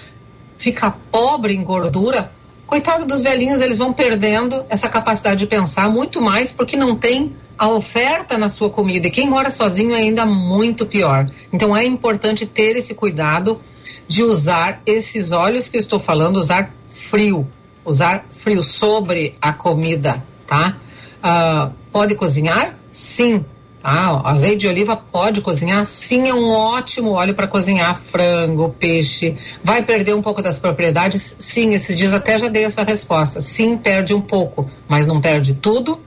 fica 0.57 0.91
pobre 1.11 1.53
em 1.53 1.63
gordura. 1.63 2.31
Coitado 2.67 3.05
dos 3.05 3.23
velhinhos, 3.23 3.61
eles 3.61 3.77
vão 3.77 3.93
perdendo 3.93 4.65
essa 4.67 4.89
capacidade 4.89 5.39
de 5.39 5.47
pensar 5.47 5.89
muito 5.89 6.21
mais 6.21 6.51
porque 6.51 6.75
não 6.75 6.97
tem 6.97 7.33
a 7.57 7.69
oferta 7.69 8.37
na 8.37 8.49
sua 8.49 8.69
comida. 8.69 9.07
E 9.07 9.09
quem 9.09 9.27
mora 9.27 9.49
sozinho 9.49 9.95
é 9.95 9.99
ainda 9.99 10.25
muito 10.25 10.85
pior. 10.85 11.25
Então 11.51 11.75
é 11.75 11.85
importante 11.85 12.45
ter 12.45 12.75
esse 12.75 12.93
cuidado 12.93 13.61
de 14.05 14.21
usar 14.21 14.81
esses 14.85 15.31
óleos 15.31 15.69
que 15.69 15.77
eu 15.77 15.79
estou 15.79 15.97
falando, 15.97 16.35
usar 16.35 16.73
frio, 16.89 17.47
usar 17.85 18.25
frio 18.33 18.61
sobre 18.61 19.37
a 19.41 19.53
comida, 19.53 20.21
tá? 20.45 20.75
Ah, 21.23 21.71
pode 21.91 22.15
cozinhar? 22.15 22.77
Sim. 22.91 23.45
Ah, 23.83 24.31
azeite 24.31 24.57
de 24.57 24.67
oliva 24.67 24.95
pode 24.97 25.39
cozinhar? 25.41 25.85
Sim, 25.85 26.27
é 26.27 26.33
um 26.33 26.49
ótimo 26.49 27.11
óleo 27.11 27.33
para 27.33 27.47
cozinhar 27.47 27.95
frango, 27.95 28.75
peixe. 28.77 29.37
Vai 29.63 29.83
perder 29.83 30.15
um 30.15 30.21
pouco 30.21 30.41
das 30.41 30.59
propriedades? 30.59 31.35
Sim, 31.39 31.73
esses 31.73 31.95
dias 31.95 32.13
até 32.13 32.37
já 32.37 32.47
dei 32.47 32.65
essa 32.65 32.83
resposta. 32.83 33.39
Sim, 33.39 33.77
perde 33.77 34.13
um 34.13 34.21
pouco, 34.21 34.69
mas 34.87 35.07
não 35.07 35.21
perde 35.21 35.53
tudo. 35.53 36.01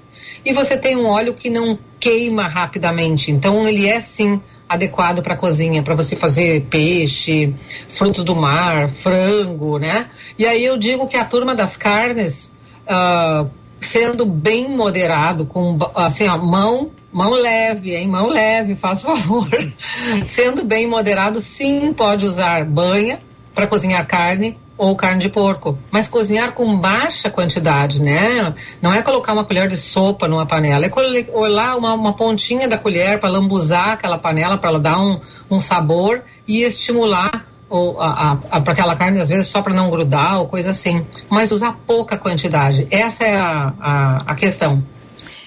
E 0.45 0.53
você 0.53 0.77
tem 0.77 0.97
um 0.97 1.07
óleo 1.07 1.35
que 1.35 1.51
não 1.51 1.79
queima 1.99 2.49
rapidamente, 2.49 3.31
então 3.31 3.67
ele 3.69 3.87
é 3.87 4.01
sim 4.01 4.41
adequado 4.67 5.23
para 5.23 5.37
cozinha, 5.37 5.83
para 5.83 5.95
você 5.95 6.17
fazer 6.17 6.63
peixe, 6.71 7.53
frutos 7.89 8.25
do 8.25 8.35
mar, 8.35 8.89
frango, 8.89 9.79
né? 9.79 10.09
E 10.39 10.47
aí 10.47 10.65
eu 10.65 10.79
digo 10.79 11.07
que 11.09 11.17
a 11.17 11.25
turma 11.25 11.55
das 11.55 11.77
carnes, 11.77 12.55
ah, 12.87 13.47
sendo 13.81 14.25
bem 14.25 14.69
moderado, 14.69 15.45
com 15.45 15.77
assim, 15.95 16.27
ó, 16.29 16.39
mão, 16.39 16.91
mão 17.13 17.31
leve, 17.31 17.95
hein? 17.95 18.09
Mão 18.09 18.29
leve, 18.29 18.75
faz 18.75 19.03
favor. 19.03 19.49
sendo 20.27 20.65
bem 20.65 20.89
moderado, 20.89 21.41
sim, 21.41 21.93
pode 21.93 22.27
usar 22.27 22.65
banha 22.65 23.21
para 23.55 23.67
cozinhar 23.67 24.07
carne 24.07 24.59
ou 24.81 24.97
carne 24.97 25.21
de 25.21 25.29
porco, 25.29 25.79
mas 25.91 26.09
cozinhar 26.09 26.53
com 26.53 26.79
baixa 26.79 27.29
quantidade, 27.29 28.01
né? 28.01 28.55
Não 28.81 28.91
é 28.91 29.03
colocar 29.03 29.35
uma 29.35 29.45
colher 29.45 29.69
de 29.69 29.77
sopa 29.77 30.27
numa 30.27 30.47
panela, 30.47 30.87
é 30.87 30.89
colar 30.89 31.77
uma, 31.77 31.93
uma 31.93 32.15
pontinha 32.15 32.67
da 32.67 32.79
colher 32.79 33.21
para 33.21 33.29
lambuzar 33.29 33.91
aquela 33.91 34.17
panela 34.17 34.57
para 34.57 34.71
ela 34.71 34.79
dar 34.81 34.99
um, 34.99 35.21
um 35.51 35.59
sabor 35.59 36.23
e 36.49 36.63
estimular 36.63 37.45
para 37.69 38.73
aquela 38.73 38.97
carne, 38.97 39.21
às 39.21 39.29
vezes 39.29 39.49
só 39.49 39.61
para 39.61 39.75
não 39.75 39.91
grudar 39.91 40.41
ou 40.41 40.47
coisa 40.47 40.71
assim, 40.71 41.07
mas 41.29 41.53
usar 41.53 41.77
pouca 41.87 42.17
quantidade. 42.17 42.89
Essa 42.91 43.25
é 43.25 43.37
a, 43.37 43.75
a, 43.79 44.17
a 44.29 44.35
questão. 44.35 44.83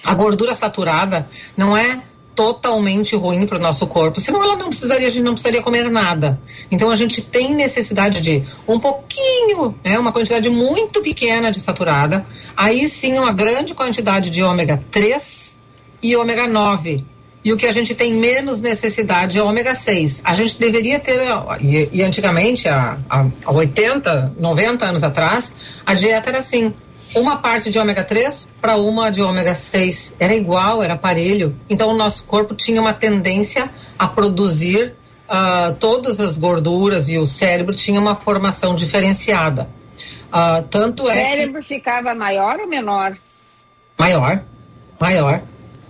A 0.04 0.14
gordura 0.14 0.54
saturada 0.54 1.28
não 1.56 1.76
é 1.76 2.02
totalmente 2.34 3.14
ruim 3.14 3.46
para 3.46 3.58
o 3.58 3.60
nosso 3.60 3.86
corpo, 3.86 4.20
senão 4.20 4.42
ela 4.42 4.56
não 4.56 4.68
precisaria, 4.68 5.06
a 5.06 5.10
gente 5.10 5.22
não 5.22 5.32
precisaria 5.32 5.62
comer 5.62 5.88
nada. 5.90 6.40
Então 6.70 6.90
a 6.90 6.96
gente 6.96 7.22
tem 7.22 7.54
necessidade 7.54 8.20
de 8.20 8.42
um 8.66 8.78
pouquinho, 8.80 9.74
né, 9.84 9.98
uma 9.98 10.12
quantidade 10.12 10.50
muito 10.50 11.00
pequena 11.00 11.50
de 11.52 11.60
saturada, 11.60 12.26
aí 12.56 12.88
sim 12.88 13.16
uma 13.18 13.32
grande 13.32 13.72
quantidade 13.72 14.30
de 14.30 14.42
ômega 14.42 14.82
3 14.90 15.56
e 16.02 16.16
ômega 16.16 16.46
9. 16.46 17.04
e 17.44 17.52
o 17.52 17.56
que 17.58 17.66
a 17.66 17.72
gente 17.72 17.94
tem 17.94 18.14
menos 18.14 18.62
necessidade 18.62 19.38
é 19.38 19.42
ômega 19.42 19.74
6. 19.74 20.22
A 20.24 20.32
gente 20.32 20.58
deveria 20.58 20.98
ter, 20.98 21.20
e, 21.60 21.90
e 21.92 22.02
antigamente, 22.02 22.68
há, 22.68 22.98
há 23.08 23.52
80, 23.52 24.32
90 24.40 24.86
anos 24.86 25.04
atrás, 25.04 25.54
a 25.84 25.92
dieta 25.92 26.30
era 26.30 26.38
assim: 26.38 26.72
uma 27.14 27.36
parte 27.36 27.70
de 27.70 27.78
ômega 27.78 28.02
3 28.02 28.48
para 28.60 28.76
uma 28.76 29.10
de 29.10 29.22
ômega 29.22 29.54
6. 29.54 30.14
Era 30.18 30.34
igual, 30.34 30.82
era 30.82 30.94
aparelho. 30.94 31.56
Então 31.68 31.90
o 31.90 31.96
nosso 31.96 32.24
corpo 32.24 32.54
tinha 32.54 32.80
uma 32.80 32.94
tendência 32.94 33.70
a 33.98 34.06
produzir 34.06 34.94
uh, 35.28 35.74
todas 35.76 36.20
as 36.20 36.36
gorduras 36.36 37.08
e 37.08 37.18
o 37.18 37.26
cérebro 37.26 37.74
tinha 37.74 38.00
uma 38.00 38.14
formação 38.14 38.74
diferenciada. 38.74 39.68
Uh, 40.28 40.66
tanto 40.68 41.04
o 41.04 41.10
é. 41.10 41.14
cérebro 41.14 41.60
que... 41.60 41.68
ficava 41.68 42.14
maior 42.14 42.58
ou 42.60 42.66
menor? 42.66 43.16
Maior, 43.98 44.42
maior. 45.00 45.42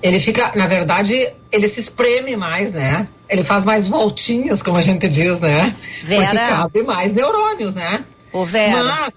Ele 0.03 0.21
fica, 0.21 0.53
na 0.55 0.67
verdade, 0.67 1.33
ele 1.51 1.67
se 1.67 1.81
espreme 1.81 2.37
mais, 2.37 2.73
né? 2.73 3.09
Ele 3.27 3.43
faz 3.43 3.65
mais 3.65 3.87
voltinhas, 3.87 4.62
como 4.62 4.77
a 4.77 4.83
gente 4.83 5.09
diz, 5.09 5.41
né? 5.41 5.75
Vera. 6.03 6.27
Porque 6.27 6.39
cabe 6.39 6.83
mais 6.83 7.15
neurônios, 7.15 7.75
né? 7.75 8.05
Ô, 8.31 8.45
Vera. 8.45 8.85
Mas, 8.85 9.15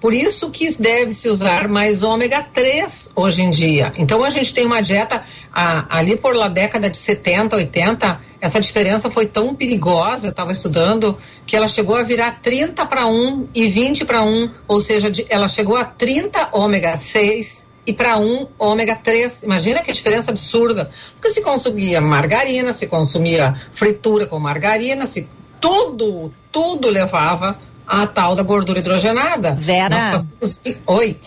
por 0.00 0.14
isso 0.14 0.50
que 0.50 0.70
deve-se 0.80 1.28
usar 1.28 1.66
mais 1.66 2.02
ômega 2.02 2.42
3 2.42 3.10
hoje 3.16 3.42
em 3.42 3.50
dia. 3.50 3.92
Então 3.96 4.22
a 4.22 4.30
gente 4.30 4.54
tem 4.54 4.64
uma 4.64 4.80
dieta, 4.80 5.24
a, 5.52 5.98
ali 5.98 6.16
por 6.16 6.36
lá 6.36 6.48
década 6.48 6.88
de 6.88 6.96
70, 6.96 7.56
80, 7.56 8.20
essa 8.40 8.60
diferença 8.60 9.10
foi 9.10 9.26
tão 9.26 9.54
perigosa, 9.54 10.28
eu 10.28 10.30
estava 10.30 10.52
estudando, 10.52 11.18
que 11.44 11.56
ela 11.56 11.66
chegou 11.66 11.96
a 11.96 12.02
virar 12.02 12.40
30 12.40 12.86
para 12.86 13.06
1 13.06 13.48
e 13.52 13.66
20 13.66 14.04
para 14.04 14.22
1, 14.22 14.50
ou 14.68 14.80
seja, 14.80 15.10
ela 15.28 15.48
chegou 15.48 15.76
a 15.76 15.84
30 15.84 16.50
ômega 16.52 16.96
6 16.96 17.66
e 17.84 17.92
para 17.92 18.18
um 18.18 18.46
ômega 18.58 18.94
3. 18.94 19.42
Imagina 19.42 19.82
que 19.82 19.90
diferença 19.90 20.30
absurda. 20.30 20.90
Porque 21.14 21.30
se 21.30 21.40
consumia 21.40 22.00
margarina, 22.00 22.72
se 22.72 22.86
consumia 22.86 23.54
fritura 23.72 24.26
com 24.26 24.38
margarina, 24.38 25.06
se 25.06 25.26
tudo, 25.58 26.30
tudo 26.52 26.88
levava 26.88 27.58
a 27.88 28.06
tal 28.06 28.34
da 28.34 28.42
gordura 28.42 28.78
hidrogenada. 28.78 29.52
Vera. 29.52 29.96
Passamos... 30.40 30.60
Oi. 30.86 31.18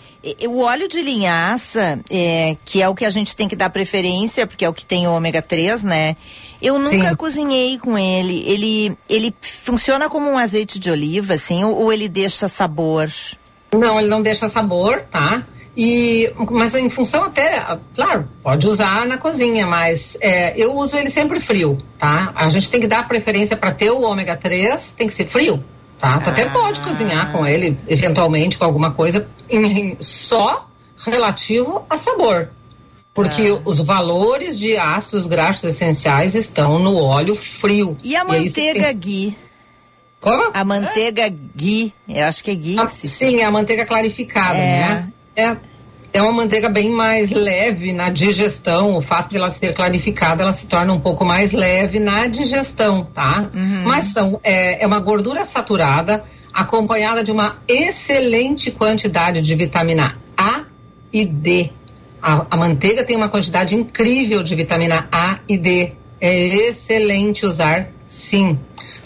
O 0.48 0.60
óleo 0.62 0.86
de 0.88 1.02
linhaça, 1.02 1.98
é, 2.08 2.56
que 2.64 2.80
é 2.80 2.88
o 2.88 2.94
que 2.94 3.04
a 3.04 3.10
gente 3.10 3.34
tem 3.34 3.48
que 3.48 3.56
dar 3.56 3.70
preferência, 3.70 4.46
porque 4.46 4.64
é 4.64 4.68
o 4.68 4.72
que 4.72 4.86
tem 4.86 5.08
ômega 5.08 5.42
3, 5.42 5.82
né? 5.82 6.16
Eu 6.62 6.78
nunca 6.78 7.10
Sim. 7.10 7.16
cozinhei 7.16 7.76
com 7.76 7.98
ele. 7.98 8.44
Ele 8.46 8.96
ele 9.08 9.34
funciona 9.40 10.08
como 10.08 10.30
um 10.30 10.38
azeite 10.38 10.78
de 10.78 10.88
oliva, 10.92 11.34
assim, 11.34 11.64
ou, 11.64 11.76
ou 11.76 11.92
ele 11.92 12.08
deixa 12.08 12.46
sabor? 12.46 13.10
Não, 13.72 13.98
ele 13.98 14.08
não 14.08 14.22
deixa 14.22 14.48
sabor, 14.48 15.02
tá? 15.10 15.44
E, 15.76 16.30
mas 16.50 16.74
em 16.74 16.90
função 16.90 17.24
até, 17.24 17.78
claro, 17.94 18.28
pode 18.42 18.68
usar 18.68 19.06
na 19.06 19.16
cozinha, 19.16 19.66
mas 19.66 20.18
é, 20.20 20.54
eu 20.56 20.74
uso 20.74 20.96
ele 20.96 21.08
sempre 21.08 21.40
frio, 21.40 21.78
tá? 21.98 22.30
A 22.36 22.48
gente 22.50 22.70
tem 22.70 22.80
que 22.80 22.86
dar 22.86 23.08
preferência 23.08 23.56
para 23.56 23.72
ter 23.72 23.90
o 23.90 24.02
ômega 24.02 24.36
3, 24.36 24.92
tem 24.92 25.06
que 25.06 25.14
ser 25.14 25.26
frio, 25.26 25.64
tá? 26.02 26.18
Tu 26.20 26.30
até 26.30 26.44
pode 26.46 26.80
cozinhar 26.80 27.30
com 27.30 27.46
ele, 27.46 27.78
eventualmente, 27.86 28.58
com 28.58 28.64
alguma 28.64 28.90
coisa, 28.92 29.28
em- 29.48 29.96
só 30.00 30.68
relativo 30.98 31.86
a 31.88 31.96
sabor. 31.96 32.50
Porque 33.14 33.50
os 33.64 33.80
valores 33.80 34.58
de 34.58 34.76
ácidos 34.76 35.26
graxos 35.26 35.64
essenciais 35.64 36.34
estão 36.34 36.78
no 36.78 36.96
óleo 36.96 37.34
frio. 37.36 37.96
E 38.02 38.16
a 38.16 38.24
manteiga 38.24 38.86
tem- 38.86 38.98
ghee? 38.98 39.36
Como? 40.20 40.50
A 40.54 40.64
manteiga 40.64 41.28
ghee, 41.28 41.92
eu 42.08 42.24
acho 42.24 42.42
que 42.42 42.50
é 42.50 42.54
ghee. 42.54 42.78
Ah, 42.78 42.88
sim, 42.88 43.36
é 43.40 43.44
a 43.44 43.50
manteiga 43.50 43.84
clarificada, 43.86 44.56
É. 44.56 44.78
né? 44.80 45.12
É, 45.36 45.56
é 46.12 46.20
uma 46.20 46.32
manteiga 46.32 46.68
bem 46.68 46.90
mais 46.90 47.30
leve 47.30 47.92
na 47.92 48.10
digestão. 48.10 48.96
O 48.96 49.00
fato 49.00 49.30
de 49.30 49.36
ela 49.38 49.50
ser 49.50 49.74
clarificada, 49.74 50.42
ela 50.42 50.52
se 50.52 50.66
torna 50.66 50.92
um 50.92 51.00
pouco 51.00 51.24
mais 51.24 51.52
leve 51.52 51.98
na 51.98 52.26
digestão, 52.26 53.04
tá? 53.04 53.50
Mas 53.84 54.06
são, 54.06 54.38
é, 54.44 54.82
é 54.82 54.86
uma 54.86 55.00
gordura 55.00 55.44
saturada 55.44 56.24
acompanhada 56.52 57.24
de 57.24 57.32
uma 57.32 57.56
excelente 57.66 58.70
quantidade 58.70 59.40
de 59.40 59.54
vitamina 59.54 60.18
A 60.36 60.64
e 61.12 61.24
D. 61.24 61.70
A, 62.20 62.46
a 62.50 62.56
manteiga 62.56 63.04
tem 63.04 63.16
uma 63.16 63.28
quantidade 63.28 63.74
incrível 63.74 64.42
de 64.42 64.54
vitamina 64.54 65.08
A 65.10 65.38
e 65.48 65.56
D. 65.56 65.92
É 66.20 66.68
excelente 66.68 67.46
usar, 67.46 67.88
sim. 68.06 68.58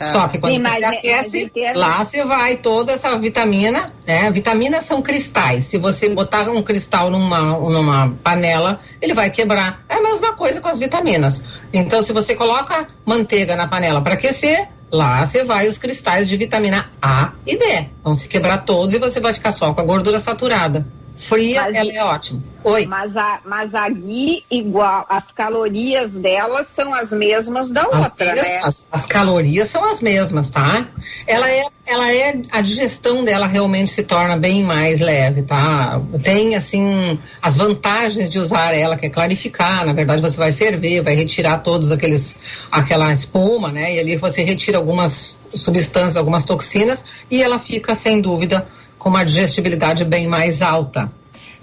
Só 0.04 0.28
que 0.28 0.38
quando 0.38 0.52
Sim, 0.54 0.62
você 0.62 0.84
é- 0.84 0.88
aquece, 0.88 1.42
em 1.44 1.48
termos- 1.48 1.80
lá 1.80 2.04
você 2.04 2.24
vai 2.24 2.56
toda 2.56 2.92
essa 2.92 3.14
vitamina, 3.16 3.92
né? 4.06 4.30
Vitaminas 4.30 4.84
são 4.84 5.00
cristais. 5.00 5.64
Se 5.66 5.78
você 5.78 6.08
botar 6.10 6.48
um 6.50 6.62
cristal 6.62 7.10
numa, 7.10 7.40
numa 7.40 8.14
panela, 8.22 8.80
ele 9.00 9.14
vai 9.14 9.30
quebrar. 9.30 9.84
É 9.88 9.94
a 9.94 10.02
mesma 10.02 10.34
coisa 10.34 10.60
com 10.60 10.68
as 10.68 10.78
vitaminas. 10.78 11.44
Então, 11.72 12.02
se 12.02 12.12
você 12.12 12.34
coloca 12.34 12.86
manteiga 13.04 13.56
na 13.56 13.66
panela 13.68 14.02
para 14.02 14.14
aquecer, 14.14 14.68
lá 14.92 15.24
você 15.24 15.42
vai 15.44 15.66
os 15.66 15.78
cristais 15.78 16.28
de 16.28 16.36
vitamina 16.36 16.90
A 17.00 17.32
e 17.46 17.56
D. 17.56 17.86
Vão 18.04 18.14
se 18.14 18.28
quebrar 18.28 18.58
todos 18.58 18.92
e 18.94 18.98
você 18.98 19.18
vai 19.20 19.32
ficar 19.32 19.52
só 19.52 19.72
com 19.72 19.80
a 19.80 19.84
gordura 19.84 20.20
saturada. 20.20 20.86
Fria, 21.16 21.62
Mas- 21.62 21.74
ela 21.76 21.92
é 21.92 22.04
ótima. 22.04 22.42
Oi. 22.62 22.84
Mas 22.86 23.16
a, 23.16 23.40
mas 23.44 23.74
a 23.74 23.88
ghee 23.88 24.44
igual, 24.50 25.06
as 25.08 25.32
calorias 25.32 26.10
dela 26.10 26.62
são 26.64 26.92
as 26.92 27.10
mesmas 27.12 27.70
da 27.70 27.82
As, 27.84 28.04
outra, 28.04 28.34
mes- 28.34 28.42
né? 28.42 28.60
as- 28.62 28.86
as 28.92 29.06
calorias 29.06 29.68
são 29.68 29.84
as 29.84 30.02
mesmas, 30.02 30.50
tá? 30.50 30.86
Ela 31.26 31.50
é, 31.50 31.64
ela 31.86 32.12
é, 32.12 32.42
a 32.50 32.60
digestão 32.60 33.24
dela 33.24 33.46
realmente 33.46 33.88
se 33.90 34.02
torna 34.02 34.36
bem 34.36 34.62
mais 34.62 35.00
leve, 35.00 35.42
tá? 35.42 36.00
Tem, 36.22 36.54
assim, 36.54 37.18
as 37.40 37.56
vantagens 37.56 38.30
de 38.30 38.38
usar 38.38 38.74
ela, 38.74 38.96
que 38.98 39.06
é 39.06 39.10
clarificar, 39.10 39.86
na 39.86 39.92
verdade 39.94 40.20
você 40.20 40.36
vai 40.36 40.52
ferver, 40.52 41.02
vai 41.02 41.14
retirar 41.14 41.58
todos 41.58 41.90
aqueles, 41.90 42.38
aquela 42.70 43.10
espuma, 43.12 43.72
né? 43.72 43.94
E 43.94 44.00
ali 44.00 44.16
você 44.16 44.42
retira 44.42 44.76
algumas 44.76 45.38
substâncias, 45.54 46.16
algumas 46.16 46.44
toxinas, 46.44 47.04
e 47.30 47.42
ela 47.42 47.58
fica, 47.58 47.94
sem 47.94 48.20
dúvida, 48.20 48.66
com 49.06 49.10
uma 49.10 49.24
digestibilidade 49.24 50.04
bem 50.04 50.26
mais 50.26 50.60
alta. 50.60 51.08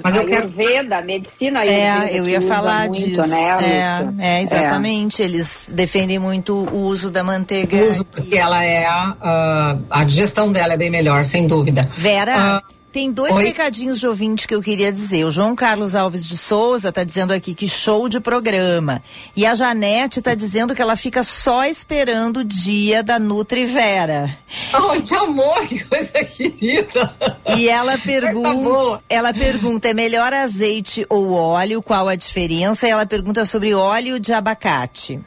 Mas 0.02 0.16
eu 0.16 0.26
quero 0.26 0.44
Ayurveda, 0.48 0.98
a 1.00 1.02
medicina 1.02 1.60
ayurveda 1.60 2.10
É, 2.10 2.18
eu 2.20 2.26
ia 2.28 2.39
falar 2.41 2.88
muito, 2.88 3.06
disso. 3.06 3.28
né, 3.28 3.54
Lúcia? 3.54 4.14
é, 4.18 4.39
é, 4.39 4.41
exatamente. 4.44 5.22
Eles 5.22 5.66
defendem 5.68 6.18
muito 6.20 6.54
o 6.56 6.84
uso 6.86 7.12
da 7.12 7.22
manteiga. 7.22 7.76
uso, 7.84 8.06
porque 8.06 8.38
ela 8.38 8.64
é 8.64 8.86
a, 8.86 9.16
a, 9.22 9.78
a 9.89 10.04
digestão 10.06 10.54
dela 10.54 10.74
é 10.74 10.78
bem 10.78 10.89
melhor, 10.89 11.26
sem 11.26 11.46
dúvida. 11.46 11.89
Vera, 11.98 12.34
Ah, 12.34 12.62
tem 12.94 13.12
dois 13.12 13.36
oi? 13.36 13.44
recadinhos 13.44 14.00
de 14.00 14.08
ouvinte 14.08 14.48
que 14.48 14.54
eu 14.54 14.62
queria 14.62 14.91
dizer. 14.91 15.26
O 15.26 15.32
João 15.32 15.56
Carlos 15.56 15.96
Alves 15.96 16.24
de 16.26 16.38
Souza 16.38 16.89
está 16.89 17.04
dizendo 17.04 17.34
aqui 17.34 17.56
que 17.56 17.68
show 17.68 18.08
de 18.08 18.20
programa. 18.20 19.02
E 19.36 19.48
a 19.48 19.56
Janete 19.56 20.20
está 20.20 20.36
dizendo 20.36 20.76
que 20.76 20.82
ela 20.82 20.96
fica 20.96 21.24
só 21.24 21.66
esperando 21.66 22.38
o 22.41 22.44
dia 22.44 23.02
da 23.02 23.18
Nutrivera. 23.18 24.30
Ai, 24.72 25.02
que 25.02 25.16
amor, 25.16 25.60
que 25.68 25.84
coisa 25.84 26.24
querida. 26.24 27.16
E 27.58 27.68
ela 27.68 27.94
Coisa 27.94 28.04
pergunta, 28.06 29.04
ela 29.10 29.34
pergunta, 29.34 29.89
é 29.89 29.94
melhor 29.94 30.32
azeite 30.32 31.04
ou 31.10 31.34
óleo? 31.34 31.82
Qual 31.82 32.08
a 32.08 32.16
diferença? 32.16 32.88
E 32.88 32.91
ela 32.91 33.08
pergunta 33.08 33.44
sobre 33.44 33.74
óleo 33.74 34.20
de 34.20 34.32
abacate. 34.34 35.20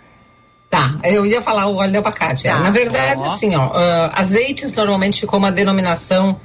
Tá, 0.70 0.98
eu 1.04 1.26
ia 1.26 1.42
falar 1.42 1.66
o 1.66 1.76
óleo 1.76 1.90
de 1.90 1.98
abacate. 1.98 2.46
é. 2.46 2.52
Tá. 2.52 2.60
Na 2.60 2.70
verdade, 2.70 3.22
Ó. 3.22 3.26
assim, 3.26 3.56
ó, 3.56 3.72
ah, 3.74 4.12
azeites 4.14 4.72
normalmente 4.72 5.20
ficou 5.20 5.38
uma 5.38 5.50
denominação 5.50 6.40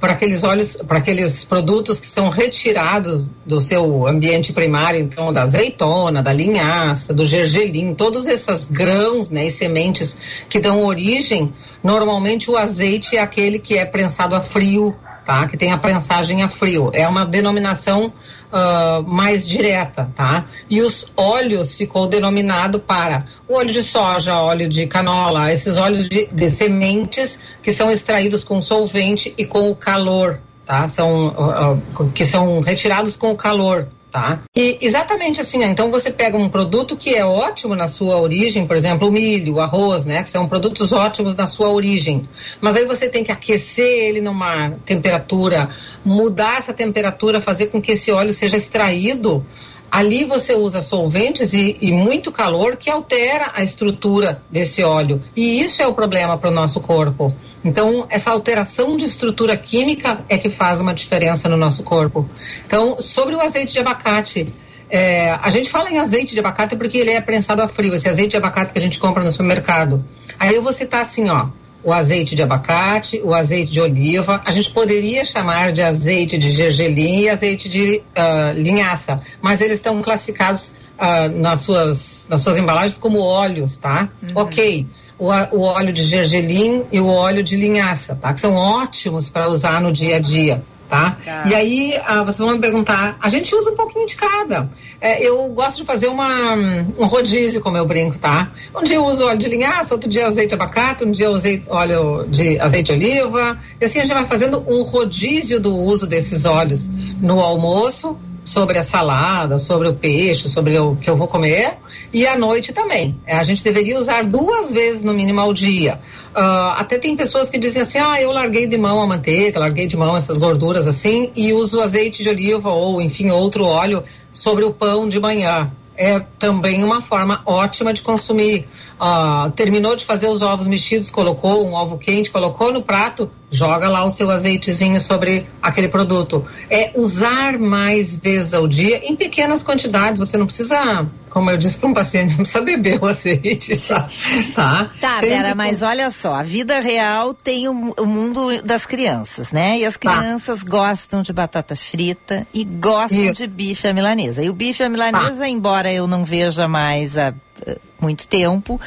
para 0.00 0.12
aqueles 0.12 0.44
óleos, 0.44 0.76
para 0.76 0.98
aqueles 0.98 1.44
produtos 1.44 1.98
que 1.98 2.06
são 2.06 2.28
retirados 2.28 3.28
do 3.44 3.60
seu 3.60 4.06
ambiente 4.06 4.52
primário, 4.52 5.00
então 5.00 5.32
da 5.32 5.42
azeitona, 5.42 6.22
da 6.22 6.32
linhaça, 6.32 7.14
do 7.14 7.24
gergelim, 7.24 7.94
todos 7.94 8.26
esses 8.26 8.66
grãos, 8.66 9.30
né, 9.30 9.46
e 9.46 9.50
sementes 9.50 10.18
que 10.48 10.58
dão 10.58 10.84
origem, 10.84 11.52
normalmente 11.82 12.50
o 12.50 12.56
azeite 12.56 13.16
é 13.16 13.20
aquele 13.20 13.58
que 13.58 13.78
é 13.78 13.84
prensado 13.84 14.34
a 14.34 14.40
frio, 14.40 14.94
tá? 15.24 15.46
Que 15.48 15.56
tem 15.56 15.72
a 15.72 15.78
prensagem 15.78 16.42
a 16.42 16.48
frio. 16.48 16.90
É 16.94 17.06
uma 17.06 17.24
denominação 17.26 18.12
ah, 18.52 19.02
mais 19.06 19.46
direta, 19.46 20.10
tá? 20.14 20.46
E 20.68 20.80
os 20.80 21.12
óleos 21.16 21.74
ficou 21.74 22.06
denominado 22.06 22.78
para 22.78 23.26
o 23.48 23.54
óleo 23.54 23.72
de 23.72 23.82
soja, 23.82 24.36
óleo 24.36 24.68
de 24.68 24.86
canola, 24.86 25.52
esses 25.52 25.76
óleos 25.76 26.08
de, 26.08 26.26
de 26.26 26.50
sementes 26.50 27.38
que 27.62 27.72
são 27.72 27.90
extraídos 27.90 28.44
com 28.44 28.60
solvente 28.62 29.34
e 29.36 29.44
com 29.44 29.70
o 29.70 29.74
calor, 29.76 30.40
tá? 30.64 30.86
São 30.88 31.28
ah, 31.28 31.76
que 32.14 32.24
são 32.24 32.60
retirados 32.60 33.16
com 33.16 33.32
o 33.32 33.36
calor. 33.36 33.88
Tá? 34.10 34.40
E 34.54 34.78
exatamente 34.80 35.40
assim, 35.40 35.62
então 35.64 35.90
você 35.90 36.10
pega 36.10 36.38
um 36.38 36.48
produto 36.48 36.96
que 36.96 37.14
é 37.14 37.24
ótimo 37.24 37.74
na 37.74 37.88
sua 37.88 38.18
origem, 38.18 38.66
por 38.66 38.76
exemplo, 38.76 39.08
o 39.08 39.12
milho, 39.12 39.54
o 39.54 39.60
arroz, 39.60 40.06
né, 40.06 40.22
que 40.22 40.30
são 40.30 40.48
produtos 40.48 40.92
ótimos 40.92 41.36
na 41.36 41.46
sua 41.46 41.68
origem. 41.68 42.22
Mas 42.60 42.76
aí 42.76 42.86
você 42.86 43.08
tem 43.08 43.24
que 43.24 43.32
aquecer 43.32 44.06
ele 44.06 44.20
numa 44.20 44.70
temperatura, 44.86 45.68
mudar 46.04 46.58
essa 46.58 46.72
temperatura, 46.72 47.40
fazer 47.40 47.66
com 47.66 47.82
que 47.82 47.92
esse 47.92 48.10
óleo 48.10 48.32
seja 48.32 48.56
extraído. 48.56 49.44
Ali 49.90 50.24
você 50.24 50.54
usa 50.54 50.80
solventes 50.80 51.52
e, 51.52 51.76
e 51.80 51.92
muito 51.92 52.32
calor 52.32 52.76
que 52.76 52.90
altera 52.90 53.52
a 53.54 53.62
estrutura 53.62 54.42
desse 54.50 54.82
óleo. 54.82 55.22
E 55.34 55.60
isso 55.60 55.82
é 55.82 55.86
o 55.86 55.94
problema 55.94 56.36
para 56.36 56.50
o 56.50 56.54
nosso 56.54 56.80
corpo. 56.80 57.28
Então, 57.66 58.06
essa 58.08 58.30
alteração 58.30 58.96
de 58.96 59.04
estrutura 59.04 59.56
química 59.56 60.24
é 60.28 60.38
que 60.38 60.48
faz 60.48 60.80
uma 60.80 60.94
diferença 60.94 61.48
no 61.48 61.56
nosso 61.56 61.82
corpo. 61.82 62.28
Então, 62.64 62.96
sobre 63.00 63.34
o 63.34 63.40
azeite 63.40 63.72
de 63.72 63.80
abacate, 63.80 64.54
É, 64.88 65.32
a 65.42 65.50
gente 65.50 65.68
fala 65.68 65.90
em 65.90 65.98
azeite 65.98 66.32
de 66.32 66.38
abacate 66.38 66.76
porque 66.76 66.96
ele 66.96 67.10
é 67.10 67.20
prensado 67.20 67.60
a 67.60 67.66
frio, 67.66 67.92
esse 67.92 68.08
azeite 68.08 68.30
de 68.30 68.36
abacate 68.36 68.72
que 68.72 68.78
a 68.78 68.80
gente 68.80 69.00
compra 69.00 69.24
no 69.24 69.30
supermercado. 69.32 70.04
Aí 70.38 70.54
eu 70.54 70.62
vou 70.62 70.72
citar 70.72 71.00
assim, 71.00 71.28
ó, 71.28 71.48
o 71.82 71.92
azeite 71.92 72.36
de 72.36 72.42
abacate, 72.44 73.20
o 73.24 73.34
azeite 73.34 73.72
de 73.72 73.80
oliva, 73.80 74.40
a 74.44 74.52
gente 74.52 74.70
poderia 74.70 75.24
chamar 75.24 75.72
de 75.72 75.82
azeite 75.82 76.38
de 76.38 76.52
gergelim 76.52 77.22
e 77.22 77.28
azeite 77.28 77.68
de 77.68 78.00
ah, 78.14 78.52
linhaça, 78.54 79.20
mas 79.42 79.60
eles 79.60 79.78
estão 79.78 80.00
classificados 80.02 80.74
ah, 80.96 81.28
nas, 81.28 81.62
suas, 81.62 82.26
nas 82.30 82.40
suas 82.42 82.56
embalagens 82.56 82.96
como 82.96 83.18
óleos, 83.18 83.78
tá? 83.78 84.08
Ok. 84.36 84.86
O, 85.18 85.28
o 85.28 85.62
óleo 85.62 85.92
de 85.92 86.02
gergelim 86.02 86.84
e 86.92 87.00
o 87.00 87.06
óleo 87.06 87.42
de 87.42 87.56
linhaça, 87.56 88.14
tá? 88.14 88.34
Que 88.34 88.40
são 88.40 88.54
ótimos 88.54 89.28
para 89.28 89.48
usar 89.48 89.80
no 89.80 89.90
dia 89.90 90.16
a 90.16 90.18
dia. 90.18 90.62
Tá? 90.88 91.16
E 91.46 91.52
aí, 91.52 92.00
ah, 92.04 92.22
vocês 92.22 92.38
vão 92.38 92.52
me 92.52 92.60
perguntar, 92.60 93.16
a 93.20 93.28
gente 93.28 93.52
usa 93.52 93.72
um 93.72 93.74
pouquinho 93.74 94.06
de 94.06 94.14
cada. 94.14 94.70
É, 95.00 95.20
eu 95.20 95.48
gosto 95.48 95.78
de 95.78 95.84
fazer 95.84 96.06
uma, 96.06 96.54
um 96.96 97.06
rodízio, 97.06 97.60
como 97.60 97.76
eu 97.76 97.84
brinco, 97.84 98.16
tá? 98.18 98.52
Um 98.72 98.84
dia 98.84 98.94
eu 98.94 99.04
uso 99.04 99.26
óleo 99.26 99.38
de 99.38 99.48
linhaça, 99.48 99.94
outro 99.94 100.08
dia 100.08 100.28
azeite 100.28 100.50
de 100.50 100.54
abacate, 100.54 101.04
um 101.04 101.10
dia 101.10 101.26
eu 101.26 101.32
usei 101.32 101.64
óleo 101.66 102.26
de 102.28 102.60
azeite 102.60 102.96
de 102.96 103.04
oliva. 103.04 103.58
E 103.80 103.84
assim 103.84 103.98
a 103.98 104.04
gente 104.04 104.14
vai 104.14 104.24
fazendo 104.26 104.62
um 104.64 104.82
rodízio 104.82 105.58
do 105.58 105.74
uso 105.74 106.06
desses 106.06 106.44
óleos 106.44 106.88
no 107.20 107.40
almoço, 107.40 108.16
sobre 108.46 108.78
a 108.78 108.82
salada, 108.82 109.58
sobre 109.58 109.88
o 109.88 109.94
peixe, 109.94 110.48
sobre 110.48 110.78
o 110.78 110.94
que 110.96 111.10
eu 111.10 111.16
vou 111.16 111.26
comer 111.26 111.74
e 112.12 112.26
à 112.26 112.38
noite 112.38 112.72
também. 112.72 113.20
É, 113.26 113.36
A 113.36 113.42
gente 113.42 113.62
deveria 113.62 113.98
usar 113.98 114.24
duas 114.24 114.72
vezes 114.72 115.02
no 115.02 115.12
mínimo 115.12 115.40
ao 115.40 115.52
dia. 115.52 115.98
Ah, 116.32 116.76
até 116.78 116.96
tem 116.96 117.16
pessoas 117.16 117.48
que 117.48 117.58
dizem 117.58 117.82
assim: 117.82 117.98
ah, 117.98 118.22
eu 118.22 118.30
larguei 118.30 118.66
de 118.66 118.78
mão 118.78 119.00
a 119.00 119.06
manteiga, 119.06 119.58
larguei 119.58 119.88
de 119.88 119.96
mão 119.96 120.16
essas 120.16 120.38
gorduras 120.38 120.86
assim 120.86 121.32
e 121.34 121.52
uso 121.52 121.80
azeite 121.80 122.22
de 122.22 122.28
oliva 122.28 122.70
ou, 122.70 123.00
enfim, 123.00 123.30
outro 123.30 123.64
óleo 123.64 124.04
sobre 124.32 124.64
o 124.64 124.72
pão 124.72 125.08
de 125.08 125.18
manhã. 125.18 125.72
É 125.96 126.20
também 126.38 126.84
uma 126.84 127.00
forma 127.00 127.42
ótima 127.46 127.92
de 127.92 128.02
consumir. 128.02 128.68
Ah, 128.98 129.50
terminou 129.54 129.96
de 129.96 130.04
fazer 130.04 130.28
os 130.28 130.42
ovos 130.42 130.66
mexidos, 130.66 131.10
colocou 131.10 131.66
um 131.66 131.74
ovo 131.74 131.98
quente, 131.98 132.30
colocou 132.30 132.72
no 132.72 132.82
prato, 132.82 133.30
joga 133.50 133.88
lá 133.88 134.04
o 134.04 134.10
seu 134.10 134.30
azeitezinho 134.30 135.00
sobre 135.00 135.46
aquele 135.62 135.88
produto. 135.88 136.44
É 136.70 136.92
usar 136.94 137.58
mais 137.58 138.14
vezes 138.14 138.54
ao 138.54 138.66
dia 138.68 139.00
em 139.04 139.16
pequenas 139.16 139.62
quantidades. 139.62 140.18
Você 140.18 140.36
não 140.36 140.46
precisa, 140.46 141.06
como 141.36 141.50
eu 141.50 141.58
disse 141.58 141.76
para 141.76 141.90
um 141.90 141.92
paciente, 141.92 142.30
não 142.30 142.36
precisa 142.38 142.62
beber 142.62 142.98
o 142.98 143.04
azeite, 143.06 143.76
tá? 143.86 144.08
Tá, 144.54 144.90
Tá, 144.98 145.14
Sempre 145.20 145.28
Vera, 145.28 145.54
mas 145.54 145.82
olha 145.82 146.10
só, 146.10 146.34
a 146.36 146.42
vida 146.42 146.80
real 146.80 147.34
tem 147.34 147.68
o, 147.68 147.92
o 147.98 148.06
mundo 148.06 148.62
das 148.62 148.86
crianças, 148.86 149.52
né? 149.52 149.78
E 149.80 149.84
as 149.84 149.98
Tá. 149.98 150.16
crianças 150.16 150.62
gostam 150.62 151.20
de 151.20 151.34
batata 151.34 151.76
frita 151.76 152.46
e 152.54 152.64
gostam 152.64 153.18
Isso. 153.18 153.34
de 153.34 153.46
bife 153.48 153.86
à 153.86 153.92
milanesa. 153.92 154.42
E 154.42 154.48
o 154.48 154.54
bife 154.54 154.82
à 154.82 154.88
milanesa, 154.88 155.46
embora 155.46 155.92
eu 155.92 156.06
não 156.06 156.24
veja 156.24 156.66
mais 156.66 157.18
há 157.18 157.34
eh, 157.66 157.76
muito 158.00 158.26
tempo, 158.26 158.80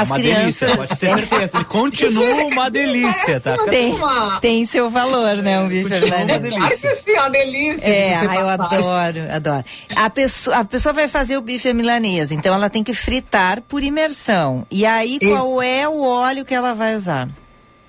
as 0.00 0.08
uma 0.08 0.16
crianças 0.18 0.42
delícia, 0.60 0.76
pode 0.76 0.88
ter 0.88 0.96
certeza. 0.96 1.50
Ele 1.54 1.64
continua 1.64 2.44
uma 2.44 2.70
delícia, 2.70 3.40
tá? 3.40 3.56
tem, 3.68 3.98
tem 4.40 4.66
seu 4.66 4.90
valor, 4.90 5.36
né? 5.36 5.60
Um 5.60 5.68
bife 5.68 5.92
à 5.92 6.00
continua 6.00 6.18
uma 6.18 6.24
milanesa. 6.24 6.42
delícia. 6.42 6.58
Claro 6.58 6.80
que 6.80 6.94
sim, 7.02 7.12
é 7.12 7.20
uma 7.20 7.30
delícia. 7.30 7.86
É, 7.86 8.14
ai, 8.14 8.40
eu 8.40 8.48
adoro, 8.48 9.32
adoro. 9.32 9.64
A 9.96 10.10
pessoa, 10.10 10.56
a 10.58 10.64
pessoa 10.64 10.92
vai 10.92 11.08
fazer 11.08 11.36
o 11.36 11.40
bife 11.40 11.68
à 11.68 11.74
milanesa, 11.74 12.34
então 12.34 12.54
ela 12.54 12.68
tem 12.70 12.82
que 12.84 12.94
fritar 12.94 13.60
por 13.62 13.82
imersão. 13.82 14.66
E 14.70 14.84
aí, 14.86 15.18
qual 15.20 15.62
é 15.62 15.88
o 15.88 16.02
óleo 16.02 16.44
que 16.44 16.54
ela 16.54 16.74
vai 16.74 16.94
usar? 16.96 17.28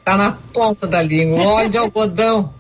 Tá 0.04 0.16
na 0.16 0.38
ponta 0.54 0.88
da 0.88 1.02
língua. 1.02 1.42
Óleo 1.46 1.70
de 1.70 1.78
algodão. 1.78 2.54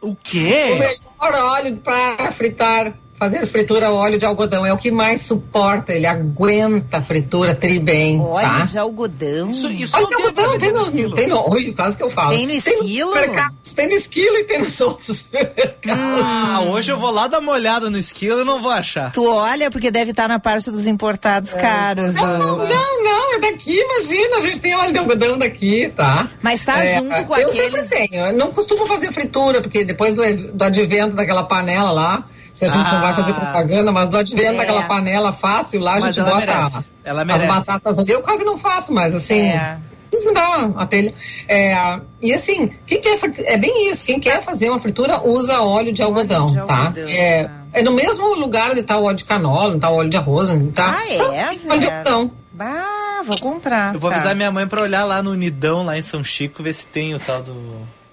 O 0.00 0.08
O 0.10 0.16
quê? 0.16 0.76
melhor 0.78 1.50
óleo 1.50 1.76
para 1.76 2.30
fritar, 2.32 2.94
fazer 3.20 3.46
fritura 3.46 3.86
é 3.86 3.90
óleo 3.90 4.18
de 4.18 4.24
algodão. 4.24 4.64
É 4.66 4.72
o 4.72 4.78
que 4.78 4.90
mais 4.90 5.20
suporta, 5.20 5.92
ele 5.92 6.06
aguenta 6.06 6.96
a 6.96 7.00
fritura 7.00 7.54
tri 7.54 7.78
bem. 7.78 8.18
Óleo 8.20 8.42
tá? 8.48 8.64
de 8.64 8.78
algodão. 8.78 9.50
Isso, 9.50 9.70
isso 9.70 9.94
Óleo 9.96 10.08
não 10.10 10.16
de 10.18 10.22
tem 10.24 10.32
pra 10.32 10.44
algodão 10.44 10.58
tem 10.58 10.72
no 10.72 10.78
no, 10.80 10.84
esquilo. 10.86 11.14
tem 11.14 11.28
no, 11.28 11.50
oi, 11.52 11.72
quase 11.72 11.96
que 11.96 12.02
eu 12.02 12.10
falo. 12.10 12.30
Tem 12.30 12.46
no 12.46 12.52
esquilo? 12.52 13.08
supermercados, 13.12 13.72
tem 13.74 13.86
no 13.88 13.94
esquilo 13.94 14.36
e 14.38 14.44
tem 14.44 14.58
nos 14.58 14.80
outros 14.80 15.18
supermercados. 15.18 16.00
Ah, 16.24 16.60
hoje 16.62 16.90
eu 16.90 16.98
vou 16.98 17.10
lá 17.10 17.26
dar 17.28 17.38
uma 17.40 17.52
olhada 17.52 17.90
no 17.90 17.98
esquilo 17.98 18.40
e 18.40 18.44
não 18.44 18.60
vou 18.62 18.70
achar. 18.72 19.12
Tu 19.12 19.24
olha, 19.24 19.70
porque 19.70 19.90
deve 19.90 20.12
estar 20.12 20.26
na 20.28 20.40
parte 20.40 20.70
dos 20.70 20.86
importados 20.86 21.52
caros. 21.52 22.14
Não, 22.14 22.38
não, 22.38 22.56
não, 22.68 23.02
não, 23.04 23.34
é 23.34 23.38
daqui, 23.40 23.78
imagina, 23.78 24.38
a 24.38 24.40
gente 24.40 24.60
tem 24.60 24.74
óleo 24.74 24.92
de 24.92 24.98
algodão 24.98 25.38
daqui, 25.38 25.92
tá? 25.94 26.26
Mas 26.42 26.64
tá 26.64 26.82
É, 26.84 26.98
junto 26.98 27.24
com 27.26 27.36
eu 27.36 27.48
aqueles. 27.50 27.86
sempre 27.86 28.08
tenho, 28.08 28.26
eu 28.26 28.32
não 28.32 28.50
costumo 28.52 28.86
fazer 28.86 29.12
fritura, 29.12 29.60
porque 29.60 29.84
depois 29.84 30.14
do, 30.14 30.22
do 30.54 30.64
advento 30.64 31.14
daquela 31.14 31.44
panela 31.44 31.90
lá, 31.90 32.24
se 32.60 32.66
a 32.66 32.68
gente 32.68 32.92
não 32.92 33.00
vai 33.00 33.14
fazer 33.14 33.32
Ah. 33.32 33.34
propaganda, 33.34 33.90
mas 33.90 34.08
do 34.08 34.18
advento 34.18 34.52
É. 34.54 34.56
daquela 34.58 34.82
panela 34.82 35.32
fácil 35.32 35.80
lá, 35.80 35.92
a 35.96 36.00
Mas 36.00 36.14
gente 36.14 36.20
ela 36.20 36.30
bota 36.30 36.46
merece, 36.46 36.84
ela 37.02 37.20
as 37.22 37.26
merece. 37.26 37.46
batatas 37.46 37.98
ali, 37.98 38.12
eu 38.12 38.22
quase 38.22 38.44
não 38.44 38.56
faço 38.58 38.92
mais, 38.92 39.14
assim. 39.14 39.40
É. 39.48 39.78
Isso 40.12 40.26
me 40.26 40.34
dá 40.34 40.58
uma 40.66 40.86
telha. 40.86 41.14
É, 41.48 42.00
e 42.20 42.34
assim, 42.34 42.68
quem 42.86 43.00
quer 43.00 43.18
é 43.44 43.56
bem 43.56 43.88
isso. 43.90 44.04
Quem 44.04 44.18
quer 44.20 44.42
fazer 44.42 44.68
uma 44.68 44.78
fritura 44.80 45.20
usa 45.26 45.62
óleo 45.62 45.92
de 45.92 46.02
algodão, 46.02 46.46
de 46.46 46.56
tá? 46.56 46.76
algodão, 46.76 47.08
é, 47.08 47.44
tá. 47.44 47.50
é 47.72 47.82
no 47.82 47.92
mesmo 47.92 48.34
lugar 48.34 48.70
onde 48.72 48.82
tá 48.82 48.98
o 48.98 49.04
óleo 49.04 49.16
de 49.16 49.24
canola, 49.24 49.70
onde 49.70 49.80
tá 49.80 49.88
o 49.88 49.94
óleo 49.94 50.10
de 50.10 50.16
arroz, 50.16 50.50
onde 50.50 50.72
tá. 50.72 50.96
Ah, 50.98 51.08
é, 51.08 51.16
tá, 51.16 51.24
óleo 51.70 51.80
de 51.80 51.86
algodão. 51.90 52.30
Bah, 52.52 53.22
vou 53.24 53.38
comprar. 53.38 53.94
Eu 53.94 54.00
vou 54.00 54.10
tá. 54.10 54.16
avisar 54.16 54.34
minha 54.34 54.50
mãe 54.50 54.66
pra 54.66 54.82
olhar 54.82 55.04
lá 55.04 55.22
no 55.22 55.30
Unidão, 55.30 55.82
lá 55.84 55.96
em 55.96 56.02
São 56.02 56.22
Chico, 56.22 56.62
ver 56.62 56.74
se 56.74 56.86
tem 56.86 57.14
o 57.14 57.20
tal 57.20 57.40
do. 57.42 57.54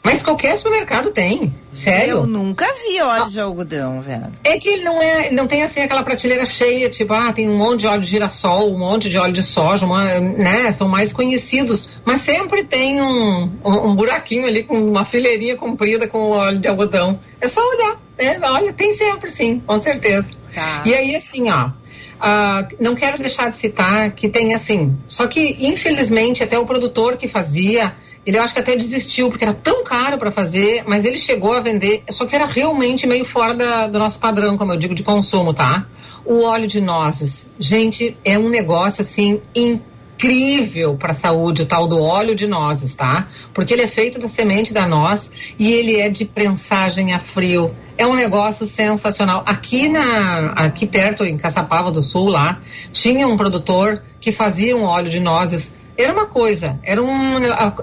Mas 0.07 0.23
qualquer 0.23 0.55
supermercado 0.55 1.11
tem. 1.11 1.53
Sério? 1.73 2.19
Eu 2.19 2.25
nunca 2.25 2.65
vi 2.75 3.01
óleo 3.01 3.29
de 3.29 3.41
algodão, 3.41 3.99
velho. 3.99 4.31
É 4.41 4.57
que 4.57 4.69
ele 4.69 4.83
não 4.83 5.01
é, 5.01 5.29
não 5.31 5.47
tem 5.47 5.63
assim 5.63 5.81
aquela 5.81 6.01
prateleira 6.01 6.45
cheia, 6.45 6.89
tipo, 6.89 7.13
ah, 7.13 7.33
tem 7.33 7.49
um 7.49 7.57
monte 7.57 7.81
de 7.81 7.87
óleo 7.87 7.99
de 7.99 8.07
girassol, 8.07 8.73
um 8.73 8.79
monte 8.79 9.09
de 9.09 9.17
óleo 9.17 9.33
de 9.33 9.43
soja, 9.43 9.85
uma, 9.85 10.17
né? 10.17 10.71
São 10.71 10.87
mais 10.87 11.11
conhecidos. 11.11 11.89
Mas 12.05 12.21
sempre 12.21 12.63
tem 12.63 13.01
um, 13.01 13.51
um, 13.65 13.89
um 13.89 13.95
buraquinho 13.97 14.47
ali 14.47 14.63
com 14.63 14.81
uma 14.81 15.03
fileirinha 15.03 15.57
comprida 15.57 16.07
com 16.07 16.31
óleo 16.31 16.57
de 16.57 16.69
algodão. 16.69 17.19
É 17.41 17.49
só 17.49 17.59
olhar. 17.69 18.01
É, 18.17 18.39
olha, 18.49 18.71
tem 18.71 18.93
sempre, 18.93 19.29
sim, 19.29 19.59
com 19.59 19.81
certeza. 19.81 20.31
Tá. 20.55 20.83
E 20.85 20.93
aí, 20.93 21.17
assim, 21.17 21.51
ó. 21.51 21.71
ah, 22.21 22.65
não 22.79 22.95
quero 22.95 23.17
deixar 23.17 23.49
de 23.49 23.57
citar 23.57 24.11
que 24.11 24.29
tem 24.29 24.53
assim. 24.53 24.97
Só 25.05 25.27
que, 25.27 25.57
infelizmente, 25.59 26.41
até 26.41 26.57
o 26.57 26.65
produtor 26.65 27.17
que 27.17 27.27
fazia, 27.27 27.93
ele 28.27 28.37
eu 28.37 28.43
acho 28.43 28.53
que 28.53 28.59
até 28.59 28.75
desistiu, 28.75 29.29
porque 29.29 29.45
era 29.45 29.53
tão 29.53 29.85
caro 29.85 30.17
para 30.17 30.29
fazer, 30.29 30.83
mas 30.85 31.05
ele 31.05 31.17
chegou 31.17 31.53
a 31.53 31.61
vender, 31.61 32.03
só 32.09 32.25
que 32.25 32.35
era 32.35 32.45
realmente 32.45 33.07
meio 33.07 33.23
fora 33.23 33.53
da- 33.53 33.87
do 33.87 33.97
nosso 33.97 34.19
padrão, 34.19 34.57
como 34.57 34.73
eu 34.73 34.77
digo, 34.77 34.93
de 34.93 35.01
consumo, 35.01 35.53
tá? 35.53 35.87
O 36.25 36.41
óleo 36.43 36.67
de 36.67 36.81
nozes. 36.81 37.49
Gente, 37.57 38.17
é 38.25 38.37
um 38.37 38.49
negócio 38.49 39.01
assim 39.01 39.39
incrível 39.55 40.95
para 40.97 41.11
a 41.11 41.13
saúde, 41.13 41.61
o 41.61 41.65
tal 41.65 41.87
do 41.87 42.01
óleo 42.01 42.35
de 42.35 42.47
nozes, 42.47 42.95
tá? 42.95 43.27
Porque 43.53 43.73
ele 43.73 43.83
é 43.83 43.87
feito 43.87 44.19
da 44.19 44.27
semente 44.27 44.73
da 44.73 44.85
noz 44.85 45.31
e 45.57 45.71
ele 45.71 45.95
é 45.95 46.09
de 46.09 46.25
prensagem 46.25 47.13
a 47.13 47.19
frio. 47.19 47.73
É 47.97 48.05
um 48.05 48.13
negócio 48.13 48.67
sensacional. 48.67 49.43
Aqui 49.45 49.87
na 49.87 50.51
aqui 50.51 50.85
perto 50.85 51.23
em 51.23 51.37
Caçapava 51.37 51.91
do 51.91 52.01
Sul 52.01 52.27
lá, 52.27 52.59
tinha 52.91 53.25
um 53.27 53.37
produtor 53.37 54.03
que 54.19 54.31
fazia 54.33 54.75
um 54.75 54.83
óleo 54.83 55.09
de 55.09 55.19
nozes. 55.21 55.73
Era 55.97 56.13
uma 56.13 56.25
coisa, 56.27 56.79
era 56.83 57.01
um 57.01 57.13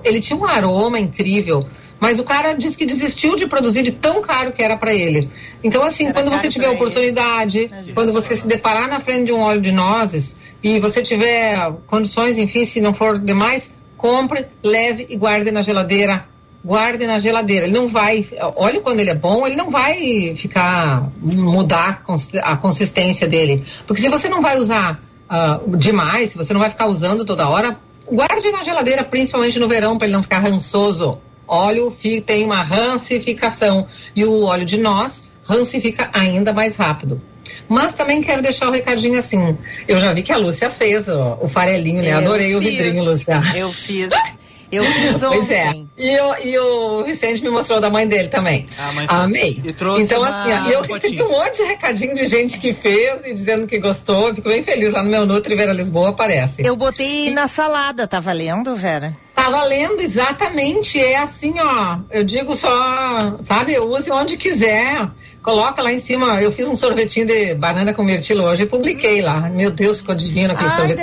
ele 0.04 0.20
tinha 0.20 0.38
um 0.38 0.44
aroma 0.44 0.98
incrível. 1.00 1.66
Mas 2.00 2.18
o 2.18 2.24
cara 2.24 2.52
disse 2.52 2.76
que 2.76 2.84
desistiu 2.84 3.34
de 3.36 3.46
produzir 3.46 3.82
de 3.82 3.92
tão 3.92 4.20
caro 4.20 4.52
que 4.52 4.62
era 4.62 4.76
para 4.76 4.92
ele. 4.92 5.30
Então, 5.62 5.82
assim, 5.82 6.04
Era 6.06 6.14
quando 6.14 6.30
você 6.30 6.48
tiver 6.48 6.68
oportunidade, 6.68 7.70
quando 7.94 8.12
você 8.12 8.36
se 8.36 8.46
deparar 8.46 8.88
na 8.88 9.00
frente 9.00 9.26
de 9.26 9.32
um 9.32 9.40
óleo 9.40 9.60
de 9.60 9.72
nozes 9.72 10.36
e 10.62 10.78
você 10.80 11.02
tiver 11.02 11.72
condições, 11.86 12.36
enfim, 12.36 12.64
se 12.64 12.80
não 12.80 12.92
for 12.92 13.18
demais, 13.18 13.72
compre, 13.96 14.46
leve 14.62 15.06
e 15.08 15.16
guarde 15.16 15.50
na 15.50 15.62
geladeira. 15.62 16.26
Guarde 16.64 17.06
na 17.06 17.18
geladeira. 17.18 17.66
Ele 17.66 17.74
não 17.78 17.86
vai. 17.86 18.26
Olha 18.56 18.80
quando 18.80 19.00
ele 19.00 19.10
é 19.10 19.14
bom, 19.14 19.46
ele 19.46 19.56
não 19.56 19.70
vai 19.70 20.34
ficar. 20.34 21.10
mudar 21.22 21.88
a 21.88 21.92
cons- 21.94 22.34
a 22.42 22.56
consistência 22.56 23.26
dele. 23.26 23.64
Porque 23.86 24.02
se 24.02 24.08
você 24.08 24.28
não 24.28 24.40
vai 24.42 24.58
usar 24.58 25.00
ah, 25.28 25.60
demais, 25.78 26.30
se 26.30 26.36
você 26.36 26.52
não 26.52 26.60
vai 26.60 26.70
ficar 26.70 26.86
usando 26.86 27.24
toda 27.24 27.48
hora, 27.48 27.78
guarde 28.11 28.50
na 28.50 28.62
geladeira, 28.62 29.05
principalmente 29.05 29.59
no 29.59 29.68
verão, 29.68 29.96
para 29.96 30.07
ele 30.07 30.14
não 30.14 30.22
ficar 30.22 30.38
rançoso. 30.38 31.18
Óleo 31.46 31.94
tem 32.26 32.44
uma 32.44 32.62
rancificação 32.62 33.86
e 34.16 34.24
o 34.24 34.44
óleo 34.44 34.64
de 34.64 34.78
noz 34.78 35.30
rancifica 35.44 36.11
ainda 36.12 36.52
mais 36.52 36.76
rápido. 36.76 37.20
Mas 37.68 37.92
também 37.92 38.20
quero 38.20 38.42
deixar 38.42 38.68
o 38.68 38.72
recadinho 38.72 39.18
assim. 39.18 39.57
Eu 39.86 39.98
já 39.98 40.12
vi 40.12 40.22
que 40.22 40.32
a 40.32 40.36
Lúcia 40.36 40.70
fez 40.70 41.09
ó, 41.09 41.38
o 41.40 41.48
farelinho, 41.48 42.02
né? 42.02 42.12
Eu 42.12 42.18
Adorei 42.18 42.55
o 42.55 42.61
fiz, 42.61 42.70
vidrinho, 42.70 43.05
Lúcia. 43.05 43.40
Eu 43.55 43.72
fiz. 43.72 44.09
Eu 44.72 44.84
fiz 44.84 45.18
Pois 45.20 45.50
é. 45.50 45.68
ontem. 45.68 45.88
E, 45.96 46.20
o- 46.20 46.36
e 46.38 46.58
o 46.58 47.04
Vicente 47.04 47.42
me 47.42 47.50
mostrou 47.50 47.80
da 47.80 47.88
mãe 47.90 48.06
dele 48.08 48.28
também. 48.28 48.64
Ah, 48.78 48.88
a 48.88 48.92
mãe 48.92 49.06
fez. 49.06 49.20
Amei. 49.20 49.60
E 49.64 49.72
trouxe 49.72 50.02
então, 50.02 50.20
uma- 50.20 50.28
assim, 50.28 50.52
ó, 50.52 50.70
eu 50.70 50.78
um 50.78 50.82
recebi 50.82 51.00
potinho. 51.16 51.26
um 51.26 51.30
monte 51.30 51.56
de 51.56 51.62
recadinho 51.64 52.14
de 52.14 52.26
gente 52.26 52.58
que 52.58 52.72
fez 52.74 53.24
e 53.24 53.32
dizendo 53.32 53.66
que 53.66 53.78
gostou. 53.78 54.34
Fico 54.34 54.48
bem 54.48 54.62
feliz 54.62 54.92
lá 54.92 55.02
no 55.02 55.10
meu 55.10 55.24
Nutri 55.26 55.54
Vera 55.54 55.72
Lisboa, 55.72 56.10
aparece. 56.10 56.62
Eu 56.66 56.76
botei 56.76 57.30
na 57.30 57.46
salada, 57.46 58.06
tá 58.06 58.20
valendo, 58.20 58.74
Vera? 58.74 59.16
Tá 59.34 59.50
valendo, 59.50 60.00
exatamente. 60.00 60.98
É 61.00 61.16
assim, 61.16 61.54
ó. 61.58 61.98
Eu 62.10 62.24
digo 62.24 62.54
só, 62.54 63.38
sabe, 63.42 63.78
use 63.78 64.10
onde 64.10 64.36
quiser. 64.36 65.08
Coloca 65.45 65.82
lá 65.82 65.92
em 65.92 65.99
cima. 65.99 66.40
Eu 66.40 66.51
fiz 66.51 66.66
um 66.66 66.74
sorvetinho 66.74 67.26
de 67.26 67.55
banana 67.55 67.92
com 67.92 68.03
mirtilo 68.03 68.45
hoje 68.45 68.62
e 68.62 68.66
publiquei 68.66 69.20
lá. 69.20 69.51
Meu 69.51 69.70
Deus, 69.70 69.99
ficou 69.99 70.14
divino 70.14 70.55
aquele 70.55 70.70
sorvete. 70.70 70.97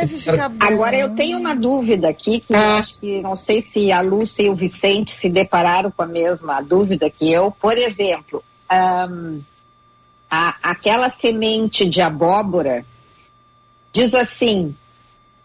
Agora 0.60 0.98
eu 0.98 1.10
tenho 1.16 1.38
uma 1.38 1.56
dúvida 1.56 2.10
aqui 2.10 2.40
que 2.40 2.52
eu 2.52 2.58
acho 2.76 2.98
que 2.98 3.22
não 3.22 3.36
sei 3.36 3.62
se 3.62 3.92
a 3.92 4.02
Lúcia 4.02 4.42
e 4.44 4.50
o 4.50 4.56
Vicente 4.56 5.12
se 5.12 5.30
depararam 5.30 5.92
com 5.92 6.02
a 6.02 6.08
mesma 6.08 6.60
dúvida 6.60 7.08
que 7.08 7.32
eu. 7.32 7.52
Por 7.52 7.78
exemplo, 7.78 8.44
ahn, 8.68 9.42
a- 10.30 10.56
aquela 10.64 11.10
semente 11.12 11.86
de 11.88 12.02
abóbora 12.02 12.84
diz 13.94 14.16
assim. 14.16 14.76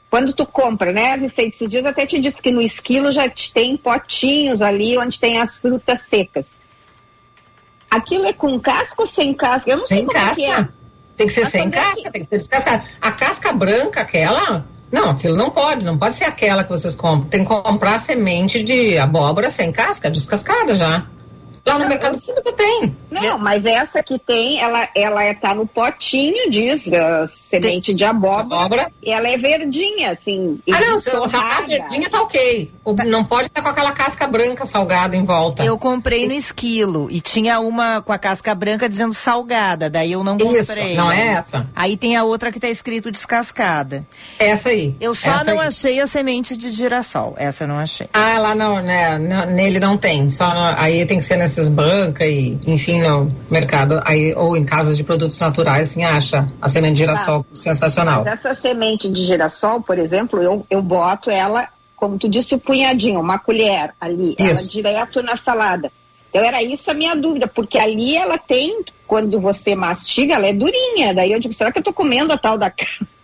Quando 0.09 0.33
tu 0.33 0.47
compra, 0.47 0.91
né, 0.93 1.17
Vicente? 1.19 1.57
Esses 1.57 1.71
dias 1.71 1.85
até 1.85 2.07
te 2.07 2.19
disse 2.19 2.41
que 2.41 2.51
no 2.51 2.63
esquilo 2.63 3.11
já 3.13 3.29
te 3.29 3.53
tem 3.53 3.77
potinhos 3.77 4.63
ali 4.63 4.97
onde 4.97 5.21
tem 5.21 5.37
as 5.39 5.59
frutas 5.59 6.01
secas. 6.09 6.47
Aquilo 7.91 8.27
é 8.27 8.33
com 8.33 8.59
casca 8.61 9.03
ou 9.03 9.07
sem 9.07 9.33
casca? 9.33 9.71
Eu 9.71 9.79
não 9.79 9.87
sei 9.87 9.99
Sem 9.99 10.07
como 10.07 10.19
é 10.19 10.35
que 10.35 10.45
é. 10.45 10.55
casca. 10.55 10.75
Tem 11.17 11.27
que 11.27 11.33
ser 11.33 11.43
Mas 11.43 11.51
sem 11.51 11.71
casca, 11.71 12.11
tem 12.11 12.23
que 12.25 12.29
ser 12.29 12.39
descascada. 12.39 12.85
A 13.01 13.13
casca 13.13 13.53
branca, 13.53 14.03
aquela. 14.03 14.67
Não, 14.93 15.11
aquilo 15.11 15.37
não 15.37 15.51
pode, 15.51 15.85
não 15.85 15.99
pode 15.99 16.15
ser 16.15 16.25
aquela 16.25 16.63
que 16.63 16.71
vocês 16.71 16.95
compram. 16.95 17.29
Tem 17.29 17.43
que 17.43 17.49
comprar 17.49 17.99
semente 17.99 18.63
de 18.63 18.99
abóbora 18.99 19.51
sem 19.51 19.73
casca, 19.73 20.11
descascada 20.11 20.75
já. 20.75 21.07
Lá 21.67 21.79
no 21.79 21.89
Mercado 21.89 22.17
Cívico 22.21 22.53
tem. 22.53 22.97
Não, 23.11 23.39
mas 23.39 23.65
essa 23.67 24.03
que 24.03 24.19
tem, 24.19 24.61
ela, 24.61 24.89
ela 24.95 25.25
é, 25.25 25.35
tá 25.35 25.55
no 25.55 25.67
potinho, 25.67 26.49
diz, 26.51 26.87
uh, 26.87 27.27
semente 27.27 27.93
de 27.93 28.05
abóbora, 28.05 28.91
e 29.03 29.11
ela 29.13 29.29
é 29.29 29.37
verdinha, 29.37 30.11
assim. 30.13 30.61
Ah, 30.73 30.81
não, 30.81 30.99
se 30.99 31.11
ela 31.11 31.29
tá 31.29 31.63
verdinha, 31.67 32.09
tá 32.09 32.23
ok. 32.23 32.71
O- 32.85 32.95
Não 32.95 33.25
pode 33.25 33.49
estar 33.49 33.63
com 33.63 33.69
aquela 33.69 33.93
casca 33.93 34.27
branca 34.29 34.65
salgada 34.65 35.17
em 35.17 35.25
volta. 35.25 35.65
Eu 35.65 35.77
comprei 35.79 36.27
no 36.27 36.33
esquilo 36.33 37.09
e 37.11 37.21
tinha 37.21 37.59
uma 37.59 38.01
com 38.01 38.13
a 38.13 38.19
casca 38.19 38.55
branca 38.55 38.89
dizendo 38.89 39.13
salgada, 39.15 39.91
daí 39.91 40.13
eu 40.13 40.23
não 40.23 40.37
Isso, 40.37 40.69
comprei. 40.69 40.95
não 40.95 41.11
é 41.11 41.35
essa? 41.35 41.67
Aí 41.75 41.97
tem 41.97 42.17
a 42.17 42.23
outra 42.25 42.53
que 42.53 42.61
tá 42.61 42.69
escrito 42.69 43.11
descascada. 43.11 44.07
Essa 44.39 44.69
aí. 44.69 44.95
Eu 45.01 45.15
só 45.15 45.31
essa 45.37 45.45
não 45.45 45.61
aí. 45.61 45.67
achei 45.69 46.01
a 46.01 46.07
semente 46.07 46.57
de 46.57 46.71
girassol. 46.71 47.35
Essa 47.37 47.65
eu 47.65 47.69
não 47.69 47.79
achei. 47.79 48.09
Ah, 48.13 48.39
lá 48.39 48.55
não, 48.55 48.81
né? 48.83 49.19
Nele 49.19 49.81
não 49.81 49.97
tem. 49.99 50.29
Só 50.29 50.49
no- 50.55 50.75
aí 50.81 51.05
tem 51.07 51.19
que 51.19 51.25
ser 51.25 51.37
nessas 51.57 51.69
bancas 51.69 52.29
e, 52.29 52.59
enfim, 52.67 53.01
no 53.01 53.27
mercado. 53.51 54.01
Aí, 54.05 54.35
ou 54.35 54.57
em 54.57 54.65
casas 54.65 54.97
de 54.97 55.03
produtos 55.03 55.39
naturais, 55.41 55.91
assim, 55.91 56.05
acha 56.05 56.47
a 56.61 56.69
semente 56.69 56.95
de 56.95 56.99
girassol 57.01 57.47
sensacional. 57.51 58.25
Mas 58.25 58.35
essa 58.35 58.55
semente 58.55 59.09
de 59.09 59.23
girassol, 59.23 59.81
por 59.81 59.99
exemplo, 59.99 60.43
eu, 60.43 60.67
eu 60.69 60.83
boto 60.83 61.31
ela, 61.31 61.69
como 61.97 62.19
tu 62.19 62.29
disse, 62.29 62.55
o 62.55 62.59
punhadinho, 62.59 63.21
uma 63.21 63.39
colher 63.39 63.95
ali, 63.99 64.37
ela 64.39 64.53
Isso. 64.53 64.71
direto 64.71 65.23
na 65.23 65.35
salada. 65.35 65.91
Então 66.29 66.45
era 66.45 66.63
isso 66.63 66.91
a 66.91 66.95
minha 66.95 67.17
dúvida, 67.17 67.47
porque 67.47 67.79
ali 67.79 68.15
ela 68.15 68.37
tem, 68.37 68.85
quando 69.07 69.41
você 69.41 69.75
mastiga, 69.75 70.35
ela 70.35 70.47
é 70.47 70.53
durinha. 70.53 71.15
Daí 71.15 71.33
eu 71.33 71.41
digo, 71.41 71.55
será 71.55 71.73
que 71.73 71.79
eu 71.79 71.83
tô 71.83 71.95
comendo 71.95 72.33
a 72.33 72.37
tal 72.37 72.59
da 72.59 72.71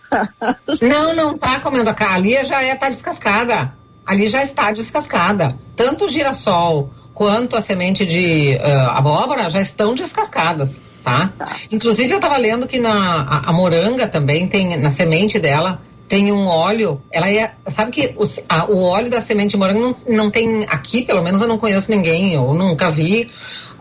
Não, 0.81 1.15
não 1.15 1.37
tá 1.37 1.59
comendo 1.59 1.89
a 1.89 1.93
carne. 1.93 2.35
Ali 2.35 2.45
já 2.45 2.63
é, 2.63 2.75
tá 2.75 2.89
descascada. 2.89 3.73
Ali 4.05 4.27
já 4.27 4.41
está 4.41 4.71
descascada. 4.71 5.55
Tanto 5.75 6.05
o 6.05 6.09
girassol 6.09 6.89
quanto 7.13 7.55
a 7.55 7.61
semente 7.61 8.05
de 8.05 8.57
ah, 8.61 8.97
abóbora 8.97 9.49
já 9.49 9.59
estão 9.61 9.93
descascadas, 9.93 10.81
tá? 11.03 11.29
Inclusive 11.71 12.11
eu 12.11 12.17
estava 12.17 12.37
lendo 12.37 12.67
que 12.67 12.79
na 12.79 13.21
a, 13.23 13.49
a 13.49 13.53
moranga 13.53 14.07
também 14.07 14.47
tem, 14.47 14.77
na 14.77 14.89
semente 14.91 15.39
dela, 15.39 15.81
tem 16.07 16.31
um 16.31 16.45
óleo, 16.45 17.01
ela 17.11 17.29
é, 17.31 17.53
sabe 17.67 17.91
que 17.91 18.13
os- 18.17 18.39
a- 18.47 18.65
o 18.69 18.83
óleo 18.83 19.09
da 19.09 19.19
semente 19.21 19.51
de 19.51 19.57
morango 19.57 19.79
não, 19.79 19.95
não 20.25 20.29
tem, 20.31 20.63
aqui 20.69 21.01
pelo 21.03 21.23
menos 21.23 21.41
eu 21.41 21.47
não 21.47 21.57
conheço 21.57 21.89
ninguém, 21.89 22.33
eu 22.33 22.53
nunca 22.53 22.89
vi 22.91 23.31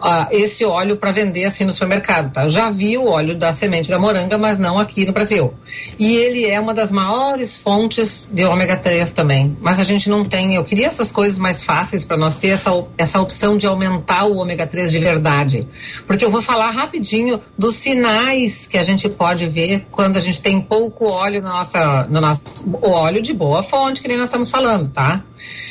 ah, 0.03 0.29
esse 0.33 0.65
óleo 0.65 0.97
para 0.97 1.13
vender 1.13 1.45
assim 1.45 1.65
no 1.65 1.73
supermercado, 1.73 2.33
tá? 2.33 2.43
Eu 2.43 2.49
já 2.49 2.71
vi 2.71 2.99
o 2.99 3.07
óleo 3.07 3.37
da 3.37 3.53
semente 3.53 3.89
da 3.89 3.99
moranga, 3.99 4.37
mas 4.37 4.59
não 4.59 4.77
aqui 4.77 5.07
no 5.07 5.13
Brasil. 5.13 5.55
E 5.97 6.17
ele 6.17 6.45
é 6.45 6.59
uma 6.59 6.75
das 6.75 6.91
maiores 6.91 7.57
fontes 7.57 8.29
de 8.33 8.45
ômega 8.45 8.77
3 8.77 9.13
também. 9.13 9.57
Mas 9.61 9.79
a 9.79 9.85
gente 9.85 10.11
não 10.11 10.25
tem. 10.25 10.57
Eu 10.57 10.65
queria 10.65 10.89
essas 10.89 11.13
coisas 11.13 11.39
mais 11.39 11.63
fáceis 11.63 12.05
para 12.05 12.17
nós 12.17 12.37
ter 12.37 12.49
essa, 12.49 12.71
essa 12.99 13.21
opção 13.21 13.57
de 13.57 13.67
aumentar 13.67 14.25
o 14.25 14.39
ômega 14.39 14.67
3 14.67 14.91
de 14.91 14.99
verdade. 14.99 15.69
Porque 16.05 16.25
eu 16.25 16.31
vou 16.31 16.43
falar 16.43 16.71
rapidinho 16.71 17.41
dos 17.57 17.77
sinais 17.77 18.67
que 18.67 18.79
a 18.79 18.83
gente 18.83 19.09
pode 19.09 19.47
ver 19.47 19.87
quando 19.93 20.17
a 20.17 20.21
gente 20.21 20.43
tem 20.43 20.61
pouco 20.61 21.07
óleo 21.07 21.41
na 21.41 21.51
nossa, 21.51 22.07
no 22.11 22.21
nosso 22.21 22.43
óleo 22.83 23.23
de 23.23 23.33
boa 23.33 23.63
fonte, 23.63 24.03
que 24.03 24.09
nem 24.09 24.19
nós 24.19 24.29
estamos 24.29 24.51
falando, 24.51 24.91
tá? 24.91 25.23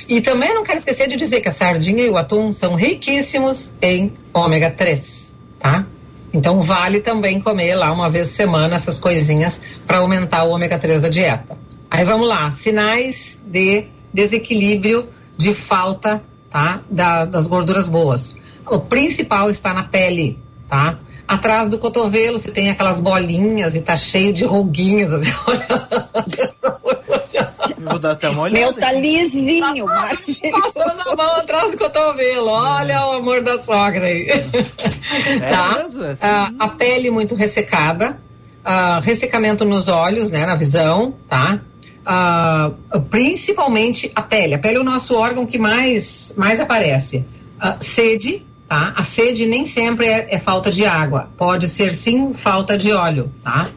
E 0.07 0.21
também 0.21 0.53
não 0.53 0.63
quero 0.63 0.77
esquecer 0.77 1.07
de 1.07 1.15
dizer 1.15 1.41
que 1.41 1.47
a 1.47 1.51
sardinha 1.51 2.03
e 2.03 2.09
o 2.09 2.17
atum 2.17 2.51
são 2.51 2.75
riquíssimos 2.75 3.71
em 3.81 4.11
ômega 4.33 4.69
3, 4.71 5.33
tá? 5.59 5.85
Então 6.33 6.61
vale 6.61 7.01
também 7.01 7.41
comer 7.41 7.75
lá 7.75 7.91
uma 7.91 8.09
vez 8.09 8.29
por 8.29 8.35
semana 8.35 8.75
essas 8.75 8.97
coisinhas 8.99 9.61
para 9.85 9.97
aumentar 9.97 10.43
o 10.43 10.51
ômega 10.51 10.79
3 10.79 11.01
da 11.01 11.09
dieta. 11.09 11.57
Aí 11.89 12.05
vamos 12.05 12.27
lá, 12.27 12.49
sinais 12.51 13.41
de 13.45 13.87
desequilíbrio 14.13 15.09
de 15.37 15.53
falta, 15.53 16.23
tá? 16.49 16.81
Da- 16.89 17.25
das 17.25 17.47
gorduras 17.47 17.87
boas. 17.89 18.35
O 18.65 18.79
principal 18.79 19.49
está 19.49 19.73
na 19.73 19.83
pele, 19.83 20.39
tá? 20.69 20.99
Atrás 21.27 21.67
do 21.67 21.77
cotovelo 21.77 22.37
você 22.37 22.51
tem 22.51 22.69
aquelas 22.69 22.99
bolinhas 22.99 23.75
e 23.75 23.81
tá 23.81 23.95
cheio 23.97 24.31
de 24.33 24.45
ruguinhas. 24.45 25.11
Assim, 25.13 25.31
Vou 27.91 27.99
dar 27.99 28.11
até 28.11 28.29
uma 28.29 28.43
olhada. 28.43 28.59
Meu 28.59 28.73
tá 28.73 28.91
lisinho. 28.93 29.85
Passando 29.85 31.01
a 31.09 31.15
mão 31.15 31.35
atrás 31.35 31.71
do 31.71 31.77
cotovelo. 31.77 32.47
Olha 32.47 33.07
o 33.07 33.11
amor 33.13 33.43
da 33.43 33.59
sogra 33.59 34.05
aí. 34.05 34.27
tá? 35.39 35.83
mesmo? 35.83 36.03
É 36.03 36.11
assim? 36.11 36.25
Ah, 36.25 36.51
a 36.59 36.67
pele 36.69 37.11
muito 37.11 37.35
ressecada, 37.35 38.19
ah, 38.63 38.99
ressecamento 39.03 39.65
nos 39.65 39.87
olhos, 39.87 40.31
né, 40.31 40.45
na 40.45 40.55
visão, 40.55 41.15
tá? 41.27 41.59
Ah, 42.05 42.71
principalmente 43.09 44.11
a 44.15 44.21
pele. 44.21 44.53
A 44.53 44.59
pele 44.59 44.77
é 44.77 44.79
o 44.79 44.83
nosso 44.83 45.17
órgão 45.17 45.45
que 45.45 45.57
mais, 45.59 46.33
mais 46.37 46.59
aparece. 46.59 47.25
Ah, 47.59 47.77
sede, 47.79 48.45
tá? 48.67 48.93
A 48.95 49.03
sede 49.03 49.45
nem 49.45 49.65
sempre 49.65 50.07
é, 50.07 50.27
é 50.31 50.39
falta 50.39 50.71
de 50.71 50.85
água. 50.85 51.29
Pode 51.37 51.67
ser 51.67 51.91
sim 51.91 52.33
falta 52.33 52.77
de 52.77 52.91
óleo, 52.91 53.31
tá? 53.43 53.67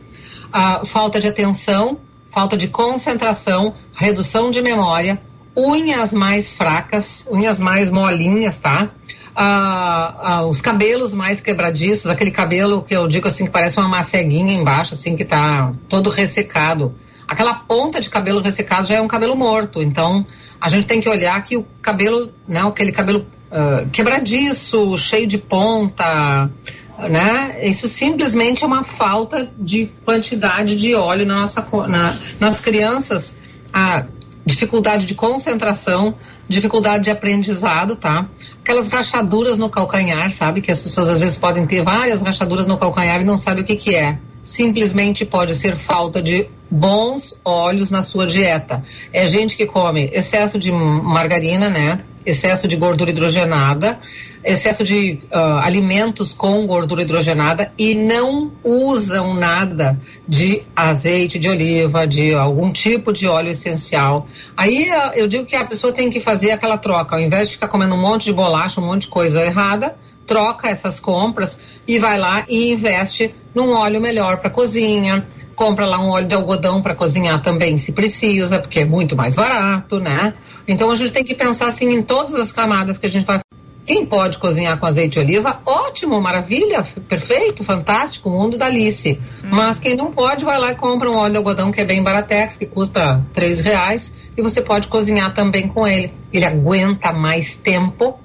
Ah, 0.53 0.83
falta 0.85 1.21
de 1.21 1.27
atenção, 1.27 1.99
falta 2.35 2.57
de 2.57 2.67
concentração, 2.67 3.75
redução 3.95 4.51
de 4.51 4.61
memória, 4.61 5.23
unhas 5.57 6.13
mais 6.13 6.53
fracas, 6.53 7.29
unhas 7.31 7.61
mais 7.61 7.93
molinhas, 7.93 8.59
tá? 8.59 8.91
Ah, 9.37 10.15
ah, 10.19 10.47
os 10.47 10.61
cabelos 10.61 11.15
mais 11.15 11.41
quebradiços, 11.41 12.11
aquele 12.11 12.33
cabelo 12.33 12.83
que 12.83 12.95
eu 12.97 13.07
digo 13.07 13.29
assim 13.29 13.45
que 13.45 13.53
parece 13.53 13.79
uma 13.79 13.89
maceguinha 13.89 14.53
embaixo, 14.53 14.95
assim 14.95 15.15
que 15.17 15.25
tá 15.25 15.73
todo 15.89 16.11
ressecado. 16.11 16.95
Aquela 17.27 17.55
ponta 17.55 18.01
de 18.01 18.11
cabelo 18.11 18.41
ressecado 18.41 18.87
já 18.87 18.97
é 18.97 19.01
um 19.01 19.09
cabelo 19.09 19.37
morto, 19.37 19.81
então 19.81 20.27
a 20.61 20.69
gente 20.69 20.89
tem 20.89 21.01
que 21.01 21.09
olhar 21.09 21.43
que 21.45 21.57
o 21.57 21.65
cabelo, 21.81 22.33
né, 22.49 22.61
aquele 22.61 22.91
cabelo 22.91 23.27
ah, 23.51 23.87
quebradiço, 23.93 24.99
cheio 24.99 25.29
de 25.29 25.39
ponta, 25.39 26.51
né? 26.99 27.59
Isso 27.63 27.89
simplesmente 27.89 28.65
é 28.65 28.67
uma 28.67 28.85
falta 28.85 29.51
de 29.59 29.91
quantidade 30.05 30.77
de 30.77 30.95
óleo 30.95 31.27
na 31.27 31.41
nossa, 31.41 31.67
na, 31.89 32.17
nas 32.41 32.61
crianças. 32.61 33.37
A 33.73 34.07
dificuldade 34.47 35.07
de 35.07 35.15
concentração, 35.15 36.15
dificuldade 36.49 37.05
de 37.05 37.11
aprendizado, 37.11 37.97
tá? 37.97 38.29
Aquelas 38.61 38.89
rachaduras 38.89 39.59
no 39.59 39.69
calcanhar, 39.69 40.31
sabe? 40.31 40.61
Que 40.61 40.71
as 40.71 40.83
pessoas 40.83 41.09
às 41.09 41.19
vezes 41.19 41.37
podem 41.37 41.67
ter 41.67 41.83
várias 41.83 42.23
rachaduras 42.23 42.67
no 42.67 42.77
calcanhar 42.77 43.21
e 43.21 43.25
não 43.25 43.39
sabem 43.39 43.65
o 43.65 43.67
que 43.67 43.77
que 43.77 43.95
é. 43.95 44.19
Simplesmente 44.43 45.25
pode 45.25 45.55
ser 45.55 45.75
falta 45.75 46.23
de 46.23 46.49
bons 46.71 47.39
óleos 47.45 47.91
na 47.91 48.03
sua 48.03 48.27
dieta. 48.27 48.83
É 49.13 49.27
gente 49.27 49.57
que 49.57 49.65
come 49.65 50.11
excesso 50.13 50.59
de 50.59 50.71
margarina, 50.71 51.69
né? 51.69 52.05
Excesso 52.27 52.69
de 52.69 52.77
gordura 52.77 53.11
hidrogenada, 53.11 53.99
excesso 54.45 54.85
de 54.85 55.21
ah, 55.33 55.65
alimentos 55.65 56.35
com 56.35 56.67
gordura 56.67 57.03
hidrogenada 57.03 57.73
e 57.79 57.95
não 57.95 58.53
usam 58.63 59.33
nada 59.35 59.99
de 60.29 60.63
azeite 60.77 61.39
de 61.39 61.49
oliva, 61.49 62.07
de 62.07 62.35
algum 62.35 62.71
tipo 62.71 63.13
de 63.13 63.27
óleo 63.27 63.49
essencial. 63.49 64.27
Aí 64.57 64.91
ah, 64.91 65.13
eu 65.15 65.27
digo 65.27 65.47
que 65.47 65.57
a 65.57 65.65
pessoa 65.65 65.93
tem 65.93 66.11
que 66.11 66.21
fazer 66.21 66.51
aquela 66.53 66.77
troca, 66.77 67.17
ao 67.17 67.23
invés 67.23 67.49
de 67.49 67.55
ficar 67.55 67.69
comendo 67.69 67.95
um 67.95 68.01
monte 68.01 68.25
de 68.27 68.33
bolacha, 68.33 68.81
um 68.81 68.87
monte 68.87 69.03
de 69.03 69.09
coisa 69.09 69.43
errada, 69.43 69.97
troca 70.27 70.69
essas 70.69 71.01
compras 71.01 71.59
e 71.87 71.99
vai 71.99 72.19
lá 72.19 72.45
e 72.49 72.73
investe 72.73 73.35
num 73.55 73.71
óleo 73.73 74.01
melhor 74.01 74.39
para 74.39 74.51
cozinha. 74.51 75.27
Compra 75.55 75.87
lá 75.87 76.01
um 76.01 76.09
óleo 76.09 76.27
de 76.27 76.35
algodão 76.35 76.83
para 76.83 76.97
cozinhar 76.97 77.41
também, 77.41 77.79
se 77.79 77.93
precisa, 77.93 78.59
porque 78.59 78.81
é 78.81 78.85
muito 78.85 79.15
mais 79.15 79.37
barato, 79.37 80.01
né? 80.01 80.35
Então 80.67 80.91
a 80.91 80.97
gente 80.97 81.13
tem 81.13 81.23
que 81.23 81.35
pensar 81.35 81.69
assim 81.69 81.91
em 81.93 82.03
todas 82.03 82.35
as 82.35 82.51
camadas 82.51 82.99
que 82.99 83.07
a 83.07 83.11
gente 83.11 83.25
vai 83.25 83.39
quem 83.87 84.07
pode 84.07 84.39
cozinhar 84.39 84.79
com 84.79 84.87
azeite 84.87 85.15
de 85.15 85.19
oliva, 85.21 85.61
ótimo, 85.67 86.21
maravilha, 86.21 86.83
perfeito, 87.09 87.63
fantástico, 87.63 88.31
mundo 88.31 88.57
da 88.57 88.67
Alice. 88.67 89.21
Mas 89.43 89.79
quem 89.79 89.95
não 89.95 90.11
pode, 90.11 90.45
vai 90.45 90.59
lá 90.59 90.73
e 90.73 90.77
compra 90.77 91.11
um 91.11 91.17
óleo 91.17 91.33
de 91.33 91.39
algodão 91.39 91.71
que 91.71 91.81
é 91.81 91.85
bem 91.85 92.03
baratex, 92.03 92.57
que 92.57 92.67
custa 92.67 93.23
três 93.33 93.61
reais, 93.61 94.15
e 94.37 94.43
você 94.43 94.63
pode 94.63 94.89
cozinhar 94.89 95.35
também 95.35 95.69
com 95.69 95.87
ele. 95.87 96.13
Ele 96.33 96.45
aguenta 96.45 97.13
mais 97.13 97.57
tempo 97.57 98.19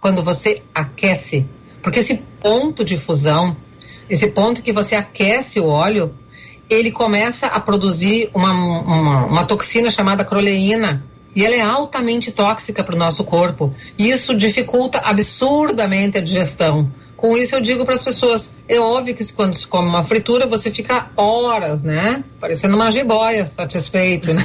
quando 0.00 0.22
você 0.22 0.62
aquece. 0.74 1.46
Porque 1.82 2.00
esse 2.00 2.22
ponto 2.40 2.84
de 2.84 2.96
fusão 2.96 3.56
esse 4.08 4.28
ponto 4.28 4.62
que 4.62 4.72
você 4.72 4.94
aquece 4.94 5.58
o 5.58 5.66
óleo, 5.66 6.14
ele 6.68 6.90
começa 6.90 7.46
a 7.46 7.60
produzir 7.60 8.30
uma, 8.34 8.52
uma, 8.52 9.26
uma 9.26 9.44
toxina 9.44 9.90
chamada 9.90 10.24
croleína. 10.24 11.04
E 11.34 11.44
ela 11.44 11.54
é 11.54 11.60
altamente 11.60 12.30
tóxica 12.30 12.84
para 12.84 12.94
o 12.94 12.98
nosso 12.98 13.24
corpo. 13.24 13.74
E 13.98 14.10
isso 14.10 14.34
dificulta 14.34 14.98
absurdamente 14.98 16.18
a 16.18 16.20
digestão. 16.20 16.90
Com 17.16 17.36
isso 17.36 17.54
eu 17.54 17.60
digo 17.60 17.84
para 17.84 17.94
as 17.94 18.02
pessoas, 18.02 18.54
é 18.68 18.78
óbvio 18.78 19.14
que 19.14 19.32
quando 19.32 19.56
se 19.56 19.66
come 19.66 19.88
uma 19.88 20.04
fritura 20.04 20.46
você 20.46 20.70
fica 20.70 21.10
horas, 21.16 21.82
né? 21.82 22.22
Parecendo 22.38 22.76
uma 22.76 22.90
jiboia, 22.90 23.46
satisfeito, 23.46 24.32
né? 24.34 24.44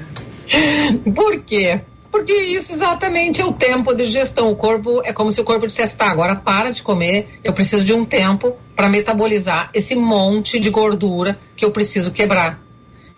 Por 1.14 1.40
quê? 1.42 1.80
Porque 2.10 2.32
isso 2.32 2.72
exatamente 2.72 3.40
é 3.40 3.44
o 3.44 3.52
tempo 3.52 3.94
de 3.94 4.04
digestão. 4.04 4.50
O 4.50 4.56
corpo 4.56 5.00
é 5.04 5.12
como 5.12 5.30
se 5.30 5.40
o 5.40 5.44
corpo 5.44 5.66
dissesse: 5.66 5.96
tá, 5.96 6.10
agora 6.10 6.36
para 6.36 6.70
de 6.70 6.82
comer, 6.82 7.28
eu 7.44 7.52
preciso 7.52 7.84
de 7.84 7.92
um 7.92 8.04
tempo 8.04 8.56
para 8.74 8.88
metabolizar 8.88 9.70
esse 9.72 9.94
monte 9.94 10.58
de 10.58 10.70
gordura 10.70 11.38
que 11.56 11.64
eu 11.64 11.70
preciso 11.70 12.10
quebrar. 12.10 12.60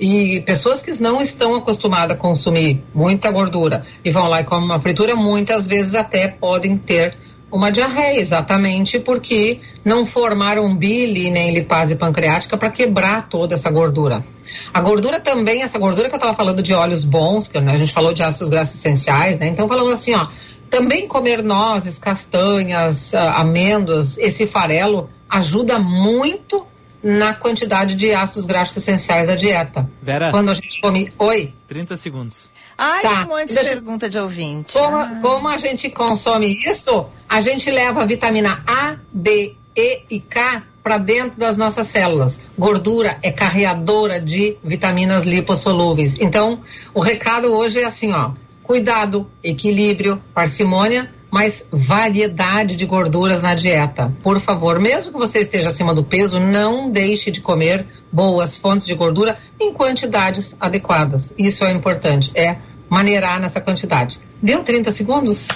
E 0.05 0.40
pessoas 0.40 0.82
que 0.82 1.00
não 1.00 1.22
estão 1.22 1.55
acostumadas 1.55 2.16
a 2.16 2.18
consumir 2.18 2.82
muita 2.92 3.30
gordura 3.30 3.84
e 4.05 4.11
vão 4.11 4.26
lá 4.26 4.40
e 4.40 4.44
comem 4.44 4.64
uma 4.64 4.80
fritura, 4.80 5.14
muitas 5.14 5.68
vezes 5.68 5.94
até 5.94 6.26
podem 6.26 6.76
ter 6.76 7.14
uma 7.53 7.70
diarreia, 7.70 8.18
exatamente 8.18 8.98
porque 8.98 9.61
não 9.84 10.05
formaram 10.05 10.74
bile 10.74 11.30
nem 11.30 11.53
lipase 11.53 11.94
pancreática 11.94 12.59
para 12.59 12.68
quebrar 12.68 13.28
toda 13.28 13.55
essa 13.55 13.70
gordura. 13.70 14.24
A 14.74 14.80
gordura 14.80 15.20
também, 15.20 15.62
essa 15.62 15.78
gordura 15.78 16.09
que 16.09 16.14
eu 16.16 16.18
estava 16.18 16.34
falando 16.34 16.64
de 16.64 16.74
óleos 16.74 17.05
bons, 17.05 17.46
que 17.46 17.61
né, 17.61 17.70
a 17.70 17.76
gente 17.76 17.92
falou 17.92 18.12
de 18.12 18.24
ácidos 18.24 18.48
graxos 18.48 18.74
essenciais, 18.74 19.38
né? 19.38 19.46
Então 19.46 19.68
falamos 19.68 19.92
assim, 19.92 20.16
ó, 20.16 20.26
também 20.68 21.07
comer 21.07 21.44
nozes, 21.44 21.96
castanhas, 21.96 23.14
ah, 23.14 23.40
amêndoas, 23.42 24.18
esse 24.18 24.48
farelo 24.48 25.09
ajuda 25.30 25.78
muito 25.78 26.66
na 27.03 27.34
quantidade 27.34 27.94
de 27.96 28.12
ácidos 28.14 28.46
graxos 28.46 28.76
essenciais 28.76 29.26
da 29.26 29.34
dieta. 29.34 29.88
Vera. 30.00 30.30
Quando 30.30 30.50
a 30.50 30.55
gente 30.55 30.80
come. 30.80 31.12
Oi? 31.18 31.53
30 31.66 31.96
segundos. 31.96 32.50
Ai, 32.78 33.03
Tá. 33.03 33.22
um 33.24 33.28
monte 33.28 33.48
de 33.48 33.55
Deixa- 33.55 33.70
pergunta 33.70 34.09
de 34.09 34.18
ouvinte. 34.18 34.72
Como, 34.72 35.20
como 35.20 35.48
a 35.48 35.57
gente 35.57 35.90
consome 35.90 36.53
isso, 36.68 37.07
a 37.28 37.40
gente 37.40 37.70
leva 37.70 38.03
a 38.03 38.07
vitamina 38.07 38.62
A, 38.66 38.96
D, 39.12 39.57
E 39.76 40.03
e 40.11 40.20
K 40.20 40.64
para 40.82 40.98
dentro 40.98 41.38
das 41.38 41.57
nossas 41.57 41.86
células. 41.86 42.40
Gordura 42.59 43.18
é 43.22 43.30
carreadora 43.30 44.20
de 44.20 44.57
vitaminas 44.64 45.24
lipossolúveis. 45.24 46.18
Então, 46.20 46.62
o 46.92 47.00
recado 47.00 47.53
hoje 47.53 47.78
é 47.80 47.84
assim, 47.84 48.12
ó: 48.12 48.32
cuidado, 48.62 49.30
equilíbrio, 49.42 50.22
parcimônia, 50.34 51.12
mas 51.32 51.66
variedade 51.72 52.76
de 52.76 52.84
gorduras 52.84 53.40
na 53.40 53.54
dieta. 53.54 54.12
Por 54.22 54.38
favor, 54.38 54.78
mesmo 54.78 55.10
que 55.10 55.18
você 55.18 55.38
esteja 55.38 55.70
acima 55.70 55.94
do 55.94 56.04
peso, 56.04 56.38
não 56.38 56.90
deixe 56.90 57.30
de 57.30 57.40
comer 57.40 57.86
boas 58.12 58.58
fontes 58.58 58.86
de 58.86 58.94
gordura 58.94 59.38
em 59.58 59.72
quantidades 59.72 60.54
adequadas. 60.60 61.32
Isso 61.38 61.64
é 61.64 61.70
importante. 61.70 62.30
É 62.34 62.58
maneirar 62.86 63.40
nessa 63.40 63.62
quantidade. 63.62 64.20
Deu 64.43 64.64
30 64.64 64.90
segundos? 64.90 65.47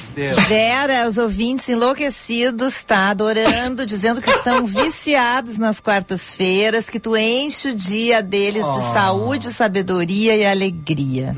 Vera, 0.49 1.09
os 1.09 1.19
ouvintes 1.19 1.69
enlouquecidos, 1.69 2.85
tá 2.85 3.11
adorando, 3.11 3.85
dizendo 3.87 4.23
que 4.23 4.31
estão 4.31 4.65
viciados 4.65 5.59
nas 5.59 5.81
quartas-feiras, 5.81 6.89
que 6.89 7.01
tu 7.01 7.17
enche 7.17 7.71
o 7.71 7.75
dia 7.75 8.23
deles 8.23 8.65
de 8.71 8.79
Oh. 8.79 8.93
saúde, 8.93 9.53
sabedoria 9.53 10.37
e 10.37 10.47
alegria. 10.47 11.35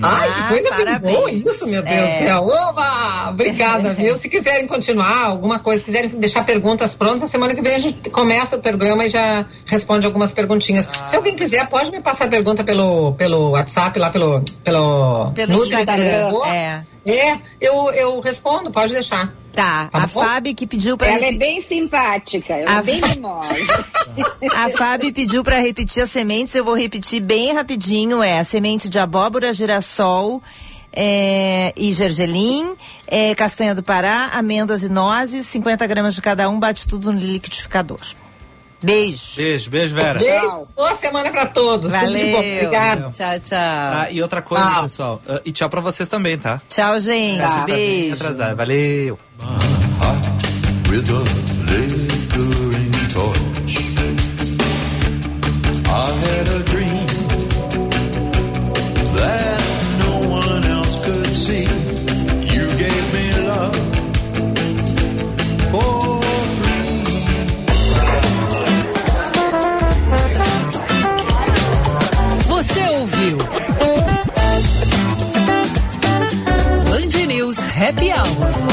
Ai, 0.00 0.28
Ah, 0.28 0.32
que 0.32 0.48
coisa 0.48 0.68
parabéns. 0.70 1.16
boa 1.16 1.32
isso, 1.32 1.66
meu 1.66 1.82
Deus 1.82 1.96
É. 1.96 2.02
do 2.02 2.24
céu. 2.26 2.46
Oba! 2.46 3.30
Obrigada, 3.30 3.92
viu? 3.94 4.16
Se 4.16 4.28
quiserem 4.28 4.66
continuar 4.68 5.24
alguma 5.24 5.58
coisa, 5.58 5.82
quiserem 5.82 6.08
deixar 6.10 6.44
perguntas 6.44 6.94
prontas, 6.94 7.22
na 7.22 7.26
semana 7.26 7.54
que 7.54 7.62
vem 7.62 7.74
a 7.74 7.78
gente 7.78 8.10
começa 8.10 8.56
o 8.56 8.60
programa 8.60 9.04
e 9.06 9.10
já 9.10 9.44
responde 9.66 10.06
algumas 10.06 10.32
perguntinhas. 10.32 10.88
Ah. 10.88 11.06
Se 11.06 11.16
alguém 11.16 11.34
quiser, 11.34 11.68
pode 11.68 11.90
me 11.90 12.00
passar 12.00 12.28
pergunta 12.30 12.62
pelo, 12.62 13.14
pelo 13.14 13.50
WhatsApp, 13.50 13.98
lá 13.98 14.10
pelo... 14.10 14.42
Pelo, 14.62 15.32
Pelo 15.32 15.64
Instagram, 15.66 16.22
Tarô. 16.26 16.44
é. 16.46 16.84
É, 17.04 17.38
eu, 17.60 17.90
eu 17.90 18.20
respondo, 18.20 18.70
pode 18.70 18.92
deixar. 18.92 19.34
Tá, 19.52 19.90
a 19.92 20.06
bom? 20.06 20.22
Fábio 20.24 20.54
que 20.54 20.66
pediu 20.66 20.96
para 20.96 21.08
Ela 21.08 21.26
é 21.26 21.32
bem 21.32 21.60
simpática, 21.60 22.54
ela 22.54 22.76
A- 22.76 22.78
é 22.78 22.82
bem 22.82 23.00
mimosa. 23.02 23.86
A 24.54 24.70
Fábio 24.70 25.12
pediu 25.12 25.44
para 25.44 25.58
repetir 25.58 26.02
as 26.02 26.10
sementes, 26.10 26.54
eu 26.54 26.64
vou 26.64 26.74
repetir 26.76 27.20
bem 27.20 27.52
rapidinho. 27.52 28.22
É 28.22 28.38
a 28.38 28.44
semente 28.44 28.88
de 28.88 28.98
abóbora, 28.98 29.52
girassol 29.52 30.42
é, 30.92 31.72
e 31.76 31.92
gergelim, 31.92 32.74
é, 33.06 33.34
castanha 33.34 33.74
do 33.74 33.82
Pará, 33.82 34.30
amêndoas 34.34 34.82
e 34.82 34.88
nozes, 34.88 35.46
50 35.46 35.86
gramas 35.86 36.14
de 36.14 36.22
cada 36.22 36.48
um, 36.48 36.58
bate 36.58 36.86
tudo 36.86 37.12
no 37.12 37.18
liquidificador. 37.18 38.00
Beijo. 38.82 39.36
Beijo, 39.36 39.70
beijo, 39.70 39.94
Vera. 39.94 40.18
Beijo, 40.18 40.66
boa 40.74 40.94
semana 40.94 41.30
pra 41.30 41.46
todos. 41.46 41.92
Tudo 41.92 42.06
de 42.12 42.24
bom. 42.32 42.32
Valeu. 42.32 42.56
Obrigada. 42.66 43.10
Tchau, 43.10 43.40
tchau. 43.40 43.58
Ah, 43.58 44.06
e 44.10 44.22
outra 44.22 44.42
coisa, 44.42 44.64
Tchau. 44.64 44.82
pessoal. 44.82 45.22
ah, 45.28 45.40
e 45.44 45.52
tchau 45.52 45.68
pra 45.70 45.80
vocês 45.80 46.08
também, 46.08 46.36
tá? 46.38 46.60
Tchau, 46.68 46.98
gente. 47.00 47.42
Bem 47.66 47.76
Beijo. 47.76 48.14
atrasado. 48.14 48.56
Valeu. 48.56 49.18
Happy 77.94 78.10
Hour. 78.10 78.71